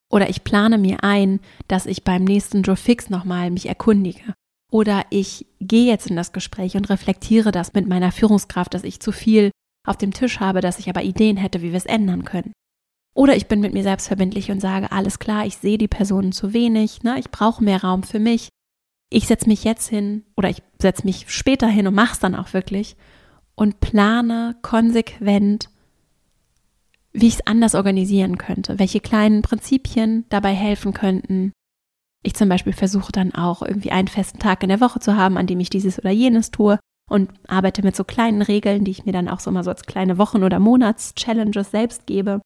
Oder 0.09 0.29
ich 0.29 0.43
plane 0.43 0.77
mir 0.77 1.03
ein, 1.03 1.39
dass 1.67 1.85
ich 1.85 2.03
beim 2.03 2.23
nächsten 2.23 2.63
Joe 2.63 2.75
Fix 2.75 3.09
nochmal 3.09 3.51
mich 3.51 3.67
erkundige. 3.67 4.33
Oder 4.71 5.03
ich 5.09 5.45
gehe 5.59 5.87
jetzt 5.87 6.07
in 6.07 6.15
das 6.15 6.31
Gespräch 6.31 6.75
und 6.75 6.89
reflektiere 6.89 7.51
das 7.51 7.73
mit 7.73 7.87
meiner 7.87 8.11
Führungskraft, 8.11 8.73
dass 8.73 8.83
ich 8.83 8.99
zu 8.99 9.11
viel 9.11 9.51
auf 9.87 9.97
dem 9.97 10.13
Tisch 10.13 10.39
habe, 10.39 10.61
dass 10.61 10.79
ich 10.79 10.89
aber 10.89 11.03
Ideen 11.03 11.37
hätte, 11.37 11.61
wie 11.61 11.71
wir 11.71 11.77
es 11.77 11.85
ändern 11.85 12.25
können. 12.25 12.53
Oder 13.15 13.35
ich 13.35 13.47
bin 13.47 13.59
mit 13.59 13.73
mir 13.73 13.83
selbst 13.83 14.07
verbindlich 14.07 14.51
und 14.51 14.61
sage, 14.61 14.91
alles 14.91 15.19
klar, 15.19 15.45
ich 15.45 15.57
sehe 15.57 15.77
die 15.77 15.87
Personen 15.87 16.31
zu 16.31 16.53
wenig, 16.53 17.03
ne? 17.03 17.19
ich 17.19 17.31
brauche 17.31 17.63
mehr 17.63 17.81
Raum 17.81 18.03
für 18.03 18.19
mich. 18.19 18.49
Ich 19.11 19.25
setze 19.25 19.47
mich 19.47 19.63
jetzt 19.63 19.89
hin 19.89 20.23
oder 20.37 20.49
ich 20.49 20.61
setze 20.79 21.05
mich 21.05 21.25
später 21.27 21.67
hin 21.67 21.87
und 21.87 21.95
mache 21.95 22.13
es 22.13 22.19
dann 22.19 22.35
auch 22.35 22.53
wirklich 22.53 22.95
und 23.55 23.81
plane 23.81 24.55
konsequent, 24.61 25.69
wie 27.11 27.27
ich 27.27 27.35
es 27.35 27.47
anders 27.47 27.75
organisieren 27.75 28.37
könnte, 28.37 28.79
welche 28.79 28.99
kleinen 28.99 29.41
Prinzipien 29.41 30.25
dabei 30.29 30.53
helfen 30.53 30.93
könnten. 30.93 31.51
Ich 32.23 32.35
zum 32.35 32.49
Beispiel 32.49 32.73
versuche 32.73 33.11
dann 33.11 33.33
auch 33.33 33.61
irgendwie 33.61 33.91
einen 33.91 34.07
festen 34.07 34.39
Tag 34.39 34.61
in 34.63 34.69
der 34.69 34.81
Woche 34.81 34.99
zu 34.99 35.15
haben, 35.15 35.37
an 35.37 35.47
dem 35.47 35.59
ich 35.59 35.69
dieses 35.69 35.99
oder 35.99 36.11
jenes 36.11 36.51
tue 36.51 36.79
und 37.09 37.31
arbeite 37.47 37.81
mit 37.81 37.95
so 37.95 38.03
kleinen 38.03 38.41
Regeln, 38.41 38.83
die 38.83 38.91
ich 38.91 39.05
mir 39.05 39.13
dann 39.13 39.29
auch 39.29 39.39
so 39.39 39.51
mal 39.51 39.63
so 39.63 39.71
als 39.71 39.83
kleine 39.83 40.17
Wochen- 40.17 40.43
oder 40.43 40.59
Monats-Challenges 40.59 41.71
selbst 41.71 42.05
gebe. 42.05 42.41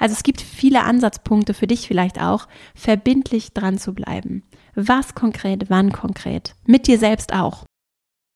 Also 0.00 0.12
es 0.12 0.22
gibt 0.22 0.40
viele 0.40 0.84
Ansatzpunkte 0.84 1.54
für 1.54 1.66
dich 1.66 1.88
vielleicht 1.88 2.20
auch, 2.20 2.46
verbindlich 2.74 3.52
dran 3.52 3.78
zu 3.78 3.92
bleiben. 3.94 4.44
Was 4.74 5.14
konkret, 5.14 5.68
wann 5.70 5.92
konkret. 5.92 6.54
Mit 6.66 6.86
dir 6.86 6.98
selbst 6.98 7.32
auch. 7.32 7.64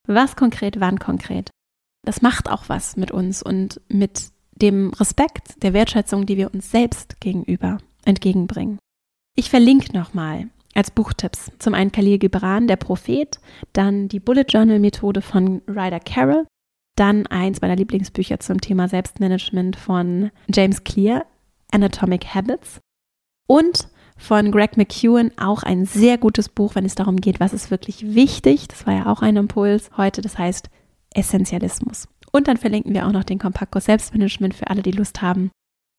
Was 0.09 0.35
konkret, 0.35 0.81
wann 0.81 0.99
konkret. 0.99 1.51
Das 2.05 2.21
macht 2.21 2.51
auch 2.51 2.65
was 2.69 2.97
mit 2.97 3.13
uns 3.13 3.43
und 3.43 3.81
mit 3.89 4.33
dem 4.63 4.91
Respekt, 4.95 5.63
der 5.63 5.75
Wertschätzung, 5.75 6.25
die 6.25 6.37
wir 6.37 6.53
uns 6.55 6.71
selbst 6.71 7.21
gegenüber 7.21 7.79
entgegenbringen. 8.05 8.79
Ich 9.37 9.51
verlinke 9.51 9.97
nochmal 9.97 10.49
als 10.75 10.91
Buchtipps 10.91 11.51
zum 11.59 11.75
einen 11.75 11.93
Khalil 11.93 12.19
Gibran, 12.19 12.67
der 12.67 12.77
Prophet, 12.77 13.41
dann 13.73 14.09
die 14.09 14.21
Bullet 14.21 14.47
Journal 14.49 14.79
Methode 14.79 15.21
von 15.21 15.63
Ryder 15.69 16.01
Carroll, 16.01 16.47
dann 16.97 17.27
eins 17.27 17.61
meiner 17.61 17.77
Lieblingsbücher 17.77 18.41
zum 18.41 18.61
Thema 18.61 18.89
Selbstmanagement 18.89 19.77
von 19.77 20.31
James 20.53 20.85
Clear, 20.85 21.27
Anatomic 21.71 22.35
Habits 22.35 22.81
und 23.47 23.89
von 24.17 24.53
Greg 24.53 24.77
McEwen 24.77 25.37
auch 25.37 25.63
ein 25.63 25.85
sehr 25.85 26.17
gutes 26.17 26.49
Buch, 26.49 26.75
wenn 26.75 26.85
es 26.85 26.95
darum 26.95 27.17
geht, 27.17 27.41
was 27.41 27.53
ist 27.53 27.71
wirklich 27.71 28.15
wichtig. 28.15 28.69
Das 28.69 28.87
war 28.87 28.95
ja 28.95 29.07
auch 29.07 29.21
ein 29.23 29.37
Impuls 29.37 29.91
heute, 29.97 30.21
das 30.21 30.39
heißt 30.39 30.71
Essentialismus. 31.15 32.09
Und 32.35 32.49
dann 32.49 32.57
verlinken 32.57 32.95
wir 32.95 33.07
auch 33.07 33.13
noch 33.13 33.25
den 33.25 33.39
Kompaktkurs 33.39 33.85
Selbstmanagement 33.85 34.55
für 34.55 34.69
alle, 34.69 34.83
die 34.83 34.91
Lust 34.91 35.21
haben, 35.21 35.51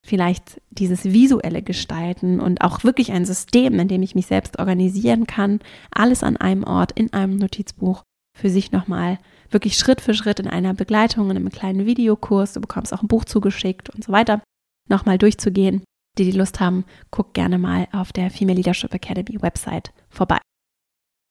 vielleicht 0.06 0.62
dieses 0.72 1.06
visuelle 1.06 1.62
Gestalten 1.62 2.40
und 2.40 2.62
auch 2.62 2.84
wirklich 2.84 3.12
ein 3.12 3.26
System, 3.26 3.80
in 3.80 3.88
dem 3.88 4.02
ich 4.02 4.16
mich 4.16 4.26
selbst 4.26 4.60
organisieren 4.60 5.28
kann, 5.28 5.60
alles 5.92 6.24
an 6.24 6.38
einem 6.38 6.64
Ort 6.64 6.92
in 6.94 7.14
einem 7.14 7.38
Notizbuch 7.38 8.04
für 8.38 8.50
sich 8.50 8.72
nochmal 8.72 9.20
wirklich 9.50 9.78
Schritt 9.78 10.02
für 10.02 10.14
Schritt 10.14 10.40
in 10.40 10.48
einer 10.48 10.74
Begleitung, 10.74 11.30
in 11.30 11.38
einem 11.38 11.50
kleinen 11.50 11.86
Videokurs, 11.86 12.54
du 12.54 12.62
bekommst 12.62 12.94
auch 12.94 13.02
ein 13.02 13.08
Buch 13.08 13.26
zugeschickt 13.26 13.92
und 13.92 14.04
so 14.04 14.12
weiter, 14.12 14.42
nochmal 14.90 15.18
durchzugehen. 15.18 15.84
Die, 16.18 16.26
die 16.26 16.38
Lust 16.38 16.60
haben, 16.60 16.86
guck 17.10 17.34
gerne 17.34 17.58
mal 17.58 17.88
auf 17.92 18.12
der 18.12 18.30
Female 18.30 18.58
Leadership 18.58 18.94
Academy 18.94 19.42
Website 19.42 19.94
vorbei. 20.10 20.40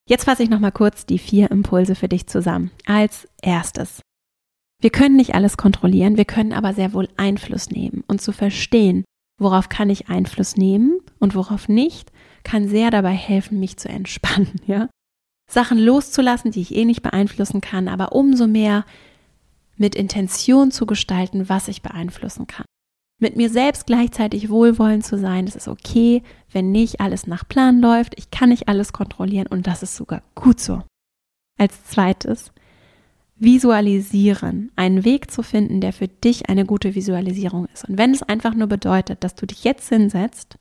Jetzt 0.09 0.25
fasse 0.25 0.43
ich 0.43 0.51
nochmal 0.51 0.73
kurz 0.73 1.07
die 1.07 1.19
vier 1.19 1.51
Impulse 1.51 1.95
für 1.95 2.09
dich 2.09 2.27
zusammen. 2.27 2.73
Als 2.87 3.29
erstes, 3.41 4.01
wir 4.83 4.91
können 4.91 5.17
nicht 5.17 5.35
alles 5.35 5.57
kontrollieren, 5.57 6.17
wir 6.17 6.25
können 6.25 6.53
aber 6.53 6.75
sehr 6.75 6.93
wohl 6.93 7.09
Einfluss 7.17 7.71
nehmen. 7.71 8.03
Und 8.09 8.21
zu 8.21 8.33
verstehen, 8.33 9.05
worauf 9.39 9.69
kann 9.69 9.89
ich 9.91 10.09
Einfluss 10.09 10.57
nehmen 10.57 10.99
und 11.21 11.35
worauf 11.37 11.69
nicht, 11.69 12.13
kann 12.43 12.69
sehr 12.69 12.91
dabei 12.91 13.13
helfen, 13.13 13.61
mich 13.61 13.77
zu 13.77 13.89
entspannen, 13.89 14.53
ja. 14.67 14.89
Sachen 15.51 15.79
loszulassen, 15.79 16.51
die 16.51 16.63
ich 16.63 16.75
eh 16.75 16.85
nicht 16.85 17.03
beeinflussen 17.03 17.61
kann, 17.61 17.87
aber 17.87 18.13
umso 18.13 18.47
mehr 18.47 18.85
mit 19.77 19.95
Intention 19.95 20.71
zu 20.71 20.87
gestalten, 20.87 21.49
was 21.49 21.69
ich 21.69 21.83
beeinflussen 21.83 22.47
kann. 22.47 22.65
Mit 23.21 23.37
mir 23.37 23.51
selbst 23.51 23.87
gleichzeitig 23.87 24.51
wohlwollend 24.51 25.05
zu 25.05 25.19
sein, 25.19 25.47
es 25.47 25.55
ist 25.55 25.69
okay, 25.69 26.23
wenn 26.51 26.73
nicht 26.73 27.01
alles 27.01 27.27
nach 27.27 27.47
Plan 27.47 27.81
läuft, 27.81 28.19
ich 28.19 28.31
kann 28.31 28.49
nicht 28.49 28.67
alles 28.67 28.93
kontrollieren 28.93 29.47
und 29.47 29.67
das 29.67 29.83
ist 29.83 29.95
sogar 29.95 30.23
gut 30.35 30.59
so. 30.59 30.83
Als 31.59 31.85
zweites, 31.85 32.51
visualisieren, 33.43 34.71
einen 34.77 35.05
Weg 35.05 35.31
zu 35.31 35.43
finden, 35.43 35.81
der 35.81 35.93
für 35.93 36.09
dich 36.09 36.49
eine 36.49 36.65
gute 36.65 36.95
Visualisierung 36.95 37.67
ist. 37.73 37.89
Und 37.89 37.99
wenn 37.99 38.13
es 38.13 38.23
einfach 38.23 38.55
nur 38.55 38.69
bedeutet, 38.69 39.25
dass 39.25 39.35
du 39.35 39.47
dich 39.47 39.65
jetzt 39.65 39.89
hinsetzt, 39.89 40.59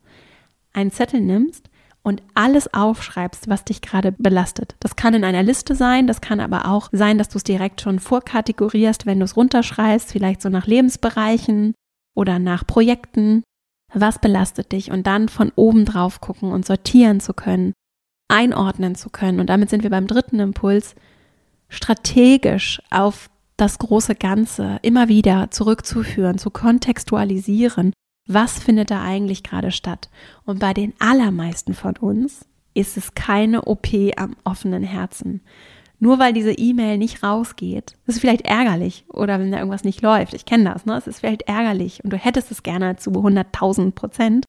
einen 0.74 0.92
Zettel 0.92 1.22
nimmst 1.22 1.70
und 2.02 2.24
alles 2.34 2.74
aufschreibst, 2.74 3.50
was 3.50 3.66
dich 3.66 3.82
gerade 3.82 4.12
belastet. 4.12 4.76
Das 4.80 4.96
kann 4.96 5.14
in 5.14 5.24
einer 5.24 5.44
Liste 5.44 5.76
sein, 5.76 6.08
das 6.08 6.22
kann 6.22 6.40
aber 6.40 6.68
auch 6.68 6.90
sein, 6.92 7.18
dass 7.18 7.30
du 7.30 7.38
es 7.38 7.44
direkt 7.44 7.82
schon 7.82 8.00
vorkategorierst, 8.00 9.06
wenn 9.06 9.20
du 9.20 9.26
es 9.26 9.38
runterschreibst, 9.38 10.12
vielleicht 10.12 10.42
so 10.42 10.50
nach 10.50 10.66
Lebensbereichen 10.66 11.76
oder 12.16 12.40
nach 12.40 12.66
Projekten. 12.66 13.44
Was 13.94 14.20
belastet 14.20 14.72
dich? 14.72 14.92
Und 14.92 15.06
dann 15.06 15.30
von 15.30 15.52
oben 15.56 15.86
drauf 15.86 16.22
gucken 16.22 16.52
und 16.52 16.66
sortieren 16.66 17.20
zu 17.20 17.34
können, 17.34 17.74
einordnen 18.28 18.96
zu 18.96 19.10
können. 19.10 19.40
Und 19.40 19.48
damit 19.50 19.70
sind 19.70 19.84
wir 19.84 19.90
beim 19.90 20.08
dritten 20.08 20.40
Impuls, 20.40 20.96
strategisch 21.72 22.82
auf 22.92 23.30
das 23.58 23.80
große 23.80 24.16
Ganze 24.16 24.80
immer 24.82 25.08
wieder 25.08 25.50
zurückzuführen, 25.52 26.38
zu 26.38 26.52
kontextualisieren, 26.52 27.94
was 28.28 28.60
findet 28.60 28.92
da 28.92 29.02
eigentlich 29.02 29.44
gerade 29.44 29.72
statt. 29.72 30.10
Und 30.46 30.60
bei 30.60 30.74
den 30.74 30.94
allermeisten 31.00 31.74
von 31.74 31.96
uns 31.98 32.46
ist 32.74 32.98
es 32.98 33.16
keine 33.16 33.64
OP 33.66 33.88
am 34.18 34.36
offenen 34.44 34.84
Herzen. 34.84 35.42
Nur 36.00 36.18
weil 36.18 36.34
diese 36.34 36.54
E-Mail 36.54 36.98
nicht 36.98 37.22
rausgeht, 37.22 37.96
ist 38.08 38.20
vielleicht 38.20 38.46
ärgerlich 38.48 39.06
oder 39.10 39.40
wenn 39.40 39.52
da 39.52 39.60
irgendwas 39.60 39.84
nicht 39.84 40.02
läuft. 40.02 40.34
Ich 40.34 40.46
kenne 40.46 40.72
das, 40.74 40.86
ne? 40.86 40.98
Es 40.98 41.06
ist 41.06 41.20
vielleicht 41.20 41.44
ärgerlich 41.44 42.04
und 42.04 42.12
du 42.12 42.18
hättest 42.18 42.50
es 42.52 42.64
gerne 42.64 42.96
zu 42.96 43.12
100.000 43.12 43.92
Prozent. 43.92 44.46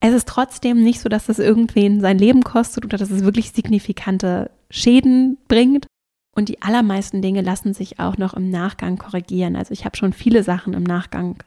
Es 0.00 0.12
ist 0.12 0.28
trotzdem 0.28 0.82
nicht 0.82 1.00
so, 1.00 1.08
dass 1.08 1.24
das 1.24 1.38
irgendwen 1.38 2.02
sein 2.02 2.18
Leben 2.18 2.42
kostet 2.42 2.84
oder 2.84 2.98
dass 2.98 3.10
es 3.10 3.24
wirklich 3.24 3.52
signifikante 3.52 4.50
Schäden 4.68 5.38
bringt, 5.48 5.86
und 6.34 6.48
die 6.48 6.62
allermeisten 6.62 7.22
Dinge 7.22 7.42
lassen 7.42 7.74
sich 7.74 8.00
auch 8.00 8.18
noch 8.18 8.34
im 8.34 8.50
Nachgang 8.50 8.98
korrigieren. 8.98 9.56
Also 9.56 9.72
ich 9.72 9.84
habe 9.84 9.96
schon 9.96 10.12
viele 10.12 10.42
Sachen 10.42 10.74
im 10.74 10.82
Nachgang 10.82 11.42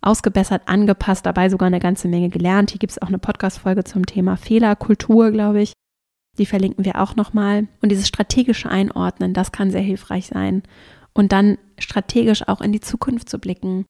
ausgebessert, 0.00 0.62
angepasst, 0.66 1.26
dabei 1.26 1.48
sogar 1.48 1.66
eine 1.66 1.80
ganze 1.80 2.08
Menge 2.08 2.28
gelernt. 2.28 2.70
Hier 2.70 2.78
gibt 2.78 2.92
es 2.92 3.02
auch 3.02 3.08
eine 3.08 3.18
Podcast-Folge 3.18 3.84
zum 3.84 4.06
Thema 4.06 4.36
Fehlerkultur, 4.36 5.30
glaube 5.32 5.62
ich. 5.62 5.72
Die 6.38 6.46
verlinken 6.46 6.84
wir 6.84 7.00
auch 7.00 7.16
nochmal. 7.16 7.66
Und 7.82 7.90
dieses 7.90 8.06
strategische 8.06 8.70
Einordnen, 8.70 9.34
das 9.34 9.50
kann 9.50 9.70
sehr 9.70 9.80
hilfreich 9.80 10.28
sein. 10.28 10.62
Und 11.12 11.32
dann 11.32 11.58
strategisch 11.78 12.46
auch 12.46 12.60
in 12.60 12.70
die 12.70 12.80
Zukunft 12.80 13.28
zu 13.28 13.38
blicken 13.40 13.86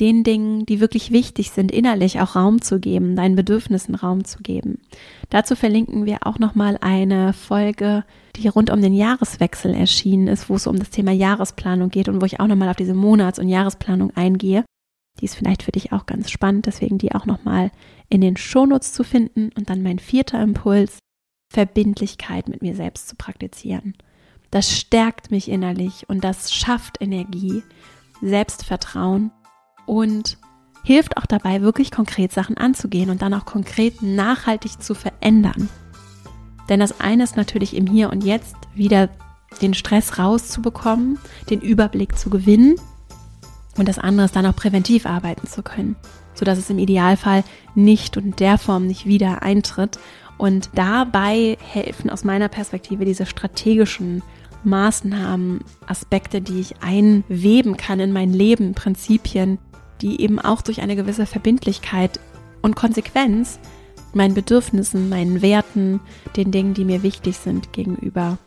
den 0.00 0.24
Dingen, 0.24 0.66
die 0.66 0.80
wirklich 0.80 1.12
wichtig 1.12 1.50
sind, 1.50 1.70
innerlich 1.70 2.20
auch 2.20 2.34
Raum 2.34 2.62
zu 2.62 2.80
geben, 2.80 3.14
deinen 3.14 3.36
Bedürfnissen 3.36 3.94
Raum 3.94 4.24
zu 4.24 4.38
geben. 4.42 4.80
Dazu 5.30 5.54
verlinken 5.54 6.06
wir 6.06 6.26
auch 6.26 6.38
nochmal 6.38 6.78
eine 6.80 7.32
Folge, 7.32 8.04
die 8.36 8.48
rund 8.48 8.70
um 8.70 8.80
den 8.80 8.94
Jahreswechsel 8.94 9.74
erschienen 9.74 10.28
ist, 10.28 10.48
wo 10.48 10.54
es 10.54 10.66
um 10.66 10.78
das 10.78 10.90
Thema 10.90 11.12
Jahresplanung 11.12 11.90
geht 11.90 12.08
und 12.08 12.20
wo 12.20 12.26
ich 12.26 12.40
auch 12.40 12.46
nochmal 12.46 12.70
auf 12.70 12.76
diese 12.76 12.94
Monats- 12.94 13.38
und 13.38 13.48
Jahresplanung 13.48 14.10
eingehe. 14.16 14.64
Die 15.20 15.26
ist 15.26 15.34
vielleicht 15.34 15.62
für 15.62 15.72
dich 15.72 15.92
auch 15.92 16.06
ganz 16.06 16.30
spannend, 16.30 16.66
deswegen 16.66 16.98
die 16.98 17.14
auch 17.14 17.26
nochmal 17.26 17.70
in 18.08 18.22
den 18.22 18.36
Shownotes 18.36 18.92
zu 18.92 19.04
finden. 19.04 19.50
Und 19.56 19.68
dann 19.68 19.82
mein 19.82 19.98
vierter 19.98 20.42
Impuls, 20.42 20.98
Verbindlichkeit 21.52 22.48
mit 22.48 22.62
mir 22.62 22.74
selbst 22.74 23.08
zu 23.08 23.16
praktizieren. 23.16 23.94
Das 24.50 24.76
stärkt 24.76 25.30
mich 25.30 25.50
innerlich 25.50 26.08
und 26.08 26.24
das 26.24 26.52
schafft 26.52 27.00
Energie, 27.00 27.62
Selbstvertrauen 28.22 29.32
und 29.86 30.38
hilft 30.84 31.16
auch 31.16 31.26
dabei, 31.26 31.62
wirklich 31.62 31.90
konkret 31.90 32.32
Sachen 32.32 32.56
anzugehen 32.56 33.10
und 33.10 33.22
dann 33.22 33.34
auch 33.34 33.44
konkret 33.44 34.02
nachhaltig 34.02 34.82
zu 34.82 34.94
verändern. 34.94 35.68
Denn 36.68 36.80
das 36.80 37.00
eine 37.00 37.24
ist 37.24 37.36
natürlich 37.36 37.76
im 37.76 37.86
Hier 37.86 38.10
und 38.10 38.24
Jetzt 38.24 38.56
wieder 38.74 39.08
den 39.60 39.74
Stress 39.74 40.18
rauszubekommen, 40.18 41.18
den 41.50 41.60
Überblick 41.60 42.18
zu 42.18 42.30
gewinnen 42.30 42.76
und 43.76 43.88
das 43.88 43.98
andere 43.98 44.26
ist 44.26 44.36
dann 44.36 44.46
auch 44.46 44.56
präventiv 44.56 45.06
arbeiten 45.06 45.46
zu 45.46 45.62
können, 45.62 45.96
sodass 46.34 46.58
es 46.58 46.70
im 46.70 46.78
Idealfall 46.78 47.44
nicht 47.74 48.16
und 48.16 48.24
in 48.24 48.36
der 48.36 48.58
Form 48.58 48.86
nicht 48.86 49.06
wieder 49.06 49.42
eintritt. 49.42 49.98
Und 50.38 50.70
dabei 50.74 51.56
helfen 51.60 52.10
aus 52.10 52.24
meiner 52.24 52.48
Perspektive 52.48 53.04
diese 53.04 53.26
strategischen 53.26 54.22
Maßnahmen, 54.64 55.60
Aspekte, 55.86 56.40
die 56.40 56.60
ich 56.60 56.82
einweben 56.82 57.76
kann 57.76 58.00
in 58.00 58.12
mein 58.12 58.32
Leben, 58.32 58.74
Prinzipien, 58.74 59.58
die 60.02 60.20
eben 60.20 60.38
auch 60.38 60.62
durch 60.62 60.82
eine 60.82 60.96
gewisse 60.96 61.26
Verbindlichkeit 61.26 62.20
und 62.60 62.76
Konsequenz 62.76 63.58
meinen 64.14 64.34
Bedürfnissen, 64.34 65.08
meinen 65.08 65.40
Werten, 65.40 66.00
den 66.36 66.50
Dingen, 66.50 66.74
die 66.74 66.84
mir 66.84 67.02
wichtig 67.02 67.38
sind, 67.38 67.72
gegenüber 67.72 68.38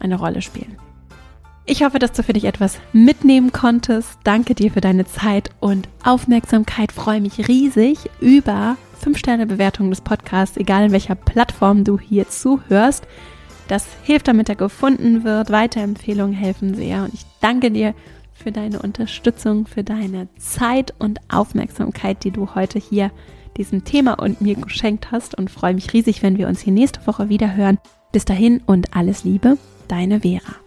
eine 0.00 0.18
Rolle 0.18 0.42
spielen. 0.42 0.78
Ich 1.64 1.82
hoffe, 1.82 1.98
dass 1.98 2.12
du 2.12 2.22
für 2.22 2.32
dich 2.32 2.44
etwas 2.44 2.78
mitnehmen 2.92 3.50
konntest. 3.52 4.18
Danke 4.22 4.54
dir 4.54 4.70
für 4.70 4.80
deine 4.80 5.04
Zeit 5.04 5.50
und 5.58 5.88
Aufmerksamkeit. 6.04 6.92
freue 6.92 7.20
mich 7.20 7.48
riesig 7.48 7.98
über 8.20 8.76
5-Sterne-Bewertungen 9.04 9.90
des 9.90 10.00
Podcasts, 10.00 10.56
egal 10.56 10.86
in 10.86 10.92
welcher 10.92 11.16
Plattform 11.16 11.82
du 11.82 11.98
hier 11.98 12.28
zuhörst. 12.28 13.06
Das 13.66 13.84
hilft, 14.04 14.28
damit 14.28 14.48
er 14.48 14.54
gefunden 14.54 15.24
wird. 15.24 15.50
Weiterempfehlungen 15.50 16.34
helfen 16.34 16.74
sehr. 16.74 17.02
Und 17.02 17.14
ich 17.14 17.26
danke 17.40 17.72
dir 17.72 17.94
für 18.46 18.52
deine 18.52 18.78
Unterstützung, 18.78 19.66
für 19.66 19.82
deine 19.82 20.28
Zeit 20.38 20.94
und 21.00 21.18
Aufmerksamkeit, 21.28 22.22
die 22.22 22.30
du 22.30 22.54
heute 22.54 22.78
hier 22.78 23.10
diesem 23.56 23.82
Thema 23.82 24.20
und 24.20 24.40
mir 24.40 24.54
geschenkt 24.54 25.10
hast 25.10 25.36
und 25.36 25.50
freue 25.50 25.74
mich 25.74 25.92
riesig, 25.92 26.22
wenn 26.22 26.38
wir 26.38 26.46
uns 26.46 26.60
hier 26.60 26.72
nächste 26.72 27.04
Woche 27.08 27.28
wieder 27.28 27.56
hören. 27.56 27.78
Bis 28.12 28.24
dahin 28.24 28.62
und 28.64 28.94
alles 28.94 29.24
Liebe, 29.24 29.58
deine 29.88 30.20
Vera. 30.20 30.65